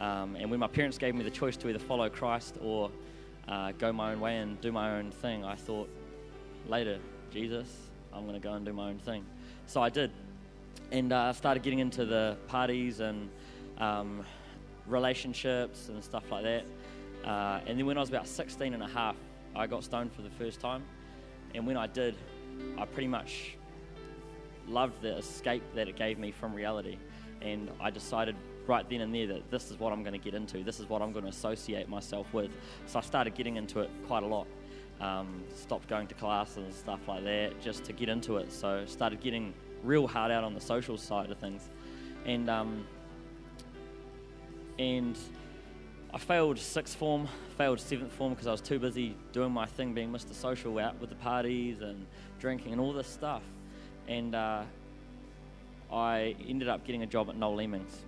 Um, 0.00 0.36
and 0.36 0.50
when 0.50 0.60
my 0.60 0.66
parents 0.66 0.98
gave 0.98 1.14
me 1.14 1.22
the 1.22 1.30
choice 1.30 1.56
to 1.58 1.68
either 1.68 1.78
follow 1.78 2.08
Christ 2.08 2.56
or 2.62 2.90
uh, 3.46 3.72
go 3.72 3.92
my 3.92 4.12
own 4.12 4.20
way 4.20 4.38
and 4.38 4.60
do 4.60 4.72
my 4.72 4.98
own 4.98 5.10
thing, 5.10 5.44
I 5.44 5.54
thought 5.54 5.88
later, 6.68 6.98
Jesus, 7.30 7.68
I'm 8.12 8.22
going 8.22 8.34
to 8.34 8.40
go 8.40 8.54
and 8.54 8.64
do 8.64 8.72
my 8.72 8.88
own 8.88 8.98
thing. 8.98 9.24
So 9.66 9.82
I 9.82 9.90
did. 9.90 10.10
And 10.90 11.12
uh, 11.12 11.22
I 11.22 11.32
started 11.32 11.62
getting 11.62 11.78
into 11.78 12.04
the 12.04 12.36
parties 12.48 13.00
and 13.00 13.28
um, 13.78 14.24
relationships 14.86 15.88
and 15.88 16.02
stuff 16.02 16.30
like 16.30 16.44
that. 16.44 16.64
Uh, 17.24 17.60
and 17.66 17.78
then 17.78 17.86
when 17.86 17.96
I 17.96 18.00
was 18.00 18.08
about 18.08 18.28
16 18.28 18.74
and 18.74 18.82
a 18.82 18.88
half, 18.88 19.16
I 19.56 19.66
got 19.66 19.84
stoned 19.84 20.12
for 20.12 20.22
the 20.22 20.30
first 20.30 20.60
time. 20.60 20.82
And 21.54 21.66
when 21.66 21.76
I 21.76 21.86
did, 21.86 22.16
I 22.78 22.84
pretty 22.84 23.08
much 23.08 23.56
loved 24.68 25.02
the 25.02 25.16
escape 25.16 25.62
that 25.74 25.88
it 25.88 25.96
gave 25.96 26.18
me 26.18 26.30
from 26.30 26.54
reality. 26.54 26.98
And 27.42 27.70
I 27.80 27.90
decided 27.90 28.36
right 28.66 28.88
then 28.88 29.02
and 29.02 29.14
there 29.14 29.26
that 29.26 29.50
this 29.50 29.70
is 29.70 29.78
what 29.78 29.92
I'm 29.92 30.02
going 30.02 30.18
to 30.18 30.24
get 30.24 30.34
into. 30.34 30.62
This 30.64 30.80
is 30.80 30.88
what 30.88 31.02
I'm 31.02 31.12
going 31.12 31.24
to 31.24 31.30
associate 31.30 31.88
myself 31.88 32.32
with. 32.32 32.50
So 32.86 32.98
I 32.98 33.02
started 33.02 33.34
getting 33.34 33.56
into 33.56 33.80
it 33.80 33.90
quite 34.06 34.22
a 34.22 34.26
lot. 34.26 34.46
Um, 35.00 35.42
stopped 35.54 35.88
going 35.88 36.06
to 36.06 36.14
classes 36.14 36.56
and 36.56 36.72
stuff 36.72 37.00
like 37.08 37.24
that 37.24 37.60
just 37.60 37.84
to 37.84 37.92
get 37.92 38.08
into 38.08 38.36
it. 38.38 38.52
So 38.52 38.84
started 38.86 39.20
getting 39.20 39.52
real 39.82 40.06
hard 40.06 40.30
out 40.30 40.44
on 40.44 40.54
the 40.54 40.60
social 40.60 40.96
side 40.96 41.30
of 41.30 41.38
things. 41.38 41.68
And 42.24 42.48
um, 42.48 42.86
and 44.78 45.18
I 46.12 46.18
failed 46.18 46.58
sixth 46.58 46.96
form, 46.96 47.28
failed 47.58 47.80
seventh 47.80 48.12
form 48.12 48.32
because 48.32 48.46
I 48.46 48.52
was 48.52 48.60
too 48.60 48.78
busy 48.78 49.16
doing 49.32 49.52
my 49.52 49.66
thing, 49.66 49.94
being 49.94 50.12
Mr. 50.12 50.32
Social 50.32 50.78
out 50.78 51.00
with 51.00 51.10
the 51.10 51.16
parties 51.16 51.80
and 51.80 52.06
drinking 52.44 52.72
and 52.72 52.80
all 52.80 52.92
this 52.92 53.06
stuff. 53.06 53.42
And 54.06 54.34
uh, 54.34 54.64
I 55.90 56.36
ended 56.46 56.68
up 56.68 56.84
getting 56.84 57.02
a 57.02 57.06
job 57.06 57.30
at 57.30 57.36
Noel 57.36 57.56
Leemings. 57.56 58.04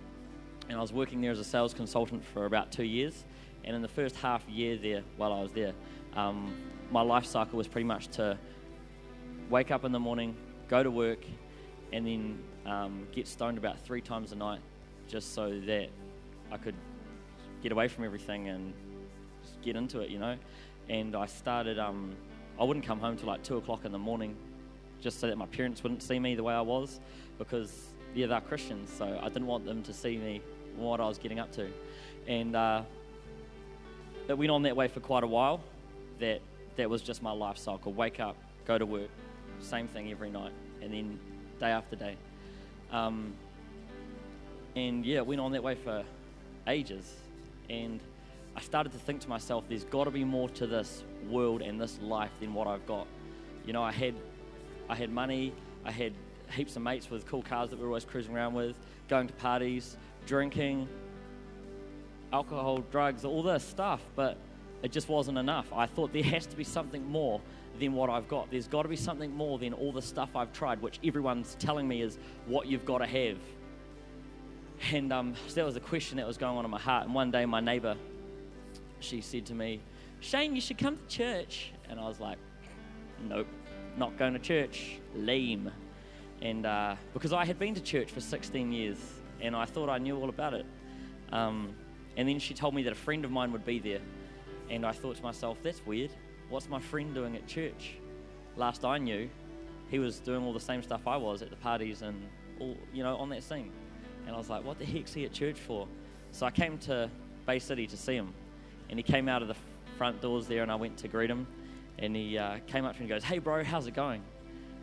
And 0.69 0.77
I 0.77 0.81
was 0.81 0.93
working 0.93 1.21
there 1.21 1.31
as 1.31 1.39
a 1.39 1.43
sales 1.43 1.73
consultant 1.73 2.23
for 2.23 2.45
about 2.45 2.71
two 2.71 2.83
years. 2.83 3.25
And 3.63 3.75
in 3.75 3.81
the 3.81 3.87
first 3.87 4.15
half 4.15 4.47
year 4.47 4.77
there, 4.77 5.01
while 5.17 5.33
I 5.33 5.41
was 5.41 5.51
there, 5.53 5.73
um, 6.15 6.55
my 6.91 7.01
life 7.01 7.25
cycle 7.25 7.57
was 7.57 7.67
pretty 7.67 7.87
much 7.87 8.09
to 8.09 8.37
wake 9.49 9.71
up 9.71 9.83
in 9.85 9.91
the 9.91 9.99
morning, 9.99 10.35
go 10.67 10.83
to 10.83 10.91
work, 10.91 11.25
and 11.91 12.05
then 12.05 12.39
um, 12.67 13.07
get 13.11 13.27
stoned 13.27 13.57
about 13.57 13.79
three 13.79 14.01
times 14.01 14.33
a 14.33 14.35
night 14.35 14.61
just 15.07 15.33
so 15.33 15.59
that 15.61 15.89
I 16.51 16.57
could 16.57 16.75
get 17.63 17.71
away 17.71 17.87
from 17.87 18.03
everything 18.03 18.49
and 18.49 18.71
get 19.63 19.75
into 19.75 20.01
it, 20.01 20.11
you 20.11 20.19
know. 20.19 20.35
And 20.89 21.15
I 21.15 21.25
started, 21.25 21.79
um, 21.79 22.15
I 22.59 22.63
wouldn't 22.63 22.85
come 22.85 22.99
home 22.99 23.17
till 23.17 23.27
like 23.27 23.43
two 23.43 23.57
o'clock 23.57 23.85
in 23.85 23.91
the 23.91 23.99
morning 23.99 24.35
just 25.01 25.19
so 25.19 25.27
that 25.27 25.37
my 25.37 25.45
parents 25.45 25.83
wouldn't 25.83 26.01
see 26.01 26.19
me 26.19 26.35
the 26.35 26.43
way 26.43 26.53
I 26.53 26.61
was 26.61 26.99
because, 27.37 27.71
yeah, 28.15 28.27
they're 28.27 28.41
Christians, 28.41 28.91
so 28.91 29.19
I 29.21 29.27
didn't 29.29 29.47
want 29.47 29.65
them 29.65 29.83
to 29.83 29.93
see 29.93 30.17
me 30.17 30.41
what 30.75 30.99
I 30.99 31.07
was 31.07 31.17
getting 31.17 31.39
up 31.39 31.51
to. 31.53 31.67
And 32.27 32.55
uh, 32.55 32.81
it 34.27 34.37
went 34.37 34.51
on 34.51 34.63
that 34.63 34.75
way 34.75 34.87
for 34.87 34.99
quite 34.99 35.23
a 35.23 35.27
while. 35.27 35.61
That 36.19 36.41
that 36.77 36.89
was 36.89 37.01
just 37.01 37.21
my 37.21 37.31
life 37.31 37.57
cycle. 37.57 37.93
Wake 37.93 38.19
up, 38.19 38.35
go 38.65 38.77
to 38.77 38.85
work, 38.85 39.09
same 39.59 39.87
thing 39.87 40.11
every 40.11 40.29
night, 40.29 40.51
and 40.81 40.93
then 40.93 41.19
day 41.59 41.69
after 41.69 41.95
day. 41.95 42.15
Um, 42.91 43.33
and 44.75 45.05
yeah, 45.05 45.17
it 45.17 45.27
went 45.27 45.41
on 45.41 45.51
that 45.51 45.63
way 45.63 45.75
for 45.75 46.03
ages. 46.67 47.15
And 47.69 47.99
I 48.57 48.59
started 48.59 48.91
to 48.93 48.97
think 48.97 49.21
to 49.21 49.29
myself, 49.29 49.65
there's 49.69 49.83
got 49.83 50.05
to 50.05 50.11
be 50.11 50.23
more 50.23 50.49
to 50.49 50.65
this 50.65 51.03
world 51.29 51.61
and 51.61 51.79
this 51.79 51.99
life 52.01 52.31
than 52.39 52.55
what 52.55 52.65
I've 52.65 52.87
got. 52.87 53.05
You 53.67 53.71
know, 53.71 53.83
I 53.83 53.91
had, 53.91 54.15
I 54.89 54.95
had 54.95 55.11
money, 55.11 55.53
I 55.85 55.91
had 55.91 56.13
heaps 56.51 56.75
of 56.75 56.81
mates 56.81 57.11
with 57.11 57.27
cool 57.27 57.43
cars 57.43 57.69
that 57.69 57.75
we 57.75 57.83
were 57.83 57.89
always 57.89 58.03
cruising 58.03 58.35
around 58.35 58.55
with, 58.55 58.75
going 59.09 59.27
to 59.27 59.33
parties, 59.35 59.95
drinking, 60.25 60.87
alcohol, 62.33 62.79
drugs, 62.91 63.25
all 63.25 63.43
this 63.43 63.63
stuff, 63.63 64.01
but 64.15 64.37
it 64.81 64.91
just 64.91 65.07
wasn't 65.07 65.37
enough. 65.37 65.71
I 65.71 65.85
thought 65.85 66.11
there 66.11 66.23
has 66.23 66.47
to 66.47 66.57
be 66.57 66.63
something 66.63 67.05
more 67.05 67.39
than 67.79 67.93
what 67.93 68.09
I've 68.09 68.27
got. 68.27 68.49
There's 68.49 68.67
got 68.67 68.81
to 68.81 68.89
be 68.89 68.95
something 68.95 69.31
more 69.35 69.59
than 69.59 69.73
all 69.73 69.91
the 69.91 70.01
stuff 70.01 70.35
I've 70.35 70.51
tried, 70.51 70.81
which 70.81 70.99
everyone's 71.03 71.55
telling 71.59 71.87
me 71.87 72.01
is 72.01 72.17
what 72.47 72.65
you've 72.65 72.85
got 72.85 72.99
to 72.99 73.05
have. 73.05 73.37
And 74.91 75.13
um, 75.13 75.35
so 75.47 75.53
that 75.53 75.65
was 75.65 75.75
a 75.75 75.79
question 75.79 76.17
that 76.17 76.25
was 76.25 76.39
going 76.39 76.57
on 76.57 76.65
in 76.65 76.71
my 76.71 76.79
heart. 76.79 77.05
And 77.05 77.13
one 77.13 77.29
day, 77.29 77.45
my 77.45 77.59
neighbor, 77.59 77.95
she 78.99 79.21
said 79.21 79.45
to 79.47 79.53
me, 79.53 79.81
Shane, 80.19 80.55
you 80.55 80.61
should 80.61 80.77
come 80.77 80.97
to 80.97 81.07
church. 81.07 81.71
And 81.89 81.99
I 81.99 82.07
was 82.07 82.19
like, 82.19 82.37
nope, 83.21 83.47
not 83.97 84.17
going 84.17 84.33
to 84.33 84.39
church, 84.39 84.99
lame. 85.15 85.71
And 86.41 86.65
uh, 86.65 86.95
because 87.13 87.33
I 87.33 87.45
had 87.45 87.57
been 87.57 87.73
to 87.75 87.81
church 87.81 88.11
for 88.11 88.21
16 88.21 88.71
years 88.71 88.97
and 89.41 89.55
I 89.55 89.65
thought 89.65 89.89
I 89.89 89.97
knew 89.97 90.17
all 90.17 90.29
about 90.29 90.53
it. 90.53 90.65
Um, 91.31 91.75
and 92.15 92.27
then 92.27 92.39
she 92.39 92.53
told 92.53 92.73
me 92.73 92.83
that 92.83 92.93
a 92.93 92.95
friend 92.95 93.25
of 93.25 93.31
mine 93.31 93.51
would 93.51 93.65
be 93.65 93.79
there. 93.79 94.01
And 94.69 94.85
I 94.85 94.91
thought 94.91 95.15
to 95.17 95.23
myself, 95.23 95.57
that's 95.63 95.85
weird. 95.85 96.11
What's 96.49 96.67
my 96.67 96.79
friend 96.79 97.13
doing 97.13 97.35
at 97.35 97.47
church? 97.47 97.97
Last 98.55 98.83
I 98.83 98.97
knew, 98.97 99.29
he 99.89 99.99
was 99.99 100.19
doing 100.19 100.43
all 100.43 100.53
the 100.53 100.59
same 100.59 100.81
stuff 100.81 101.07
I 101.07 101.17
was 101.17 101.41
at 101.41 101.49
the 101.49 101.55
parties 101.55 102.01
and 102.01 102.21
all, 102.59 102.75
you 102.93 103.03
know, 103.03 103.15
on 103.17 103.29
that 103.29 103.43
scene. 103.43 103.71
And 104.25 104.35
I 104.35 104.37
was 104.37 104.49
like, 104.49 104.65
what 104.65 104.77
the 104.79 104.85
heck's 104.85 105.13
he 105.13 105.25
at 105.25 105.31
church 105.31 105.57
for? 105.59 105.87
So 106.31 106.45
I 106.45 106.51
came 106.51 106.77
to 106.79 107.09
Bay 107.45 107.59
City 107.59 107.87
to 107.87 107.95
see 107.95 108.15
him. 108.15 108.33
And 108.89 108.97
he 108.97 109.03
came 109.03 109.27
out 109.27 109.41
of 109.41 109.47
the 109.47 109.55
front 109.97 110.21
doors 110.21 110.47
there 110.47 110.63
and 110.63 110.71
I 110.71 110.75
went 110.75 110.97
to 110.97 111.07
greet 111.07 111.29
him. 111.29 111.47
And 111.99 112.15
he 112.15 112.37
uh, 112.37 112.59
came 112.67 112.85
up 112.85 112.93
to 112.93 112.99
me 112.99 113.05
and 113.05 113.09
goes, 113.09 113.23
hey 113.23 113.39
bro, 113.39 113.63
how's 113.63 113.87
it 113.87 113.95
going? 113.95 114.21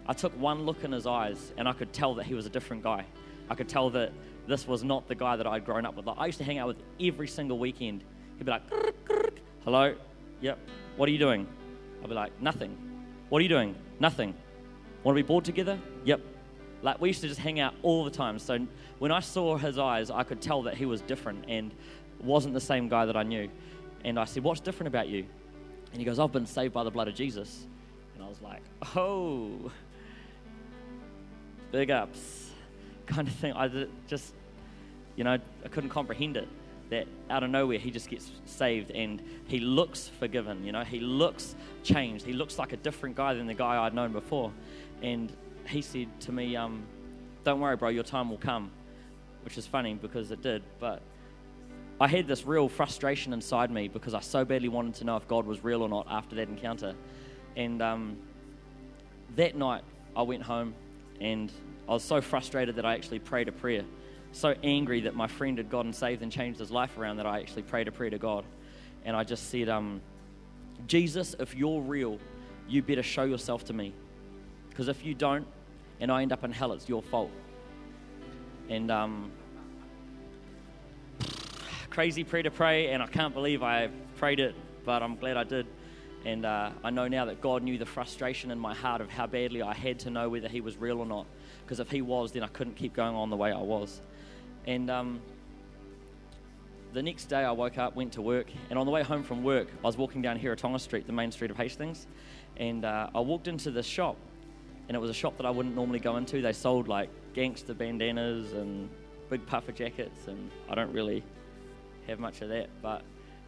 I 0.07 0.13
took 0.13 0.39
one 0.39 0.67
look 0.67 0.85
in 0.85 0.93
his 0.93 1.07
eyes 1.07 1.53
and 1.57 1.69
I 1.69 1.73
could 1.73 1.93
tell 1.93 2.15
that 2.17 2.27
he 2.27 2.35
was 2.35 2.47
a 2.47 2.51
different 2.51 2.83
guy. 2.83 3.07
I 3.49 3.55
could 3.55 3.69
tell 3.69 3.91
that 3.91 4.13
this 4.47 4.67
was 4.67 4.85
not 4.85 5.09
the 5.09 5.15
guy 5.15 5.37
that 5.37 5.47
I'd 5.47 5.65
grown 5.65 5.87
up 5.87 5.97
with. 5.97 6.07
Like, 6.07 6.19
I 6.19 6.27
used 6.27 6.39
to 6.39 6.45
hang 6.45 6.59
out 6.59 6.69
with 6.69 6.83
every 7.01 7.29
single 7.29 7.59
weekend. 7.59 8.05
He'd 8.37 8.45
be 8.45 8.51
like, 8.51 8.63
hello, 9.65 9.95
yep, 10.41 10.59
what 10.97 11.09
are 11.09 11.13
you 11.13 11.19
doing? 11.19 11.47
I'd 12.03 12.09
be 12.09 12.15
like, 12.15 12.41
nothing. 12.41 12.77
What 13.31 13.39
are 13.39 13.43
you 13.43 13.49
doing? 13.49 13.75
Nothing. 14.01 14.35
Want 15.03 15.17
to 15.17 15.23
be 15.23 15.27
bored 15.27 15.45
together? 15.45 15.79
Yep. 16.05 16.21
Like 16.83 17.01
we 17.01 17.09
used 17.09 17.23
to 17.23 17.29
just 17.29 17.41
hang 17.41 17.61
out 17.61 17.75
all 17.83 18.05
the 18.05 18.11
time. 18.11 18.39
So 18.39 18.59
when 18.99 19.11
I 19.11 19.21
saw 19.21 19.57
his 19.57 19.79
eyes, 19.79 20.11
I 20.11 20.23
could 20.23 20.43
tell 20.43 20.63
that 20.63 20.75
he 20.75 20.85
was 20.85 21.01
different 21.01 21.47
and 21.49 21.73
wasn't 22.21 22.55
the 22.55 22.61
same 22.61 22.89
guy 22.89 23.07
that 23.07 23.17
I 23.17 23.23
knew. 23.23 23.49
And 24.05 24.19
I 24.19 24.25
said, 24.25 24.43
What's 24.43 24.61
different 24.61 24.89
about 24.89 25.09
you? 25.09 25.25
And 25.93 25.99
he 26.01 26.05
goes, 26.05 26.19
I've 26.19 26.33
been 26.33 26.47
saved 26.47 26.75
by 26.75 26.85
the 26.85 26.91
blood 26.91 27.09
of 27.09 27.15
Jesus. 27.15 27.67
And 28.15 28.23
I 28.23 28.29
was 28.29 28.41
like, 28.43 28.63
Oh, 28.95 29.71
big 31.73 31.91
ups, 31.91 32.51
kind 33.07 33.27
of 33.27 33.35
thing. 33.35 33.53
I 33.55 33.87
just, 34.07 34.35
you 35.17 35.25
know, 35.25 35.39
I 35.65 35.69
couldn't 35.69 35.91
comprehend 35.91 36.37
it. 36.37 36.49
That 36.91 37.07
out 37.31 37.43
of 37.43 37.49
nowhere 37.49 37.79
he 37.79 37.91
just 37.91 38.11
gets 38.11 38.31
saved 38.45 38.91
and 38.91 39.23
he 39.47 39.59
looks 39.59 40.11
forgiven. 40.21 40.65
You 40.65 40.73
know, 40.73 40.85
he 40.85 41.01
looks 41.01 41.57
changed. 41.83 42.27
He 42.27 42.35
looks 42.35 42.59
like 42.59 42.75
a 42.75 42.77
different 42.77 43.17
guy 43.17 43.33
than 43.33 43.47
the 43.47 43.55
guy 43.55 43.83
I'd 43.83 43.95
known 43.95 44.13
before. 44.13 44.53
And 45.01 45.33
he 45.67 45.81
said 45.81 46.09
to 46.21 46.33
me, 46.33 46.57
um, 46.57 46.85
"Don't 47.43 47.59
worry, 47.59 47.77
bro. 47.77 47.89
Your 47.89 48.05
time 48.05 48.29
will 48.29 48.37
come," 48.37 48.71
which 49.45 49.57
is 49.57 49.67
funny 49.67 49.95
because 49.95 50.31
it 50.31 50.43
did. 50.43 50.63
But 50.79 51.01
I 52.05 52.07
had 52.07 52.27
this 52.27 52.45
real 52.45 52.69
frustration 52.69 53.33
inside 53.33 53.71
me 53.71 53.89
because 53.89 54.13
I 54.13 54.21
so 54.21 54.45
badly 54.45 54.69
wanted 54.69 54.93
to 54.97 55.05
know 55.05 55.17
if 55.17 55.27
God 55.27 55.47
was 55.47 55.65
real 55.65 55.81
or 55.81 55.89
not 55.89 56.07
after 56.11 56.37
that 56.37 56.49
encounter. 56.51 56.95
And 57.57 57.81
um, 57.81 58.19
that 59.37 59.57
night, 59.57 59.85
I 60.15 60.21
went 60.21 60.43
home 60.43 60.75
and 61.19 61.51
I 61.89 61.93
was 61.93 62.05
so 62.05 62.21
frustrated 62.21 62.77
that 62.77 62.85
I 62.85 62.93
actually 62.93 63.21
prayed 63.21 63.49
a 63.49 63.53
prayer. 63.53 63.85
So 64.33 64.55
angry 64.63 65.01
that 65.01 65.15
my 65.15 65.27
friend 65.27 65.57
had 65.57 65.71
gotten 65.71 65.95
saved 65.95 66.21
and 66.21 66.31
changed 66.31 66.61
his 66.61 66.71
life 66.71 66.99
around 66.99 67.17
that 67.17 67.27
I 67.27 67.41
actually 67.41 67.63
prayed 67.63 67.89
a 67.89 67.93
prayer 67.93 68.11
to 68.11 68.19
God. 68.19 68.45
And 69.07 69.17
I 69.17 69.25
just 69.25 69.49
said, 69.49 69.71
um, 69.71 70.03
Jesus, 70.87 71.35
if 71.41 71.55
you're 71.55 71.81
real, 71.81 72.19
you 72.69 72.83
better 72.83 73.03
show 73.03 73.25
yourself 73.25 73.65
to 73.65 73.73
me. 73.73 73.95
Because 74.69 74.89
if 74.89 75.07
you 75.07 75.15
don't, 75.15 75.47
and 76.01 76.13
I 76.13 76.21
end 76.21 76.33
up 76.33 76.45
in 76.45 76.53
hell, 76.53 76.75
it's 76.75 76.87
your 76.87 77.01
fault. 77.01 77.31
And 78.69 78.91
um, 78.91 79.33
crazy 81.95 82.25
prayer 82.25 82.43
to 82.43 82.51
pray, 82.51 82.89
and 82.89 83.01
I 83.01 83.07
can't 83.07 83.33
believe 83.33 83.63
I 83.63 83.89
prayed 84.17 84.41
it, 84.41 84.57
but 84.85 85.01
I'm 85.01 85.15
glad 85.15 85.37
I 85.37 85.45
did. 85.45 85.65
And 86.25 86.45
uh, 86.45 86.71
I 86.83 86.91
know 86.91 87.07
now 87.07 87.27
that 87.27 87.41
God 87.41 87.63
knew 87.63 87.79
the 87.79 87.87
frustration 87.87 88.51
in 88.51 88.59
my 88.59 88.75
heart 88.75 89.01
of 89.01 89.09
how 89.09 89.29
badly 89.29 89.63
I 89.63 89.75
had 89.75 90.01
to 90.01 90.11
know 90.11 90.29
whether 90.29 90.49
He 90.49 90.61
was 90.61 90.77
real 90.77 90.99
or 90.99 91.07
not. 91.07 91.25
Because 91.63 91.79
if 91.79 91.93
He 91.93 92.03
was, 92.03 92.33
then 92.33 92.43
I 92.43 92.49
couldn't 92.49 92.75
keep 92.75 92.95
going 92.95 93.15
on 93.15 93.31
the 93.31 93.37
way 93.37 93.53
I 93.53 93.61
was. 93.61 94.01
And 94.67 94.91
um, 94.91 95.21
the 96.93 97.01
next 97.01 97.27
day 97.27 97.45
I 97.45 97.53
woke 97.53 97.79
up, 97.79 97.95
went 97.95 98.15
to 98.15 98.23
work, 98.23 98.49
and 98.71 98.77
on 98.77 98.87
the 98.87 98.93
way 98.93 99.05
home 99.05 99.23
from 99.23 99.45
work, 99.45 99.69
I 99.85 99.87
was 99.87 99.97
walking 99.97 100.21
down 100.21 100.37
Heretaunga 100.37 100.81
Street, 100.81 101.07
the 101.07 101.13
main 101.13 101.31
street 101.31 101.53
of 101.53 101.57
Hastings, 101.57 102.09
and 102.57 102.85
uh, 102.85 103.11
I 103.15 103.21
walked 103.21 103.47
into 103.47 103.71
this 103.71 103.87
shop, 103.87 104.17
and 104.89 104.97
it 104.97 105.01
was 105.01 105.11
a 105.11 105.15
shop 105.15 105.37
that 105.37 105.47
I 105.47 105.51
wouldn't 105.51 105.77
normally 105.77 106.01
go 106.01 106.17
into. 106.17 106.43
They 106.43 106.55
sold 106.55 106.89
like 106.89 107.09
gangster 107.35 107.73
bandanas 107.73 108.53
and 108.53 108.91
big 109.31 109.47
puffer 109.47 109.71
jackets, 109.71 110.27
and 110.27 110.51
I 110.69 110.75
don't 110.75 110.93
really 110.93 111.23
have 112.07 112.19
much 112.19 112.41
of 112.43 112.49
that, 112.51 112.69
but 112.83 113.03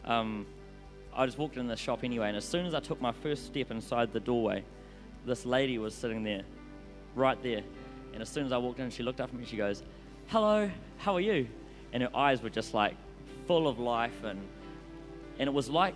um, 0.05 0.47
I 1.15 1.27
just 1.27 1.39
walked 1.39 1.57
in 1.57 1.67
the 1.67 1.77
shop 1.77 2.05
anyway, 2.05 2.29
and 2.29 2.37
as 2.37 2.45
soon 2.45 2.67
as 2.67 2.75
I 2.75 2.81
took 2.81 3.01
my 3.01 3.13
first 3.13 3.47
step 3.47 3.71
inside 3.71 4.13
the 4.13 4.21
doorway, 4.21 4.65
this 5.25 5.47
lady 5.47 5.79
was 5.79 5.95
sitting 5.95 6.23
there, 6.23 6.43
right 7.15 7.43
there. 7.43 7.63
And 8.13 8.23
as 8.23 8.29
soon 8.29 8.47
as 8.47 8.53
I 8.53 8.59
walked 8.59 8.81
in, 8.81 8.91
she 8.91 9.03
looked 9.03 9.21
up 9.21 9.29
at 9.29 9.35
me 9.35 9.41
and 9.41 9.49
she 9.49 9.57
goes, 9.57 9.83
Hello, 10.29 10.71
how 10.99 11.15
are 11.15 11.21
you? 11.21 11.49
And 11.93 12.03
her 12.03 12.17
eyes 12.17 12.43
were 12.43 12.51
just 12.51 12.75
like 12.75 12.95
full 13.47 13.69
of 13.69 13.79
life, 13.79 14.25
and, 14.25 14.41
and 15.39 15.49
it 15.49 15.53
was 15.53 15.69
like 15.69 15.95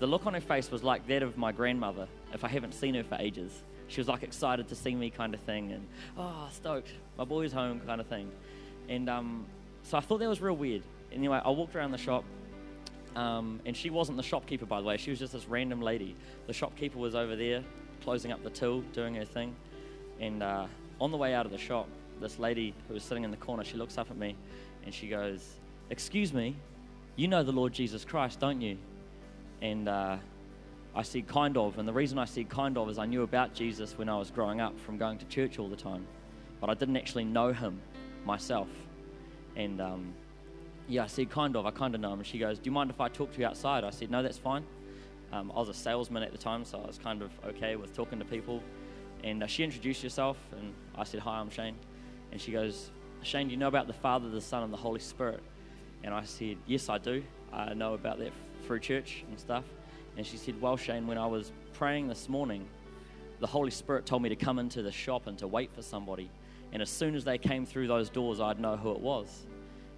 the 0.00 0.06
look 0.06 0.26
on 0.26 0.34
her 0.34 0.40
face 0.40 0.70
was 0.70 0.82
like 0.82 1.06
that 1.06 1.22
of 1.22 1.36
my 1.36 1.52
grandmother 1.52 2.08
if 2.32 2.44
I 2.44 2.48
haven't 2.48 2.74
seen 2.74 2.94
her 2.94 3.04
for 3.04 3.16
ages. 3.16 3.52
She 3.88 4.00
was 4.00 4.08
like 4.08 4.22
excited 4.22 4.68
to 4.68 4.74
see 4.74 4.94
me, 4.94 5.10
kind 5.10 5.34
of 5.34 5.40
thing, 5.40 5.72
and 5.72 5.86
oh, 6.18 6.48
stoked, 6.52 6.90
my 7.16 7.24
boy's 7.24 7.52
home, 7.52 7.80
kind 7.86 8.00
of 8.00 8.06
thing. 8.06 8.30
And 8.88 9.08
um, 9.08 9.46
so 9.82 9.98
I 9.98 10.00
thought 10.00 10.18
that 10.18 10.28
was 10.28 10.40
real 10.40 10.56
weird. 10.56 10.82
Anyway, 11.14 11.40
I 11.42 11.50
walked 11.50 11.76
around 11.76 11.92
the 11.92 11.98
shop, 11.98 12.24
um, 13.14 13.60
and 13.64 13.76
she 13.76 13.88
wasn't 13.88 14.16
the 14.16 14.22
shopkeeper, 14.22 14.66
by 14.66 14.80
the 14.80 14.86
way. 14.86 14.96
She 14.96 15.10
was 15.10 15.20
just 15.20 15.32
this 15.32 15.46
random 15.46 15.80
lady. 15.80 16.16
The 16.48 16.52
shopkeeper 16.52 16.98
was 16.98 17.14
over 17.14 17.36
there, 17.36 17.62
closing 18.02 18.32
up 18.32 18.42
the 18.42 18.50
till, 18.50 18.80
doing 18.92 19.14
her 19.14 19.24
thing. 19.24 19.54
And 20.20 20.42
uh, 20.42 20.66
on 21.00 21.12
the 21.12 21.16
way 21.16 21.32
out 21.32 21.46
of 21.46 21.52
the 21.52 21.58
shop, 21.58 21.88
this 22.20 22.38
lady 22.38 22.74
who 22.88 22.94
was 22.94 23.04
sitting 23.04 23.22
in 23.22 23.30
the 23.30 23.36
corner, 23.36 23.62
she 23.62 23.76
looks 23.76 23.96
up 23.96 24.10
at 24.10 24.16
me, 24.16 24.36
and 24.84 24.92
she 24.92 25.08
goes, 25.08 25.54
"Excuse 25.90 26.32
me, 26.32 26.56
you 27.14 27.28
know 27.28 27.44
the 27.44 27.52
Lord 27.52 27.72
Jesus 27.72 28.04
Christ, 28.04 28.40
don't 28.40 28.60
you?" 28.60 28.76
And 29.62 29.88
uh, 29.88 30.16
I 30.96 31.02
said, 31.02 31.28
"Kind 31.28 31.56
of." 31.56 31.78
And 31.78 31.86
the 31.86 31.92
reason 31.92 32.18
I 32.18 32.24
said 32.24 32.48
"kind 32.48 32.76
of" 32.76 32.90
is 32.90 32.98
I 32.98 33.06
knew 33.06 33.22
about 33.22 33.54
Jesus 33.54 33.96
when 33.96 34.08
I 34.08 34.18
was 34.18 34.30
growing 34.32 34.60
up 34.60 34.78
from 34.80 34.98
going 34.98 35.18
to 35.18 35.26
church 35.26 35.60
all 35.60 35.68
the 35.68 35.76
time, 35.76 36.06
but 36.60 36.70
I 36.70 36.74
didn't 36.74 36.96
actually 36.96 37.24
know 37.24 37.52
him 37.52 37.80
myself. 38.24 38.68
And 39.56 39.80
um, 39.80 40.14
yeah, 40.88 41.04
I 41.04 41.06
said, 41.06 41.30
kind 41.30 41.56
of, 41.56 41.66
I 41.66 41.70
kind 41.70 41.94
of 41.94 42.00
know 42.00 42.12
him. 42.12 42.22
She 42.22 42.38
goes, 42.38 42.58
Do 42.58 42.66
you 42.66 42.72
mind 42.72 42.90
if 42.90 43.00
I 43.00 43.08
talk 43.08 43.32
to 43.32 43.40
you 43.40 43.46
outside? 43.46 43.84
I 43.84 43.90
said, 43.90 44.10
No, 44.10 44.22
that's 44.22 44.38
fine. 44.38 44.64
Um, 45.32 45.50
I 45.54 45.58
was 45.58 45.68
a 45.68 45.74
salesman 45.74 46.22
at 46.22 46.32
the 46.32 46.38
time, 46.38 46.64
so 46.64 46.80
I 46.80 46.86
was 46.86 46.98
kind 46.98 47.22
of 47.22 47.30
okay 47.46 47.76
with 47.76 47.94
talking 47.94 48.18
to 48.18 48.24
people. 48.24 48.62
And 49.22 49.42
uh, 49.42 49.46
she 49.46 49.64
introduced 49.64 50.02
herself, 50.02 50.36
and 50.52 50.74
I 50.94 51.04
said, 51.04 51.20
Hi, 51.20 51.38
I'm 51.38 51.50
Shane. 51.50 51.76
And 52.32 52.40
she 52.40 52.52
goes, 52.52 52.90
Shane, 53.22 53.46
do 53.48 53.52
you 53.52 53.56
know 53.56 53.68
about 53.68 53.86
the 53.86 53.94
Father, 53.94 54.28
the 54.28 54.40
Son, 54.40 54.62
and 54.62 54.72
the 54.72 54.76
Holy 54.76 55.00
Spirit? 55.00 55.42
And 56.02 56.14
I 56.14 56.24
said, 56.24 56.58
Yes, 56.66 56.88
I 56.88 56.98
do. 56.98 57.22
I 57.52 57.72
know 57.72 57.94
about 57.94 58.18
that 58.18 58.32
through 58.66 58.80
church 58.80 59.24
and 59.28 59.38
stuff. 59.38 59.64
And 60.16 60.26
she 60.26 60.36
said, 60.36 60.60
Well, 60.60 60.76
Shane, 60.76 61.06
when 61.06 61.18
I 61.18 61.26
was 61.26 61.52
praying 61.72 62.08
this 62.08 62.28
morning, 62.28 62.68
the 63.40 63.46
Holy 63.46 63.70
Spirit 63.70 64.06
told 64.06 64.22
me 64.22 64.28
to 64.28 64.36
come 64.36 64.58
into 64.58 64.82
the 64.82 64.92
shop 64.92 65.26
and 65.26 65.38
to 65.38 65.48
wait 65.48 65.72
for 65.74 65.82
somebody. 65.82 66.30
And 66.72 66.82
as 66.82 66.90
soon 66.90 67.14
as 67.14 67.24
they 67.24 67.38
came 67.38 67.64
through 67.64 67.88
those 67.88 68.10
doors, 68.10 68.40
I'd 68.40 68.60
know 68.60 68.76
who 68.76 68.92
it 68.92 69.00
was. 69.00 69.46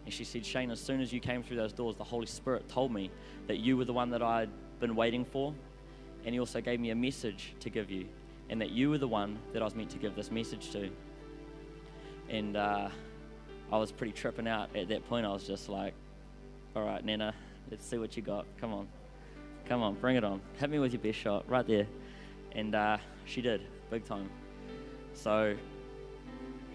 And 0.06 0.14
she 0.14 0.24
said, 0.24 0.46
Shane, 0.46 0.70
as 0.70 0.80
soon 0.80 1.00
as 1.00 1.12
you 1.12 1.20
came 1.20 1.42
through 1.42 1.56
those 1.56 1.72
doors, 1.72 1.96
the 1.96 2.04
Holy 2.04 2.26
Spirit 2.26 2.68
told 2.68 2.92
me 2.92 3.10
that 3.48 3.58
you 3.58 3.76
were 3.76 3.84
the 3.84 3.92
one 3.92 4.08
that 4.10 4.22
I'd 4.22 4.48
been 4.80 4.94
waiting 4.94 5.24
for. 5.24 5.52
And 6.24 6.32
He 6.32 6.38
also 6.40 6.60
gave 6.60 6.80
me 6.80 6.90
a 6.90 6.94
message 6.94 7.54
to 7.60 7.68
give 7.68 7.90
you, 7.90 8.06
and 8.48 8.60
that 8.60 8.70
you 8.70 8.88
were 8.88 8.98
the 8.98 9.08
one 9.08 9.38
that 9.52 9.62
I 9.62 9.64
was 9.64 9.74
meant 9.74 9.90
to 9.90 9.98
give 9.98 10.14
this 10.14 10.30
message 10.30 10.70
to. 10.70 10.90
And 12.28 12.56
uh, 12.56 12.88
I 13.72 13.78
was 13.78 13.90
pretty 13.90 14.12
tripping 14.12 14.46
out 14.46 14.74
at 14.76 14.88
that 14.88 15.08
point. 15.08 15.26
I 15.26 15.32
was 15.32 15.44
just 15.44 15.68
like, 15.68 15.92
all 16.76 16.84
right, 16.84 17.04
Nana, 17.04 17.34
let's 17.70 17.84
see 17.84 17.98
what 17.98 18.16
you 18.16 18.22
got. 18.22 18.46
Come 18.60 18.72
on. 18.72 18.88
Come 19.66 19.82
on, 19.82 19.94
bring 19.94 20.14
it 20.14 20.22
on. 20.22 20.40
Hit 20.60 20.70
me 20.70 20.78
with 20.78 20.92
your 20.92 21.02
best 21.02 21.18
shot 21.18 21.48
right 21.48 21.66
there. 21.66 21.88
And 22.52 22.76
uh, 22.76 22.98
she 23.24 23.42
did, 23.42 23.62
big 23.90 24.04
time. 24.04 24.30
So 25.14 25.56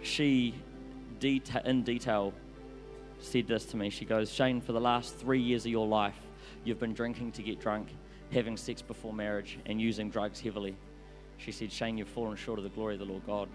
she, 0.01 0.53
deta- 1.21 1.65
in 1.65 1.83
detail, 1.83 2.33
said 3.21 3.47
this 3.47 3.65
to 3.65 3.77
me. 3.77 3.89
She 3.89 4.05
goes, 4.05 4.31
Shane, 4.31 4.61
for 4.61 4.73
the 4.73 4.81
last 4.81 5.17
three 5.17 5.41
years 5.41 5.65
of 5.65 5.71
your 5.71 5.87
life, 5.87 6.19
you've 6.63 6.79
been 6.79 6.93
drinking 6.93 7.31
to 7.33 7.43
get 7.43 7.59
drunk, 7.59 7.89
having 8.31 8.57
sex 8.57 8.81
before 8.81 9.13
marriage, 9.13 9.59
and 9.65 9.79
using 9.79 10.09
drugs 10.09 10.39
heavily. 10.39 10.75
She 11.37 11.51
said, 11.51 11.71
Shane, 11.71 11.97
you've 11.97 12.07
fallen 12.07 12.35
short 12.35 12.59
of 12.59 12.63
the 12.63 12.69
glory 12.69 12.95
of 12.95 12.99
the 12.99 13.05
Lord 13.05 13.25
God, 13.25 13.49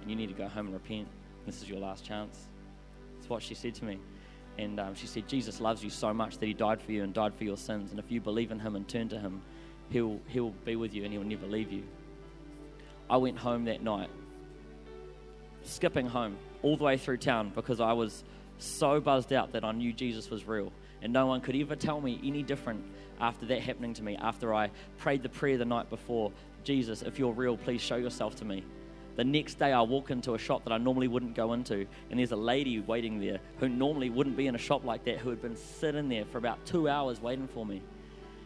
and 0.00 0.10
you 0.10 0.16
need 0.16 0.28
to 0.28 0.34
go 0.34 0.48
home 0.48 0.66
and 0.66 0.74
repent. 0.74 1.08
This 1.46 1.62
is 1.62 1.68
your 1.68 1.78
last 1.78 2.04
chance. 2.04 2.48
That's 3.16 3.28
what 3.28 3.42
she 3.42 3.54
said 3.54 3.74
to 3.76 3.84
me. 3.84 3.98
And 4.58 4.78
um, 4.78 4.94
she 4.94 5.06
said, 5.06 5.28
Jesus 5.28 5.60
loves 5.60 5.82
you 5.82 5.90
so 5.90 6.14
much 6.14 6.38
that 6.38 6.46
he 6.46 6.54
died 6.54 6.80
for 6.80 6.92
you 6.92 7.02
and 7.02 7.12
died 7.12 7.34
for 7.34 7.44
your 7.44 7.56
sins. 7.56 7.90
And 7.90 7.98
if 7.98 8.10
you 8.10 8.20
believe 8.20 8.52
in 8.52 8.60
him 8.60 8.76
and 8.76 8.86
turn 8.86 9.08
to 9.08 9.18
him, 9.18 9.42
he'll, 9.90 10.20
he'll 10.28 10.50
be 10.64 10.76
with 10.76 10.94
you 10.94 11.04
and 11.04 11.12
he'll 11.12 11.24
never 11.24 11.46
leave 11.46 11.72
you. 11.72 11.82
I 13.10 13.16
went 13.16 13.36
home 13.36 13.64
that 13.64 13.82
night, 13.82 14.10
skipping 15.64 16.06
home 16.06 16.36
all 16.62 16.76
the 16.76 16.84
way 16.84 16.96
through 16.96 17.18
town 17.18 17.52
because 17.54 17.80
I 17.80 17.92
was 17.92 18.24
so 18.58 19.00
buzzed 19.00 19.32
out 19.32 19.52
that 19.52 19.64
I 19.64 19.72
knew 19.72 19.92
Jesus 19.92 20.30
was 20.30 20.46
real. 20.46 20.72
And 21.02 21.12
no 21.12 21.26
one 21.26 21.40
could 21.40 21.56
ever 21.56 21.76
tell 21.76 22.00
me 22.00 22.20
any 22.24 22.42
different 22.42 22.82
after 23.20 23.46
that 23.46 23.60
happening 23.60 23.94
to 23.94 24.02
me, 24.02 24.16
after 24.16 24.54
I 24.54 24.70
prayed 24.98 25.22
the 25.22 25.28
prayer 25.28 25.58
the 25.58 25.64
night 25.64 25.90
before, 25.90 26.32
Jesus, 26.64 27.02
if 27.02 27.18
you're 27.18 27.32
real, 27.32 27.56
please 27.56 27.80
show 27.80 27.96
yourself 27.96 28.36
to 28.36 28.44
me. 28.44 28.64
The 29.16 29.24
next 29.24 29.58
day, 29.60 29.72
I 29.72 29.82
walk 29.82 30.10
into 30.10 30.34
a 30.34 30.38
shop 30.38 30.64
that 30.64 30.72
I 30.72 30.78
normally 30.78 31.06
wouldn't 31.06 31.36
go 31.36 31.52
into, 31.52 31.86
and 32.10 32.18
there's 32.18 32.32
a 32.32 32.36
lady 32.36 32.80
waiting 32.80 33.20
there 33.20 33.38
who 33.58 33.68
normally 33.68 34.10
wouldn't 34.10 34.36
be 34.36 34.48
in 34.48 34.56
a 34.56 34.58
shop 34.58 34.84
like 34.84 35.04
that, 35.04 35.18
who 35.18 35.30
had 35.30 35.40
been 35.40 35.56
sitting 35.56 36.08
there 36.08 36.24
for 36.24 36.38
about 36.38 36.64
two 36.66 36.88
hours 36.88 37.20
waiting 37.20 37.46
for 37.46 37.64
me. 37.64 37.80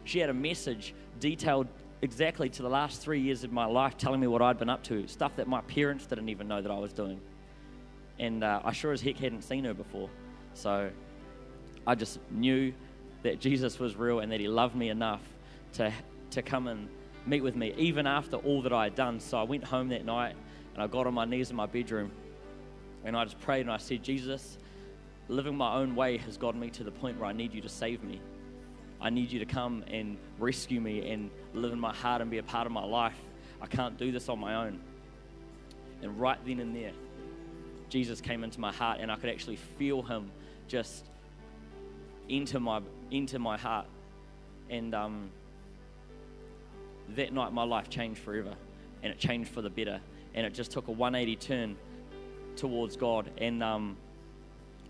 She 0.05 0.19
had 0.19 0.29
a 0.29 0.35
message 0.35 0.95
detailed 1.21 1.69
exactly 2.03 2.51
to 2.51 2.63
the 2.63 2.69
last 2.69 3.01
three 3.01 3.21
years 3.21 3.45
of 3.45 3.53
my 3.53 3.65
life, 3.65 3.97
telling 3.97 4.21
me 4.21 4.27
what 4.27 4.43
I'd 4.43 4.59
been 4.59 4.69
up 4.69 4.83
to, 4.85 5.07
stuff 5.07 5.37
that 5.37 5.49
my 5.49 5.63
parents 5.63 6.05
didn't 6.07 6.29
even 6.29 6.49
know 6.49 6.61
that 6.61 6.71
I 6.71 6.79
was 6.79 6.93
doing. 6.93 7.21
And 8.19 8.43
uh, 8.43 8.61
I 8.65 8.73
sure 8.73 8.93
as 8.93 9.01
heck 9.01 9.17
hadn't 9.17 9.43
seen 9.43 9.65
her 9.65 9.75
before. 9.75 10.11
So 10.55 10.91
I 11.87 11.95
just 11.95 12.19
knew 12.31 12.73
that 13.23 13.41
Jesus 13.41 13.79
was 13.79 13.97
real 13.97 14.21
and 14.21 14.33
that 14.33 14.41
He 14.41 14.49
loved 14.49 14.75
me 14.75 14.89
enough 14.89 15.23
to, 15.75 15.93
to 16.31 16.43
come 16.43 16.67
and 16.69 16.89
meet 17.27 17.43
with 17.43 17.57
me, 17.57 17.75
even 17.77 18.07
after 18.07 18.37
all 18.37 18.63
that 18.63 18.73
I 18.73 18.85
had 18.85 18.95
done. 18.95 19.21
So 19.21 19.39
I 19.39 19.43
went 19.43 19.65
home 19.65 19.89
that 19.89 20.05
night 20.05 20.35
and 20.75 20.83
I 20.83 20.87
got 20.87 21.07
on 21.07 21.15
my 21.15 21.25
knees 21.25 21.51
in 21.51 21.57
my 21.57 21.67
bedroom 21.67 22.11
and 23.05 23.17
I 23.17 23.25
just 23.25 23.41
prayed 23.41 23.63
and 23.63 23.71
I 23.71 23.77
said, 23.79 24.03
Jesus, 24.03 24.59
living 25.29 25.57
my 25.57 25.75
own 25.75 25.95
way 25.95 26.17
has 26.19 26.37
gotten 26.37 26.61
me 26.61 26.71
to 26.71 26.85
the 26.85 26.91
point 26.91 27.19
where 27.19 27.29
I 27.29 27.33
need 27.33 27.53
you 27.53 27.61
to 27.61 27.69
save 27.69 28.03
me. 28.03 28.21
I 29.01 29.11
need 29.11 29.31
you 29.31 29.39
to 29.39 29.47
come 29.47 29.85
and 29.89 30.17
rescue 30.39 30.81
me 30.81 31.09
and 31.11 31.31
live 31.55 31.73
in 31.73 31.79
my 31.79 31.95
heart 31.95 32.21
and 32.21 32.31
be 32.31 32.39
a 32.39 32.43
part 32.43 32.67
of 32.67 32.73
my 32.73 32.85
life. 32.85 33.17
I 33.61 33.67
can't 33.67 33.97
do 33.97 34.11
this 34.11 34.29
on 34.29 34.39
my 34.41 34.67
own. 34.67 34.81
And 36.03 36.19
right 36.19 36.39
then 36.45 36.61
and 36.61 36.75
there, 36.75 36.93
Jesus 37.89 38.21
came 38.21 38.45
into 38.45 38.61
my 38.61 38.73
heart 38.73 38.99
and 39.01 39.11
I 39.11 39.17
could 39.17 39.31
actually 39.31 39.57
feel 39.57 40.03
him 40.03 40.31
just 40.67 41.07
into 42.29 42.61
my 42.61 42.81
into 43.11 43.39
my 43.39 43.57
heart. 43.57 43.87
And 44.71 44.95
um, 44.95 45.31
that 47.17 47.33
night 47.33 47.53
my 47.53 47.65
life 47.65 47.89
changed 47.89 48.21
forever 48.21 48.55
and 49.03 49.13
it 49.13 49.19
changed 49.19 49.51
for 49.51 49.63
the 49.63 49.71
better. 49.71 50.01
And 50.35 50.47
it 50.47 50.53
just 50.53 50.71
took 50.71 50.89
a 50.89 50.93
180 50.93 51.37
turn 51.37 51.77
towards 52.57 52.97
God. 52.97 53.31
And 53.39 53.63
um, 53.63 53.97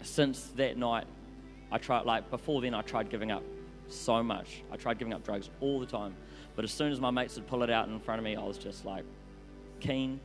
since 0.03 0.49
that 0.57 0.77
night 0.77 1.07
I 1.71 1.79
tried 1.79 2.07
like 2.07 2.31
before 2.31 2.61
then 2.61 2.75
I 2.75 2.83
tried 2.83 3.11
giving 3.11 3.31
up 3.31 3.45
so 3.89 4.23
much. 4.23 4.63
I 4.73 4.77
tried 4.77 4.99
giving 4.99 5.15
up 5.15 5.25
drugs 5.25 5.49
all 5.61 5.79
the 5.79 5.87
time. 5.87 6.15
But 6.57 6.65
as 6.65 6.73
soon 6.73 6.91
as 6.91 7.01
my 7.01 7.11
mates 7.11 7.37
would 7.37 7.47
pull 7.47 7.63
it 7.63 7.71
out 7.71 7.89
in 7.89 8.01
front 8.01 8.19
of 8.19 8.25
me 8.25 8.35
I 8.35 8.43
was 8.43 8.59
just 8.59 8.85
like 8.85 9.05
keen. 9.79 10.19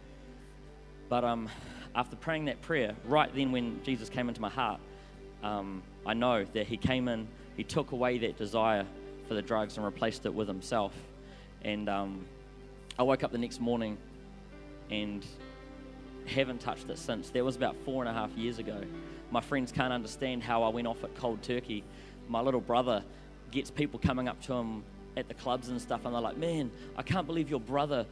But 1.09 1.23
um, 1.23 1.47
after 1.95 2.15
praying 2.15 2.45
that 2.45 2.61
prayer 2.61 2.95
right 3.05 3.33
then 3.35 3.51
when 3.51 3.81
Jesus 3.83 4.09
came 4.09 4.27
into 4.29 4.41
my 4.41 4.49
heart 4.49 4.79
um, 5.43 5.83
I 6.05 6.13
know 6.13 6.45
that 6.53 6.67
he 6.67 6.77
came 6.77 7.07
in 7.07 7.27
he 7.57 7.63
took 7.63 7.91
away 7.91 8.17
that 8.19 8.37
desire 8.37 8.85
for 9.27 9.33
the 9.33 9.41
drugs 9.41 9.77
and 9.77 9.85
replaced 9.85 10.25
it 10.25 10.33
with 10.33 10.47
himself 10.47 10.93
and 11.63 11.87
um, 11.89 12.25
I 12.97 13.03
woke 13.03 13.23
up 13.23 13.31
the 13.31 13.37
next 13.37 13.59
morning 13.59 13.97
and 14.91 15.25
haven't 16.25 16.59
touched 16.59 16.89
it 16.89 16.97
since. 16.97 17.29
That 17.31 17.43
was 17.43 17.55
about 17.55 17.75
four 17.85 18.03
and 18.03 18.09
a 18.09 18.13
half 18.13 18.31
years 18.37 18.59
ago. 18.59 18.81
My 19.31 19.41
friends 19.41 19.71
can't 19.71 19.91
understand 19.91 20.43
how 20.43 20.63
I 20.63 20.69
went 20.69 20.87
off 20.87 21.03
at 21.03 21.15
cold 21.15 21.41
turkey. 21.41 21.83
My 22.27 22.41
little 22.41 22.61
brother 22.61 23.03
gets 23.51 23.71
people 23.71 23.99
coming 23.99 24.27
up 24.27 24.41
to 24.43 24.53
him 24.53 24.83
at 25.17 25.27
the 25.27 25.33
clubs 25.33 25.69
and 25.69 25.81
stuff, 25.81 26.05
and 26.05 26.13
they're 26.13 26.21
like, 26.21 26.37
Man, 26.37 26.71
I 26.95 27.03
can't 27.03 27.27
believe 27.27 27.49
your 27.49 27.59
brother 27.59 28.05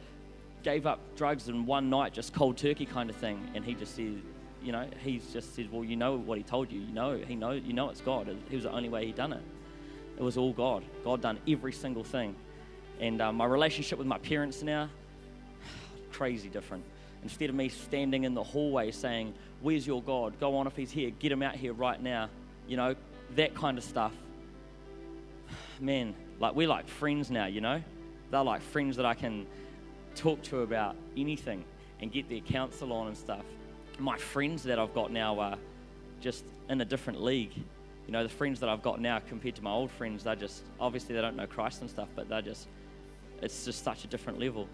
gave 0.62 0.86
up 0.86 1.00
drugs 1.16 1.48
in 1.48 1.66
one 1.66 1.90
night, 1.90 2.12
just 2.12 2.32
cold 2.32 2.56
turkey 2.56 2.86
kind 2.86 3.10
of 3.10 3.16
thing. 3.16 3.50
And 3.54 3.64
he 3.64 3.74
just 3.74 3.94
said, 3.94 4.20
You 4.62 4.72
know, 4.72 4.86
he's 5.02 5.32
just 5.32 5.54
said, 5.54 5.70
Well, 5.70 5.84
you 5.84 5.96
know 5.96 6.16
what 6.16 6.38
he 6.38 6.44
told 6.44 6.70
you. 6.70 6.80
You 6.80 6.92
know, 6.92 7.16
he 7.16 7.34
know, 7.34 7.52
you 7.52 7.72
know 7.72 7.90
it's 7.90 8.00
God. 8.00 8.28
It 8.28 8.54
was 8.54 8.64
the 8.64 8.72
only 8.72 8.88
way 8.88 9.06
he 9.06 9.12
done 9.12 9.32
it. 9.32 9.42
It 10.16 10.22
was 10.22 10.36
all 10.36 10.52
God. 10.52 10.84
God 11.04 11.20
done 11.20 11.38
every 11.48 11.72
single 11.72 12.04
thing. 12.04 12.34
And 13.00 13.20
um, 13.20 13.36
my 13.36 13.44
relationship 13.44 13.98
with 13.98 14.06
my 14.06 14.18
parents 14.18 14.62
now, 14.62 14.88
crazy 16.12 16.48
different. 16.48 16.84
Instead 17.22 17.50
of 17.50 17.54
me 17.54 17.68
standing 17.68 18.24
in 18.24 18.34
the 18.34 18.42
hallway 18.42 18.90
saying, 18.90 19.34
Where's 19.60 19.86
your 19.86 20.02
God? 20.02 20.38
Go 20.40 20.56
on 20.56 20.66
if 20.66 20.76
he's 20.76 20.90
here, 20.90 21.10
get 21.10 21.32
him 21.32 21.42
out 21.42 21.56
here 21.56 21.72
right 21.72 22.00
now. 22.00 22.28
You 22.68 22.76
know, 22.76 22.94
that 23.36 23.54
kind 23.54 23.78
of 23.78 23.84
stuff. 23.84 24.12
Man, 25.80 26.14
like 26.38 26.54
we're 26.54 26.68
like 26.68 26.88
friends 26.88 27.30
now, 27.30 27.46
you 27.46 27.60
know? 27.60 27.82
They're 28.30 28.42
like 28.42 28.62
friends 28.62 28.96
that 28.96 29.04
I 29.04 29.14
can 29.14 29.46
talk 30.14 30.42
to 30.42 30.60
about 30.60 30.96
anything 31.16 31.64
and 32.00 32.12
get 32.12 32.28
their 32.28 32.40
counsel 32.40 32.92
on 32.92 33.08
and 33.08 33.16
stuff. 33.16 33.44
My 33.98 34.16
friends 34.18 34.62
that 34.64 34.78
I've 34.78 34.94
got 34.94 35.12
now 35.12 35.38
are 35.38 35.58
just 36.20 36.44
in 36.68 36.80
a 36.80 36.84
different 36.84 37.22
league. 37.22 37.52
You 38.06 38.12
know, 38.12 38.22
the 38.22 38.28
friends 38.28 38.60
that 38.60 38.68
I've 38.68 38.82
got 38.82 39.00
now 39.00 39.20
compared 39.20 39.54
to 39.56 39.62
my 39.62 39.70
old 39.70 39.90
friends, 39.90 40.24
they're 40.24 40.34
just, 40.34 40.62
obviously 40.80 41.14
they 41.14 41.20
don't 41.20 41.36
know 41.36 41.46
Christ 41.46 41.80
and 41.82 41.90
stuff, 41.90 42.08
but 42.16 42.28
they're 42.28 42.42
just, 42.42 42.66
it's 43.40 43.64
just 43.64 43.84
such 43.84 44.04
a 44.04 44.06
different 44.08 44.40
level. 44.40 44.68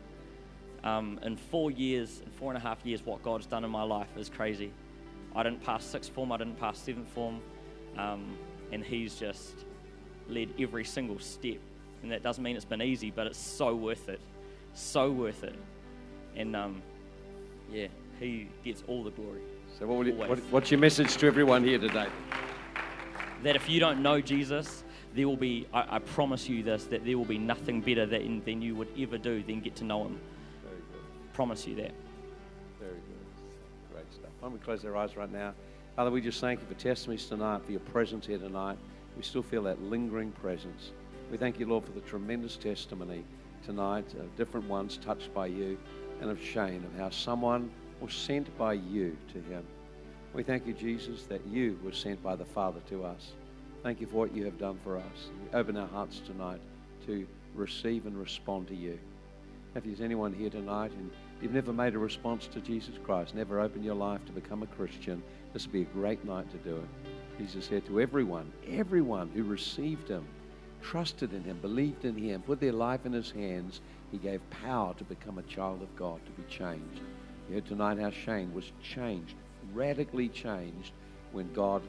Um, 0.84 1.18
in 1.22 1.36
four 1.36 1.70
years, 1.70 2.22
in 2.24 2.30
four 2.32 2.51
and 2.51 2.57
a 2.57 2.61
half 2.61 2.84
years, 2.84 3.05
what 3.05 3.22
God's 3.22 3.47
done 3.47 3.64
in 3.64 3.70
my 3.70 3.82
life 3.82 4.16
is 4.16 4.28
crazy. 4.28 4.72
I 5.34 5.43
didn't 5.43 5.62
pass 5.62 5.84
sixth 5.84 6.12
form, 6.12 6.32
I 6.32 6.36
didn't 6.39 6.59
pass 6.59 6.78
seventh 6.78 7.09
form, 7.09 7.41
um, 7.97 8.36
and 8.72 8.82
He's 8.82 9.16
just 9.16 9.55
led 10.28 10.49
every 10.59 10.84
single 10.84 11.18
step. 11.18 11.59
And 12.03 12.12
that 12.12 12.22
doesn't 12.22 12.43
mean 12.43 12.57
it's 12.57 12.64
been 12.64 12.82
easy, 12.82 13.11
but 13.11 13.26
it's 13.26 13.39
so 13.39 13.74
worth 13.74 14.09
it. 14.09 14.20
So 14.78 15.10
worth 15.10 15.42
it. 15.42 15.56
And 16.36 16.54
um, 16.54 16.82
yeah, 17.70 17.88
He 18.20 18.48
gets 18.64 18.84
all 18.86 19.02
the 19.02 19.10
glory. 19.10 19.40
So, 19.76 19.86
what 19.86 19.98
will 19.98 20.06
you, 20.06 20.14
what, 20.14 20.38
what's 20.50 20.70
your 20.70 20.78
message 20.78 21.16
to 21.16 21.26
everyone 21.26 21.64
here 21.64 21.78
today? 21.78 22.06
that 23.42 23.56
if 23.56 23.68
you 23.68 23.80
don't 23.80 24.02
know 24.02 24.20
Jesus, 24.20 24.84
there 25.14 25.26
will 25.26 25.36
be, 25.36 25.66
I, 25.72 25.96
I 25.96 25.98
promise 25.98 26.48
you 26.48 26.62
this, 26.62 26.84
that 26.84 27.04
there 27.04 27.16
will 27.16 27.24
be 27.24 27.38
nothing 27.38 27.80
better 27.80 28.06
than, 28.06 28.42
than 28.44 28.62
you 28.62 28.74
would 28.76 28.88
ever 28.98 29.18
do 29.18 29.42
than 29.42 29.60
get 29.60 29.76
to 29.76 29.84
know 29.84 30.04
Him. 30.04 30.20
Very 30.64 30.76
good. 30.76 31.32
Promise 31.34 31.66
you 31.66 31.74
that. 31.76 31.92
Very 32.80 32.92
good. 32.92 33.92
Great 33.92 34.12
stuff. 34.12 34.30
Why 34.40 34.48
don't 34.48 34.52
we 34.52 34.58
close 34.60 34.84
our 34.84 34.96
eyes 34.96 35.16
right 35.16 35.30
now? 35.30 35.54
Father, 35.96 36.10
we 36.10 36.20
just 36.20 36.40
thank 36.40 36.60
you 36.60 36.66
for 36.66 36.74
testimonies 36.74 37.26
tonight, 37.26 37.64
for 37.64 37.72
your 37.72 37.80
presence 37.80 38.26
here 38.26 38.38
tonight. 38.38 38.78
We 39.16 39.22
still 39.22 39.42
feel 39.42 39.64
that 39.64 39.82
lingering 39.82 40.30
presence. 40.32 40.92
We 41.30 41.36
thank 41.36 41.58
you, 41.58 41.66
Lord, 41.66 41.84
for 41.84 41.92
the 41.92 42.00
tremendous 42.00 42.56
testimony 42.56 43.24
tonight 43.64 44.12
of 44.14 44.36
different 44.36 44.68
ones 44.68 44.98
touched 44.98 45.32
by 45.34 45.46
you 45.46 45.78
and 46.20 46.30
of 46.30 46.40
Shane, 46.42 46.84
of 46.84 46.98
how 46.98 47.11
someone 47.11 47.70
was 48.00 48.12
sent 48.12 48.56
by 48.59 48.74
you 48.74 49.16
to 49.32 49.40
him. 49.40 49.64
We 50.34 50.42
thank 50.42 50.66
you, 50.66 50.72
Jesus, 50.72 51.24
that 51.24 51.46
you 51.46 51.78
were 51.82 51.92
sent 51.92 52.22
by 52.22 52.36
the 52.36 52.44
Father 52.44 52.80
to 52.90 53.04
us. 53.04 53.32
Thank 53.82 54.00
you 54.00 54.06
for 54.06 54.16
what 54.16 54.34
you 54.34 54.44
have 54.44 54.59
done 54.59 54.78
for 54.84 54.96
us. 54.96 55.30
We 55.42 55.59
open 55.59 55.76
our 55.76 55.88
hearts 55.88 56.20
tonight 56.26 56.61
to 57.06 57.26
receive 57.54 58.06
and 58.06 58.18
respond 58.18 58.68
to 58.68 58.74
you. 58.74 58.98
If 59.74 59.84
there's 59.84 60.00
anyone 60.00 60.32
here 60.32 60.50
tonight 60.50 60.92
and 60.92 61.11
you've 61.40 61.52
never 61.52 61.72
made 61.72 61.94
a 61.94 61.98
response 61.98 62.46
to 62.48 62.61
Jesus 62.61 62.96
Christ, 63.02 63.34
never 63.34 63.61
opened 63.61 63.84
your 63.84 63.94
life 63.94 64.24
to 64.26 64.32
become 64.32 64.62
a 64.62 64.66
Christian, 64.66 65.22
this 65.52 65.66
would 65.66 65.72
be 65.72 65.82
a 65.82 65.84
great 65.84 66.24
night 66.24 66.50
to 66.50 66.59
do 66.59 66.76
it. 66.76 67.38
Jesus 67.38 67.66
said 67.66 67.86
to 67.86 68.00
everyone, 68.00 68.52
everyone 68.68 69.30
who 69.34 69.44
received 69.44 70.09
him, 70.09 70.26
trusted 70.82 71.32
in 71.32 71.44
him, 71.44 71.58
believed 71.60 72.04
in 72.04 72.16
him, 72.16 72.42
put 72.42 72.60
their 72.60 72.72
life 72.72 73.06
in 73.06 73.12
his 73.12 73.30
hands, 73.30 73.80
he 74.10 74.18
gave 74.18 74.40
power 74.50 74.94
to 74.94 75.04
become 75.04 75.38
a 75.38 75.42
child 75.42 75.82
of 75.82 75.94
God, 75.96 76.20
to 76.24 76.32
be 76.32 76.48
changed. 76.48 77.00
You 77.48 77.54
heard 77.54 77.66
tonight 77.66 77.98
how 77.98 78.10
Shane 78.10 78.52
was 78.54 78.72
changed, 78.82 79.34
radically 79.72 80.28
changed, 80.28 80.92
when 81.32 81.52
God, 81.52 81.82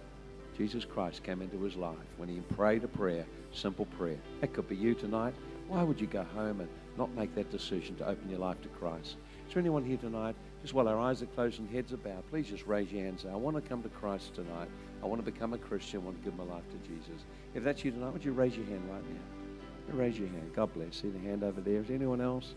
Jesus 0.58 0.86
Christ, 0.86 1.24
came 1.24 1.42
into 1.42 1.62
his 1.62 1.76
life, 1.76 1.96
when 2.18 2.30
he 2.30 2.40
prayed 2.56 2.84
a 2.84 2.88
prayer, 2.88 3.26
simple 3.54 3.86
prayer. 3.86 4.18
That 4.42 4.54
could 4.54 4.68
be 4.68 4.76
you 4.76 4.94
tonight. 4.94 5.34
Why 5.68 5.84
would 5.84 6.02
you 6.02 6.08
go 6.08 6.24
home 6.36 6.60
and 6.62 6.70
not 6.98 7.14
make 7.16 7.34
that 7.36 7.52
decision 7.52 7.96
to 7.98 8.08
open 8.08 8.30
your 8.30 8.40
life 8.40 8.62
to 8.64 8.70
Christ? 8.70 9.16
Is 9.48 9.54
there 9.54 9.62
anyone 9.62 9.86
here 9.86 9.98
tonight, 9.98 10.36
just 10.62 10.74
while 10.74 10.88
our 10.88 11.00
eyes 11.00 11.22
are 11.22 11.28
closed 11.28 11.60
and 11.60 11.70
heads 11.70 11.94
are 11.94 11.98
bowed, 11.98 12.28
please 12.30 12.48
just 12.48 12.68
raise 12.68 12.92
your 12.92 13.02
hand 13.02 13.14
and 13.14 13.20
say, 13.22 13.30
I 13.30 13.36
want 13.36 13.56
to 13.56 13.62
come 13.62 13.82
to 13.84 13.90
Christ 13.90 14.36
tonight. 14.36 14.68
I 15.02 15.06
want 15.06 15.24
to 15.24 15.32
become 15.32 15.54
a 15.54 15.58
Christian. 15.58 16.02
I 16.02 16.04
want 16.04 16.22
to 16.22 16.30
give 16.30 16.38
my 16.38 16.44
life 16.44 16.64
to 16.70 16.88
Jesus. 16.88 17.24
If 17.54 17.64
that's 17.64 17.84
you 17.84 17.92
tonight, 17.92 18.12
would 18.12 18.26
you 18.26 18.34
raise 18.34 18.56
your 18.56 18.66
hand 18.66 18.82
right 18.90 19.04
now? 19.04 19.96
Raise 19.98 20.20
your 20.20 20.28
hand. 20.28 20.52
God 20.56 20.74
bless. 20.74 20.98
See 20.98 21.10
the 21.10 21.20
hand 21.20 21.44
over 21.44 21.62
there. 21.62 21.80
Is 21.80 21.90
anyone 21.90 22.22
else? 22.22 22.54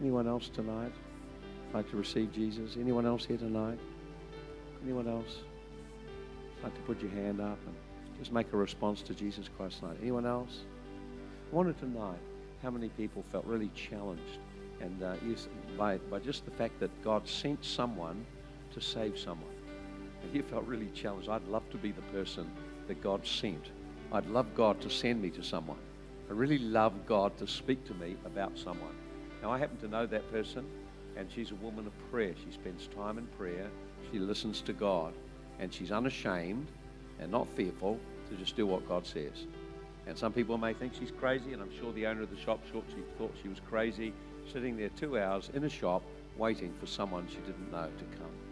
Anyone 0.00 0.26
else 0.28 0.48
tonight 0.48 0.92
like 1.72 1.90
to 1.90 1.96
receive 1.96 2.32
Jesus? 2.32 2.76
Anyone 2.78 3.06
else 3.06 3.24
here 3.24 3.38
tonight? 3.38 3.78
Anyone 4.82 5.08
else 5.08 5.38
like 6.62 6.74
to 6.74 6.80
put 6.82 7.00
your 7.00 7.10
hand 7.12 7.40
up 7.40 7.58
and 7.66 7.74
just 8.18 8.32
make 8.32 8.52
a 8.52 8.56
response 8.56 9.02
to 9.02 9.14
Jesus 9.14 9.48
Christ 9.56 9.80
tonight? 9.80 9.96
Anyone 10.02 10.26
else? 10.26 10.60
I 11.50 11.56
wonder 11.56 11.72
tonight 11.72 12.18
how 12.62 12.70
many 12.70 12.88
people 12.90 13.24
felt 13.30 13.44
really 13.46 13.70
challenged 13.74 14.38
and 14.80 15.02
uh, 15.02 15.14
by, 15.78 15.96
by 15.98 16.18
just 16.18 16.44
the 16.44 16.50
fact 16.50 16.78
that 16.80 16.90
God 17.02 17.26
sent 17.26 17.64
someone 17.64 18.24
to 18.74 18.80
save 18.80 19.18
someone. 19.18 19.55
And 20.26 20.34
you 20.34 20.42
felt 20.42 20.64
really 20.64 20.90
challenged. 20.92 21.28
I'd 21.28 21.46
love 21.46 21.70
to 21.70 21.76
be 21.76 21.92
the 21.92 22.02
person 22.02 22.50
that 22.88 23.00
God 23.00 23.24
sent. 23.24 23.70
I'd 24.10 24.26
love 24.26 24.52
God 24.56 24.80
to 24.80 24.90
send 24.90 25.22
me 25.22 25.30
to 25.30 25.42
someone. 25.42 25.78
I 26.28 26.32
really 26.32 26.58
love 26.58 27.06
God 27.06 27.36
to 27.38 27.46
speak 27.46 27.84
to 27.86 27.94
me 27.94 28.16
about 28.24 28.58
someone. 28.58 28.94
Now, 29.40 29.52
I 29.52 29.58
happen 29.58 29.76
to 29.78 29.88
know 29.88 30.04
that 30.06 30.28
person, 30.32 30.66
and 31.16 31.30
she's 31.30 31.52
a 31.52 31.56
woman 31.56 31.86
of 31.86 31.92
prayer. 32.10 32.34
She 32.44 32.52
spends 32.52 32.88
time 32.88 33.18
in 33.18 33.26
prayer, 33.38 33.70
she 34.10 34.18
listens 34.18 34.60
to 34.62 34.72
God, 34.72 35.14
and 35.60 35.72
she's 35.72 35.92
unashamed 35.92 36.66
and 37.20 37.30
not 37.30 37.46
fearful 37.54 38.00
to 38.28 38.36
just 38.36 38.56
do 38.56 38.66
what 38.66 38.88
God 38.88 39.06
says. 39.06 39.46
And 40.08 40.18
some 40.18 40.32
people 40.32 40.58
may 40.58 40.74
think 40.74 40.94
she's 40.94 41.12
crazy, 41.12 41.52
and 41.52 41.62
I'm 41.62 41.72
sure 41.78 41.92
the 41.92 42.08
owner 42.08 42.22
of 42.22 42.30
the 42.30 42.40
shop 42.40 42.60
thought 42.72 43.32
she 43.40 43.48
was 43.48 43.60
crazy. 43.68 44.12
sitting 44.52 44.76
there 44.76 44.90
two 44.90 45.20
hours 45.20 45.50
in 45.54 45.62
a 45.62 45.70
shop 45.70 46.02
waiting 46.36 46.74
for 46.80 46.86
someone 46.86 47.28
she 47.28 47.38
didn't 47.46 47.70
know 47.70 47.88
to 47.98 48.04
come. 48.18 48.45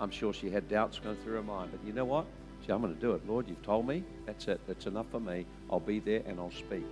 I'm 0.00 0.10
sure 0.10 0.32
she 0.32 0.50
had 0.50 0.68
doubts 0.68 0.98
going 0.98 1.16
through 1.16 1.34
her 1.34 1.42
mind, 1.42 1.70
but 1.72 1.84
you 1.86 1.92
know 1.92 2.04
what? 2.04 2.26
She, 2.64 2.72
I'm 2.72 2.80
going 2.80 2.94
to 2.94 3.00
do 3.00 3.12
it. 3.12 3.26
Lord, 3.28 3.48
you've 3.48 3.62
told 3.62 3.86
me. 3.86 4.04
That's 4.26 4.46
it. 4.48 4.60
That's 4.66 4.86
enough 4.86 5.06
for 5.10 5.20
me. 5.20 5.46
I'll 5.70 5.80
be 5.80 6.00
there 6.00 6.22
and 6.26 6.38
I'll 6.38 6.50
speak. 6.50 6.84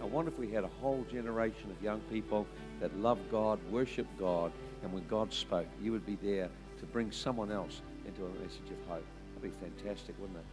I 0.00 0.04
wonder 0.06 0.30
if 0.30 0.38
we 0.38 0.50
had 0.50 0.64
a 0.64 0.70
whole 0.80 1.04
generation 1.10 1.70
of 1.70 1.82
young 1.82 2.00
people 2.10 2.46
that 2.80 2.96
love 2.98 3.18
God, 3.30 3.58
worship 3.70 4.06
God, 4.18 4.50
and 4.82 4.92
when 4.92 5.06
God 5.08 5.32
spoke, 5.32 5.66
you 5.82 5.92
would 5.92 6.06
be 6.06 6.16
there 6.22 6.48
to 6.78 6.86
bring 6.86 7.12
someone 7.12 7.52
else 7.52 7.82
into 8.06 8.24
a 8.24 8.28
message 8.42 8.70
of 8.70 8.88
hope. 8.88 9.04
That'd 9.34 9.60
be 9.60 9.66
fantastic, 9.66 10.18
wouldn't 10.18 10.38
it? 10.38 10.44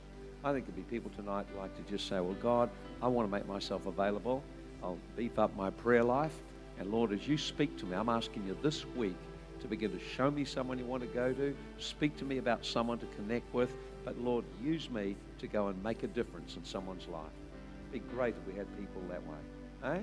I 0.43 0.53
think 0.53 0.65
there'd 0.65 0.75
be 0.75 0.83
people 0.83 1.11
tonight 1.15 1.45
like 1.57 1.75
to 1.77 1.91
just 1.91 2.07
say, 2.07 2.19
Well, 2.19 2.35
God, 2.41 2.69
I 3.01 3.07
want 3.07 3.27
to 3.27 3.31
make 3.31 3.47
myself 3.47 3.85
available. 3.85 4.43
I'll 4.83 4.97
beef 5.15 5.39
up 5.39 5.55
my 5.55 5.69
prayer 5.69 6.03
life. 6.03 6.37
And 6.79 6.91
Lord, 6.91 7.11
as 7.11 7.27
you 7.27 7.37
speak 7.37 7.77
to 7.79 7.85
me, 7.85 7.95
I'm 7.95 8.09
asking 8.09 8.45
you 8.45 8.55
this 8.61 8.85
week 8.95 9.15
to 9.61 9.67
begin 9.67 9.91
to 9.91 9.99
show 9.99 10.31
me 10.31 10.45
someone 10.45 10.77
you 10.77 10.85
want 10.85 11.03
to 11.03 11.09
go 11.09 11.33
to. 11.33 11.55
Speak 11.79 12.17
to 12.17 12.25
me 12.25 12.37
about 12.37 12.65
someone 12.65 12.99
to 12.99 13.05
connect 13.17 13.53
with. 13.53 13.73
But 14.05 14.17
Lord, 14.19 14.45
use 14.63 14.89
me 14.89 15.15
to 15.39 15.47
go 15.47 15.67
and 15.67 15.83
make 15.83 16.03
a 16.03 16.07
difference 16.07 16.55
in 16.55 16.65
someone's 16.65 17.07
life. 17.07 17.25
It'd 17.91 18.07
be 18.07 18.15
great 18.15 18.35
if 18.35 18.51
we 18.51 18.57
had 18.57 18.67
people 18.77 19.01
that 19.09 19.21
way. 19.25 19.37
Eh? 19.83 20.01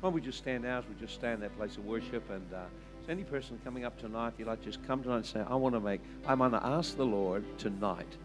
Why 0.00 0.08
don't 0.08 0.12
we 0.12 0.20
just 0.20 0.38
stand 0.38 0.64
now 0.64 0.78
as 0.78 0.84
we 0.86 0.94
just 0.94 1.14
stand 1.14 1.34
in 1.34 1.40
that 1.40 1.56
place 1.56 1.76
of 1.76 1.84
worship 1.84 2.28
and 2.30 2.52
uh, 2.52 2.64
is 3.04 3.10
any 3.10 3.24
person 3.24 3.60
coming 3.64 3.84
up 3.84 3.98
tonight, 3.98 4.32
you'd 4.38 4.48
like 4.48 4.62
just 4.62 4.82
come 4.86 5.02
tonight 5.02 5.16
and 5.16 5.26
say, 5.26 5.44
I 5.46 5.54
want 5.54 5.74
to 5.74 5.80
make, 5.80 6.00
I'm 6.26 6.38
going 6.38 6.52
to 6.52 6.64
ask 6.64 6.96
the 6.96 7.04
Lord 7.04 7.44
tonight 7.58 8.16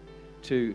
to 0.44 0.74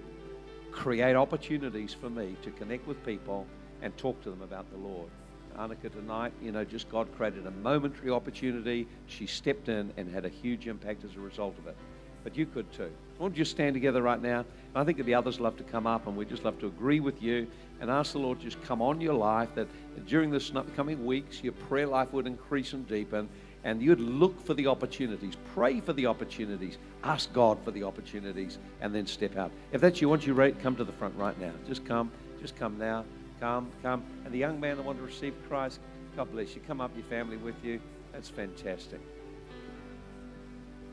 create 0.72 1.16
opportunities 1.16 1.94
for 1.94 2.10
me 2.10 2.36
to 2.42 2.50
connect 2.50 2.86
with 2.86 3.04
people 3.04 3.46
and 3.80 3.96
talk 3.96 4.22
to 4.22 4.30
them 4.30 4.42
about 4.42 4.70
the 4.70 4.76
Lord. 4.76 5.08
Annika 5.54 5.92
tonight, 5.92 6.32
you 6.42 6.52
know, 6.52 6.64
just 6.64 6.90
God 6.90 7.08
created 7.16 7.46
a 7.46 7.50
momentary 7.50 8.10
opportunity. 8.10 8.86
She 9.06 9.26
stepped 9.26 9.68
in 9.68 9.92
and 9.96 10.12
had 10.12 10.24
a 10.24 10.28
huge 10.28 10.66
impact 10.66 11.04
as 11.04 11.16
a 11.16 11.20
result 11.20 11.56
of 11.58 11.66
it. 11.66 11.76
But 12.22 12.36
you 12.36 12.46
could 12.46 12.72
too. 12.72 12.90
Why 13.18 13.26
don't 13.26 13.36
you 13.36 13.44
just 13.44 13.52
stand 13.52 13.74
together 13.74 14.02
right 14.02 14.20
now? 14.20 14.44
I 14.74 14.82
think 14.84 14.98
that 14.98 15.04
the 15.04 15.14
others 15.14 15.38
love 15.38 15.56
to 15.58 15.64
come 15.64 15.86
up 15.86 16.06
and 16.06 16.16
we 16.16 16.24
just 16.24 16.44
love 16.44 16.58
to 16.60 16.66
agree 16.66 17.00
with 17.00 17.22
you 17.22 17.46
and 17.80 17.90
ask 17.90 18.12
the 18.12 18.18
Lord 18.18 18.40
to 18.40 18.44
just 18.44 18.62
come 18.62 18.80
on 18.80 19.00
your 19.00 19.14
life 19.14 19.54
that 19.54 19.68
during 20.06 20.30
this 20.30 20.50
coming 20.74 21.04
weeks 21.04 21.42
your 21.42 21.52
prayer 21.52 21.86
life 21.86 22.12
would 22.12 22.26
increase 22.26 22.72
and 22.72 22.88
deepen 22.88 23.28
and 23.64 23.80
you'd 23.80 24.00
look 24.00 24.44
for 24.44 24.54
the 24.54 24.66
opportunities, 24.66 25.34
pray 25.54 25.80
for 25.80 25.94
the 25.94 26.06
opportunities, 26.06 26.76
ask 27.02 27.32
God 27.32 27.58
for 27.64 27.70
the 27.70 27.82
opportunities, 27.82 28.58
and 28.80 28.94
then 28.94 29.06
step 29.06 29.36
out. 29.36 29.50
If 29.72 29.80
that's 29.80 30.00
you, 30.00 30.08
once 30.08 30.26
you 30.26 30.34
rate, 30.34 30.60
come 30.60 30.76
to 30.76 30.84
the 30.84 30.92
front 30.92 31.16
right 31.16 31.38
now. 31.40 31.52
Just 31.66 31.84
come, 31.84 32.10
just 32.40 32.56
come 32.56 32.78
now. 32.78 33.04
Come, 33.40 33.70
come. 33.82 34.02
And 34.24 34.32
the 34.32 34.38
young 34.38 34.60
man 34.60 34.76
that 34.76 34.84
want 34.84 34.98
to 34.98 35.04
receive 35.04 35.34
Christ, 35.48 35.80
God 36.16 36.30
bless 36.30 36.54
you. 36.54 36.60
Come 36.66 36.80
up, 36.80 36.90
your 36.96 37.04
family 37.06 37.36
with 37.36 37.56
you. 37.62 37.80
That's 38.12 38.28
fantastic. 38.28 39.00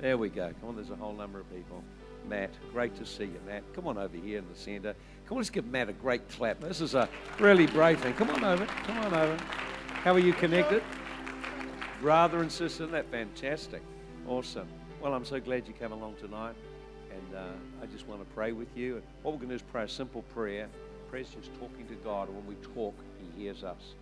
There 0.02 0.18
we 0.18 0.30
go. 0.30 0.52
Come 0.60 0.70
on, 0.70 0.76
there's 0.76 0.90
a 0.90 0.96
whole 0.96 1.14
number 1.14 1.40
of 1.40 1.50
people. 1.54 1.84
Matt, 2.28 2.52
great 2.72 2.96
to 2.98 3.06
see 3.06 3.26
you, 3.26 3.40
Matt. 3.46 3.64
Come 3.74 3.88
on 3.88 3.98
over 3.98 4.18
here 4.18 4.40
in 4.40 4.48
the 4.52 4.60
center. 4.60 4.96
Come 5.26 5.36
on, 5.36 5.38
let's 5.38 5.50
give 5.50 5.66
Matt 5.68 5.90
a 5.90 5.94
great 5.94 6.28
clap. 6.30 6.60
This 6.60 6.82
is 6.82 6.96
a 6.96 7.08
really 7.40 7.68
brave 7.68 8.00
thing. 8.00 8.14
Come 8.14 8.30
on 8.32 8.44
over. 8.44 8.66
Come 8.66 8.98
on 9.00 9.14
over. 9.14 9.38
How 10.04 10.14
are 10.14 10.20
you 10.20 10.34
connected? 10.34 10.84
Brother 12.02 12.40
and 12.40 12.52
sister, 12.52 12.84
isn't 12.84 12.92
that 12.92 13.12
fantastic? 13.12 13.84
Awesome. 14.28 14.68
Well, 15.02 15.14
I'm 15.14 15.26
so 15.26 15.40
glad 15.40 15.68
you 15.68 15.74
came 15.74 15.92
along 15.92 16.16
tonight. 16.20 16.56
And 17.12 17.36
uh, 17.38 17.84
I 17.84 17.86
just 17.88 18.08
want 18.08 18.22
to 18.22 18.34
pray 18.34 18.52
with 18.52 18.76
you. 18.76 18.96
And 18.96 19.04
what 19.22 19.34
we're 19.34 19.38
going 19.38 19.50
to 19.50 19.58
do 19.58 19.64
is 19.64 19.72
pray 19.72 19.84
a 19.84 19.88
simple 19.88 20.24
prayer. 20.34 20.68
Is 21.14 21.50
talking 21.60 21.86
to 21.90 21.96
God. 22.06 22.30
And 22.30 22.38
when 22.38 22.48
we 22.48 22.56
talk, 22.74 22.96
He 23.20 23.44
hears 23.44 23.66
us. 23.66 23.96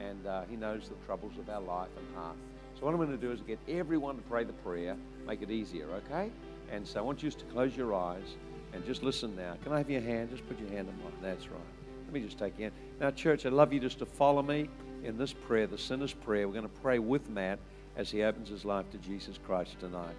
And 0.00 0.26
uh, 0.26 0.42
He 0.48 0.54
knows 0.56 0.88
the 0.88 0.94
troubles 1.06 1.32
of 1.38 1.50
our 1.50 1.60
life 1.60 1.88
and 1.96 2.16
heart. 2.16 2.36
So 2.78 2.86
what 2.86 2.92
I'm 2.92 2.98
going 2.98 3.10
to 3.10 3.16
do 3.16 3.32
is 3.32 3.40
get 3.40 3.58
everyone 3.68 4.14
to 4.16 4.22
pray 4.22 4.44
the 4.44 4.52
prayer, 4.52 4.96
make 5.26 5.42
it 5.42 5.50
easier, 5.50 5.86
okay? 6.06 6.30
And 6.70 6.86
so 6.86 7.00
I 7.00 7.02
want 7.02 7.20
you 7.22 7.28
just 7.28 7.40
to 7.40 7.44
close 7.46 7.76
your 7.76 7.94
eyes 7.94 8.36
and 8.72 8.86
just 8.86 9.02
listen 9.02 9.34
now. 9.34 9.56
Can 9.64 9.72
I 9.72 9.78
have 9.78 9.90
your 9.90 10.00
hand? 10.00 10.30
Just 10.30 10.48
put 10.48 10.58
your 10.60 10.68
hand 10.70 10.88
on 10.88 10.96
mine. 11.02 11.12
That's 11.20 11.48
right. 11.48 11.60
Let 12.04 12.14
me 12.14 12.20
just 12.20 12.38
take 12.38 12.56
your 12.56 12.70
hand. 12.70 12.74
Now, 13.00 13.10
church, 13.10 13.44
I'd 13.44 13.52
love 13.52 13.72
you 13.72 13.80
just 13.80 13.98
to 13.98 14.06
follow 14.06 14.42
me 14.42 14.68
in 15.02 15.18
this 15.18 15.32
prayer, 15.32 15.66
the 15.66 15.76
sinner's 15.76 16.14
prayer. 16.14 16.46
We're 16.46 16.54
going 16.54 16.68
to 16.68 16.80
pray 16.80 17.00
with 17.00 17.28
Matt 17.28 17.58
as 17.96 18.10
he 18.10 18.22
opens 18.22 18.48
his 18.48 18.64
life 18.64 18.88
to 18.92 18.98
Jesus 18.98 19.36
Christ 19.44 19.80
tonight. 19.80 20.14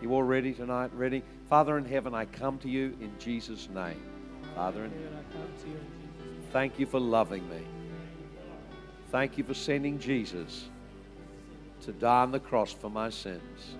You 0.00 0.14
all 0.14 0.22
ready 0.22 0.54
tonight? 0.54 0.92
Ready? 0.94 1.24
Father 1.48 1.76
in 1.76 1.84
heaven, 1.84 2.14
I 2.14 2.24
come 2.24 2.58
to 2.58 2.68
you 2.68 2.96
in 3.00 3.12
Jesus' 3.18 3.68
name. 3.74 4.00
Father 4.58 4.90
Thank 6.52 6.80
you 6.80 6.86
for 6.86 6.98
loving 6.98 7.48
me. 7.48 7.60
Thank 9.12 9.38
you 9.38 9.44
for 9.44 9.54
sending 9.54 10.00
Jesus 10.00 10.68
to 11.82 11.92
die 11.92 12.22
on 12.22 12.32
the 12.32 12.40
cross 12.40 12.72
for 12.72 12.90
my 12.90 13.08
sins. 13.08 13.76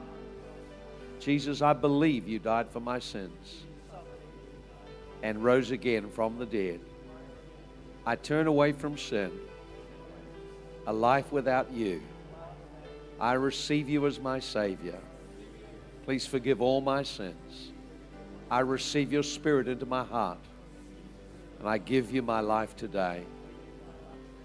Jesus, 1.19 1.63
I 1.63 1.73
believe 1.73 2.29
you 2.29 2.39
died 2.39 2.71
for 2.71 2.79
my 2.79 3.01
sins 3.01 3.65
and 5.25 5.43
rose 5.43 5.73
again 5.73 6.11
from 6.11 6.39
the 6.39 6.47
dead. 6.47 6.79
I 8.07 8.15
turn 8.15 8.47
away 8.47 8.71
from 8.71 8.97
sin, 8.97 9.33
a 10.87 10.93
life 10.93 11.33
without 11.33 11.73
you. 11.73 12.01
I 13.19 13.33
receive 13.33 13.89
you 13.89 14.07
as 14.07 14.21
my 14.21 14.39
Savior. 14.39 15.01
Please 16.05 16.25
forgive 16.25 16.63
all 16.63 16.81
my 16.81 17.03
sins. 17.03 17.73
I 18.49 18.61
receive 18.61 19.13
your 19.13 19.25
Spirit 19.25 19.67
into 19.67 19.85
my 19.85 20.05
heart, 20.05 20.39
and 21.59 21.69
I 21.69 21.79
give 21.79 22.13
you 22.13 22.23
my 22.23 22.41
life 22.41 22.77
today. 22.77 23.25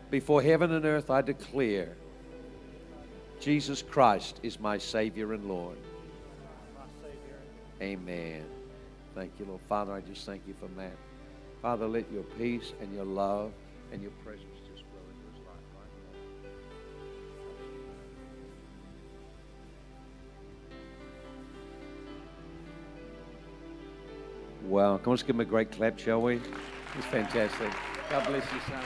Before 0.09 0.41
heaven 0.41 0.71
and 0.71 0.85
earth, 0.85 1.09
I 1.09 1.21
declare 1.21 1.95
Jesus 3.39 3.81
Christ 3.81 4.39
is 4.43 4.59
my 4.59 4.77
Savior 4.77 5.33
and 5.33 5.45
Lord. 5.45 5.77
Amen. 7.81 8.45
Thank 9.15 9.33
you, 9.37 9.45
Lord. 9.45 9.61
Father, 9.67 9.93
I 9.93 10.01
just 10.01 10.25
thank 10.25 10.43
you 10.47 10.53
for 10.59 10.67
Matt. 10.69 10.95
Father, 11.61 11.87
let 11.87 12.11
your 12.11 12.23
peace 12.23 12.73
and 12.81 12.93
your 12.93 13.05
love 13.05 13.51
and 13.91 14.01
your 14.01 14.11
presence 14.23 14.57
just 14.71 14.83
flow 14.83 15.01
into 15.09 15.37
his 15.37 15.45
life. 15.45 15.57
Wow. 24.63 24.97
Come 24.97 25.07
on, 25.07 25.11
let's 25.11 25.23
give 25.23 25.35
him 25.35 25.41
a 25.41 25.45
great 25.45 25.71
clap, 25.71 25.99
shall 25.99 26.21
we? 26.21 26.39
It's 26.95 27.07
fantastic. 27.07 27.71
God 28.09 28.27
bless 28.27 28.43
you, 28.53 28.59
son. 28.69 28.83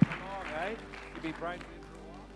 Come 0.00 0.22
on? 0.22 0.76
You've 1.14 1.22
been 1.22 1.32
praying 1.34 1.60
for 1.60 1.66
him 1.66 1.82
for 1.82 1.96
a 1.96 2.08
while? 2.08 2.26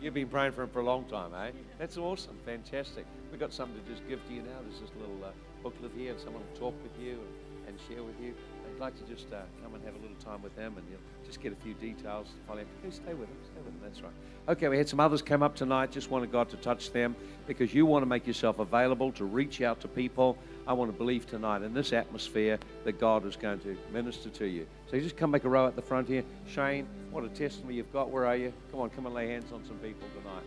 You've 0.00 0.14
been 0.14 0.28
praying 0.28 0.52
for 0.52 0.62
him 0.62 0.68
for 0.70 0.80
a 0.80 0.84
long 0.84 1.04
time, 1.06 1.32
eh? 1.34 1.50
That's 1.78 1.96
awesome. 1.96 2.38
Fantastic. 2.44 3.06
We've 3.32 3.40
got 3.40 3.52
something 3.52 3.82
to 3.82 3.90
just 3.90 4.06
give 4.08 4.24
to 4.28 4.34
you 4.34 4.42
now. 4.42 4.60
There's 4.68 4.80
this 4.80 4.90
little 5.00 5.24
uh, 5.24 5.32
booklet 5.64 5.90
here, 5.96 6.12
and 6.12 6.20
someone 6.20 6.42
will 6.42 6.60
talk 6.60 6.74
with 6.82 6.96
you 7.04 7.18
and, 7.66 7.68
and 7.70 7.78
share 7.88 8.04
with 8.04 8.20
you. 8.20 8.34
I'd 8.74 8.80
like 8.80 8.98
to 8.98 9.14
just 9.14 9.32
uh, 9.32 9.36
come 9.62 9.74
and 9.74 9.84
have 9.84 9.94
a 9.94 9.98
little 9.98 10.16
time 10.16 10.42
with 10.42 10.56
them, 10.56 10.74
and 10.76 10.84
you'll 10.90 10.98
just 11.24 11.40
get 11.40 11.52
a 11.52 11.56
few 11.56 11.74
details. 11.74 12.26
Follow. 12.48 12.58
Hey, 12.58 12.90
stay 12.90 13.14
with 13.14 13.28
them. 13.28 13.38
Stay 13.44 13.60
with 13.64 13.66
them. 13.66 13.80
That's 13.82 14.00
right. 14.02 14.12
Okay, 14.48 14.68
we 14.68 14.76
had 14.76 14.88
some 14.88 14.98
others 14.98 15.22
come 15.22 15.44
up 15.44 15.54
tonight. 15.54 15.92
Just 15.92 16.10
wanted 16.10 16.32
God 16.32 16.50
to 16.50 16.56
touch 16.56 16.90
them 16.90 17.14
because 17.46 17.72
you 17.72 17.86
want 17.86 18.02
to 18.02 18.06
make 18.06 18.26
yourself 18.26 18.58
available 18.58 19.12
to 19.12 19.24
reach 19.24 19.60
out 19.62 19.80
to 19.82 19.88
people. 19.88 20.36
I 20.66 20.72
want 20.72 20.90
to 20.90 20.96
believe 20.96 21.26
tonight 21.26 21.62
in 21.62 21.72
this 21.72 21.92
atmosphere 21.92 22.58
that 22.84 22.98
God 22.98 23.24
is 23.26 23.36
going 23.36 23.60
to 23.60 23.76
minister 23.92 24.28
to 24.30 24.46
you. 24.46 24.66
So 24.90 24.96
you 24.96 25.02
just 25.02 25.16
come 25.16 25.30
make 25.30 25.44
a 25.44 25.48
row 25.48 25.68
at 25.68 25.76
the 25.76 25.82
front 25.82 26.08
here. 26.08 26.24
Shane, 26.48 26.88
what 27.12 27.22
a 27.22 27.28
testimony 27.28 27.76
you've 27.76 27.92
got. 27.92 28.10
Where 28.10 28.26
are 28.26 28.36
you? 28.36 28.52
Come 28.72 28.80
on, 28.80 28.90
come 28.90 29.06
and 29.06 29.14
lay 29.14 29.28
hands 29.28 29.52
on 29.52 29.64
some 29.66 29.76
people 29.76 30.08
tonight. 30.18 30.44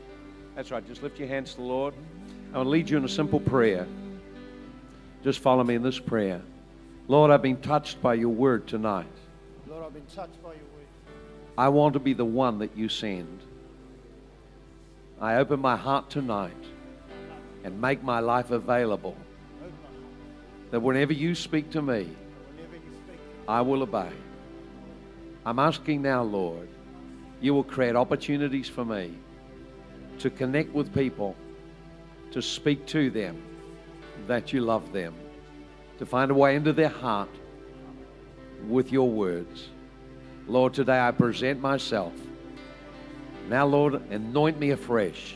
That's 0.56 0.70
right. 0.70 0.86
Just 0.86 1.02
lift 1.02 1.18
your 1.18 1.30
hands 1.30 1.52
to 1.52 1.58
the 1.58 1.64
Lord. 1.64 1.94
I 2.54 2.62
to 2.62 2.68
lead 2.68 2.90
you 2.90 2.98
in 2.98 3.06
a 3.06 3.10
simple 3.10 3.40
prayer. 3.40 3.88
Just 5.24 5.40
follow 5.40 5.64
me 5.64 5.76
in 5.76 5.84
this 5.84 6.00
prayer. 6.00 6.42
Lord, 7.08 7.32
I've 7.32 7.42
been 7.42 7.62
touched 7.62 8.02
by 8.02 8.16
your 8.16 8.30
word 8.30 8.68
tonight. 8.68 9.08
Lord, 9.68 9.86
I've 9.86 9.94
been 9.94 10.06
touched 10.14 10.42
by 10.44 10.50
your 10.50 10.64
word. 10.76 10.88
I 11.58 11.70
want 11.70 11.94
to 11.94 12.00
be 12.00 12.14
the 12.14 12.26
one 12.26 12.60
that 12.60 12.76
you 12.78 12.90
send. 12.90 13.40
I 15.20 15.36
open 15.36 15.60
my 15.60 15.76
heart 15.76 16.10
tonight 16.10 16.52
and 17.64 17.82
make 17.82 18.04
my 18.04 18.20
life 18.20 18.52
available 18.52 19.16
Open 19.60 19.74
my 19.82 19.88
heart. 19.90 20.72
that 20.72 20.80
whenever 20.82 21.14
you 21.14 21.34
speak 21.34 21.72
to 21.72 21.82
me, 21.82 22.04
Whenever 22.56 22.76
you 22.76 22.92
speak, 23.06 23.20
I 23.48 23.62
will 23.62 23.82
obey. 23.84 24.12
I'm 25.46 25.60
asking 25.60 26.02
now, 26.02 26.24
Lord, 26.24 26.68
you 27.40 27.54
will 27.54 27.64
create 27.64 27.96
opportunities 27.96 28.68
for 28.68 28.84
me 28.84 29.18
to 30.20 30.30
connect 30.30 30.74
with 30.74 30.94
people, 30.94 31.36
to 32.32 32.42
speak 32.42 32.86
to 32.88 33.10
them 33.10 33.42
that 34.28 34.52
you 34.52 34.62
love 34.62 34.92
them, 34.92 35.16
to 36.00 36.06
find 36.06 36.32
a 36.32 36.34
way 36.34 36.56
into 36.56 36.74
their 36.74 36.90
heart 36.90 37.30
with 38.68 38.92
your 38.92 39.10
words. 39.10 39.70
Lord, 40.48 40.74
today 40.74 41.00
I 41.00 41.12
present 41.12 41.60
myself. 41.60 42.14
Now, 43.50 43.66
Lord, 43.66 43.96
anoint 44.12 44.60
me 44.60 44.72
afresh 44.72 45.36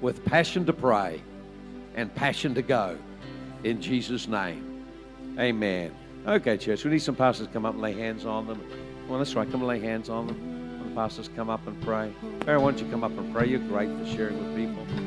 with 0.00 0.24
passion 0.24 0.64
to 0.66 0.72
pray 0.72 1.20
and 1.94 2.14
passion 2.14 2.54
to 2.54 2.62
go. 2.62 2.98
In 3.64 3.80
Jesus' 3.80 4.28
name. 4.28 4.84
Amen. 5.38 5.94
Okay, 6.26 6.56
church, 6.56 6.84
we 6.84 6.90
need 6.90 7.02
some 7.02 7.16
pastors 7.16 7.46
to 7.46 7.52
come 7.52 7.64
up 7.64 7.74
and 7.74 7.82
lay 7.82 7.94
hands 7.94 8.24
on 8.24 8.46
them. 8.46 8.60
Well, 9.08 9.18
that's 9.18 9.34
right. 9.34 9.50
Come 9.50 9.60
and 9.60 9.68
lay 9.68 9.80
hands 9.80 10.08
on 10.08 10.26
them. 10.26 10.80
When 10.80 10.88
the 10.88 10.94
pastors 10.94 11.28
come 11.34 11.50
up 11.50 11.66
and 11.66 11.80
pray. 11.82 12.12
Barry, 12.44 12.58
why 12.58 12.70
don't 12.70 12.80
you 12.80 12.90
come 12.90 13.04
up 13.04 13.16
and 13.16 13.32
pray? 13.32 13.46
You're 13.46 13.60
great 13.60 13.88
for 13.88 14.06
sharing 14.06 14.38
with 14.38 14.56
people. 14.56 15.05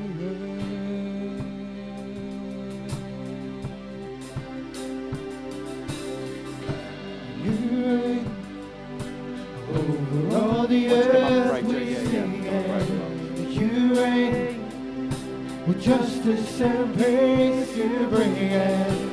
Justice 15.90 16.62
and 16.62 16.96
peace. 16.98 17.78
You 17.78 18.08
bring 18.10 18.36
it. 18.36 19.10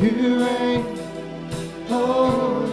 You 0.00 0.44
reign, 0.44 0.82
Holy 1.88 2.65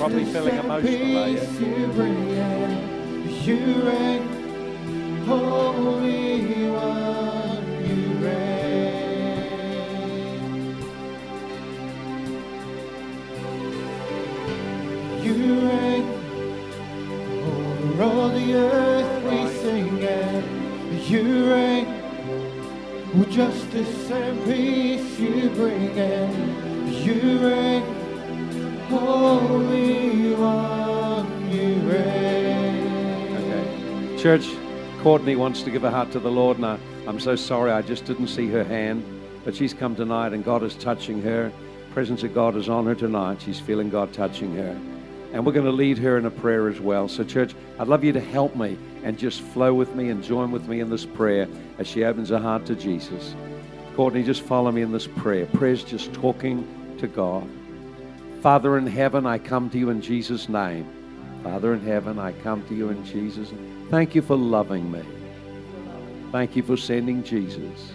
Probably 0.00 0.24
feeling 0.24 0.56
and 0.56 0.64
emotional, 0.64 1.18
are 1.18 1.28
you? 1.28 1.38
peace 1.38 1.60
you 1.60 1.86
bring 1.88 2.30
in. 2.30 2.70
You 3.44 3.82
reign, 3.82 4.22
Holy 5.26 6.70
One, 6.70 7.66
you 7.86 8.00
reign. 8.24 8.80
You 15.22 15.68
reign 15.68 16.04
over 17.44 18.02
all 18.02 18.28
the 18.30 18.54
earth. 18.54 19.22
We 19.24 19.38
sing 19.60 20.02
and 20.02 20.98
you 21.10 21.50
reign. 21.52 21.86
With 23.18 23.30
justice 23.30 24.10
and 24.10 24.44
peace 24.46 25.18
you 25.18 25.50
bring 25.50 25.94
in. 25.94 26.88
You 26.88 27.38
reign. 27.46 27.99
Church, 34.20 34.50
Courtney 34.98 35.34
wants 35.34 35.62
to 35.62 35.70
give 35.70 35.80
her 35.80 35.90
heart 35.90 36.12
to 36.12 36.20
the 36.20 36.30
Lord, 36.30 36.58
and 36.58 36.66
I, 36.66 36.78
I'm 37.06 37.18
so 37.18 37.36
sorry 37.36 37.70
I 37.70 37.80
just 37.80 38.04
didn't 38.04 38.26
see 38.26 38.48
her 38.48 38.62
hand, 38.62 39.02
but 39.46 39.56
she's 39.56 39.72
come 39.72 39.96
tonight, 39.96 40.34
and 40.34 40.44
God 40.44 40.62
is 40.62 40.74
touching 40.74 41.22
her. 41.22 41.50
Presence 41.94 42.22
of 42.22 42.34
God 42.34 42.54
is 42.54 42.68
on 42.68 42.84
her 42.84 42.94
tonight. 42.94 43.40
She's 43.40 43.58
feeling 43.58 43.88
God 43.88 44.12
touching 44.12 44.54
her. 44.56 44.78
And 45.32 45.46
we're 45.46 45.54
going 45.54 45.64
to 45.64 45.72
lead 45.72 45.96
her 45.96 46.18
in 46.18 46.26
a 46.26 46.30
prayer 46.30 46.68
as 46.68 46.80
well. 46.80 47.08
So, 47.08 47.24
church, 47.24 47.54
I'd 47.78 47.88
love 47.88 48.04
you 48.04 48.12
to 48.12 48.20
help 48.20 48.54
me 48.56 48.76
and 49.04 49.18
just 49.18 49.40
flow 49.40 49.72
with 49.72 49.94
me 49.94 50.10
and 50.10 50.22
join 50.22 50.50
with 50.50 50.68
me 50.68 50.80
in 50.80 50.90
this 50.90 51.06
prayer 51.06 51.48
as 51.78 51.86
she 51.86 52.04
opens 52.04 52.28
her 52.28 52.38
heart 52.38 52.66
to 52.66 52.76
Jesus. 52.76 53.34
Courtney, 53.96 54.22
just 54.22 54.42
follow 54.42 54.70
me 54.70 54.82
in 54.82 54.92
this 54.92 55.06
prayer. 55.06 55.46
Prayer's 55.46 55.82
just 55.82 56.12
talking 56.12 56.68
to 56.98 57.06
God. 57.06 57.48
Father 58.42 58.76
in 58.76 58.86
heaven, 58.86 59.24
I 59.24 59.38
come 59.38 59.70
to 59.70 59.78
you 59.78 59.88
in 59.88 60.02
Jesus' 60.02 60.46
name. 60.50 60.86
Father 61.42 61.72
in 61.72 61.80
heaven, 61.80 62.18
I 62.18 62.32
come 62.32 62.62
to 62.68 62.74
you 62.74 62.90
in 62.90 63.02
Jesus. 63.06 63.50
Thank 63.90 64.14
you 64.14 64.22
for 64.22 64.36
loving 64.36 64.92
me. 64.92 65.02
Thank 66.30 66.54
you 66.54 66.62
for 66.62 66.76
sending 66.76 67.24
Jesus 67.24 67.90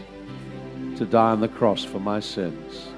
to 0.97 1.05
die 1.05 1.31
on 1.31 1.39
the 1.39 1.47
cross 1.47 1.85
for 1.85 2.01
my 2.01 2.19
sins. 2.19 2.89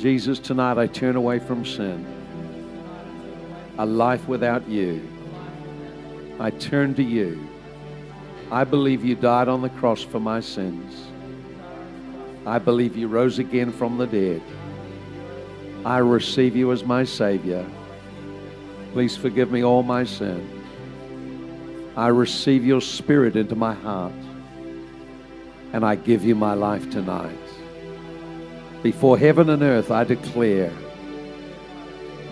Jesus, 0.00 0.38
tonight 0.38 0.78
I 0.78 0.86
turn 0.86 1.14
away 1.14 1.38
from 1.40 1.66
sin, 1.66 2.06
a 3.76 3.84
life 3.84 4.26
without 4.28 4.66
you. 4.66 5.06
I 6.40 6.48
turn 6.48 6.94
to 6.94 7.02
you. 7.02 7.46
I 8.50 8.64
believe 8.64 9.04
you 9.04 9.14
died 9.14 9.48
on 9.48 9.60
the 9.60 9.68
cross 9.68 10.02
for 10.02 10.20
my 10.20 10.40
sins. 10.40 11.06
I 12.46 12.58
believe 12.58 12.96
you 12.96 13.08
rose 13.08 13.38
again 13.38 13.72
from 13.72 13.98
the 13.98 14.06
dead. 14.06 14.42
I 15.84 15.98
receive 15.98 16.56
you 16.56 16.72
as 16.72 16.82
my 16.82 17.04
Savior. 17.04 17.66
Please 18.94 19.18
forgive 19.18 19.52
me 19.52 19.62
all 19.62 19.82
my 19.82 20.04
sin. 20.04 20.51
I 21.96 22.08
receive 22.08 22.64
your 22.64 22.80
Spirit 22.80 23.36
into 23.36 23.54
my 23.54 23.74
heart. 23.74 24.12
And 25.72 25.84
I 25.84 25.94
give 25.94 26.24
you 26.24 26.34
my 26.34 26.54
life 26.54 26.90
tonight. 26.90 27.38
Before 28.82 29.16
heaven 29.16 29.48
and 29.50 29.62
earth, 29.62 29.90
I 29.90 30.04
declare 30.04 30.72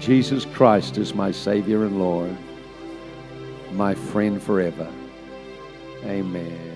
Jesus 0.01 0.45
Christ 0.47 0.99
is 0.99 1.15
my 1.15 1.31
Savior 1.31 1.85
and 1.85 1.99
Lord, 1.99 2.37
my 3.73 3.95
friend 3.95 4.43
forever. 4.43 4.89
Amen. 6.05 6.70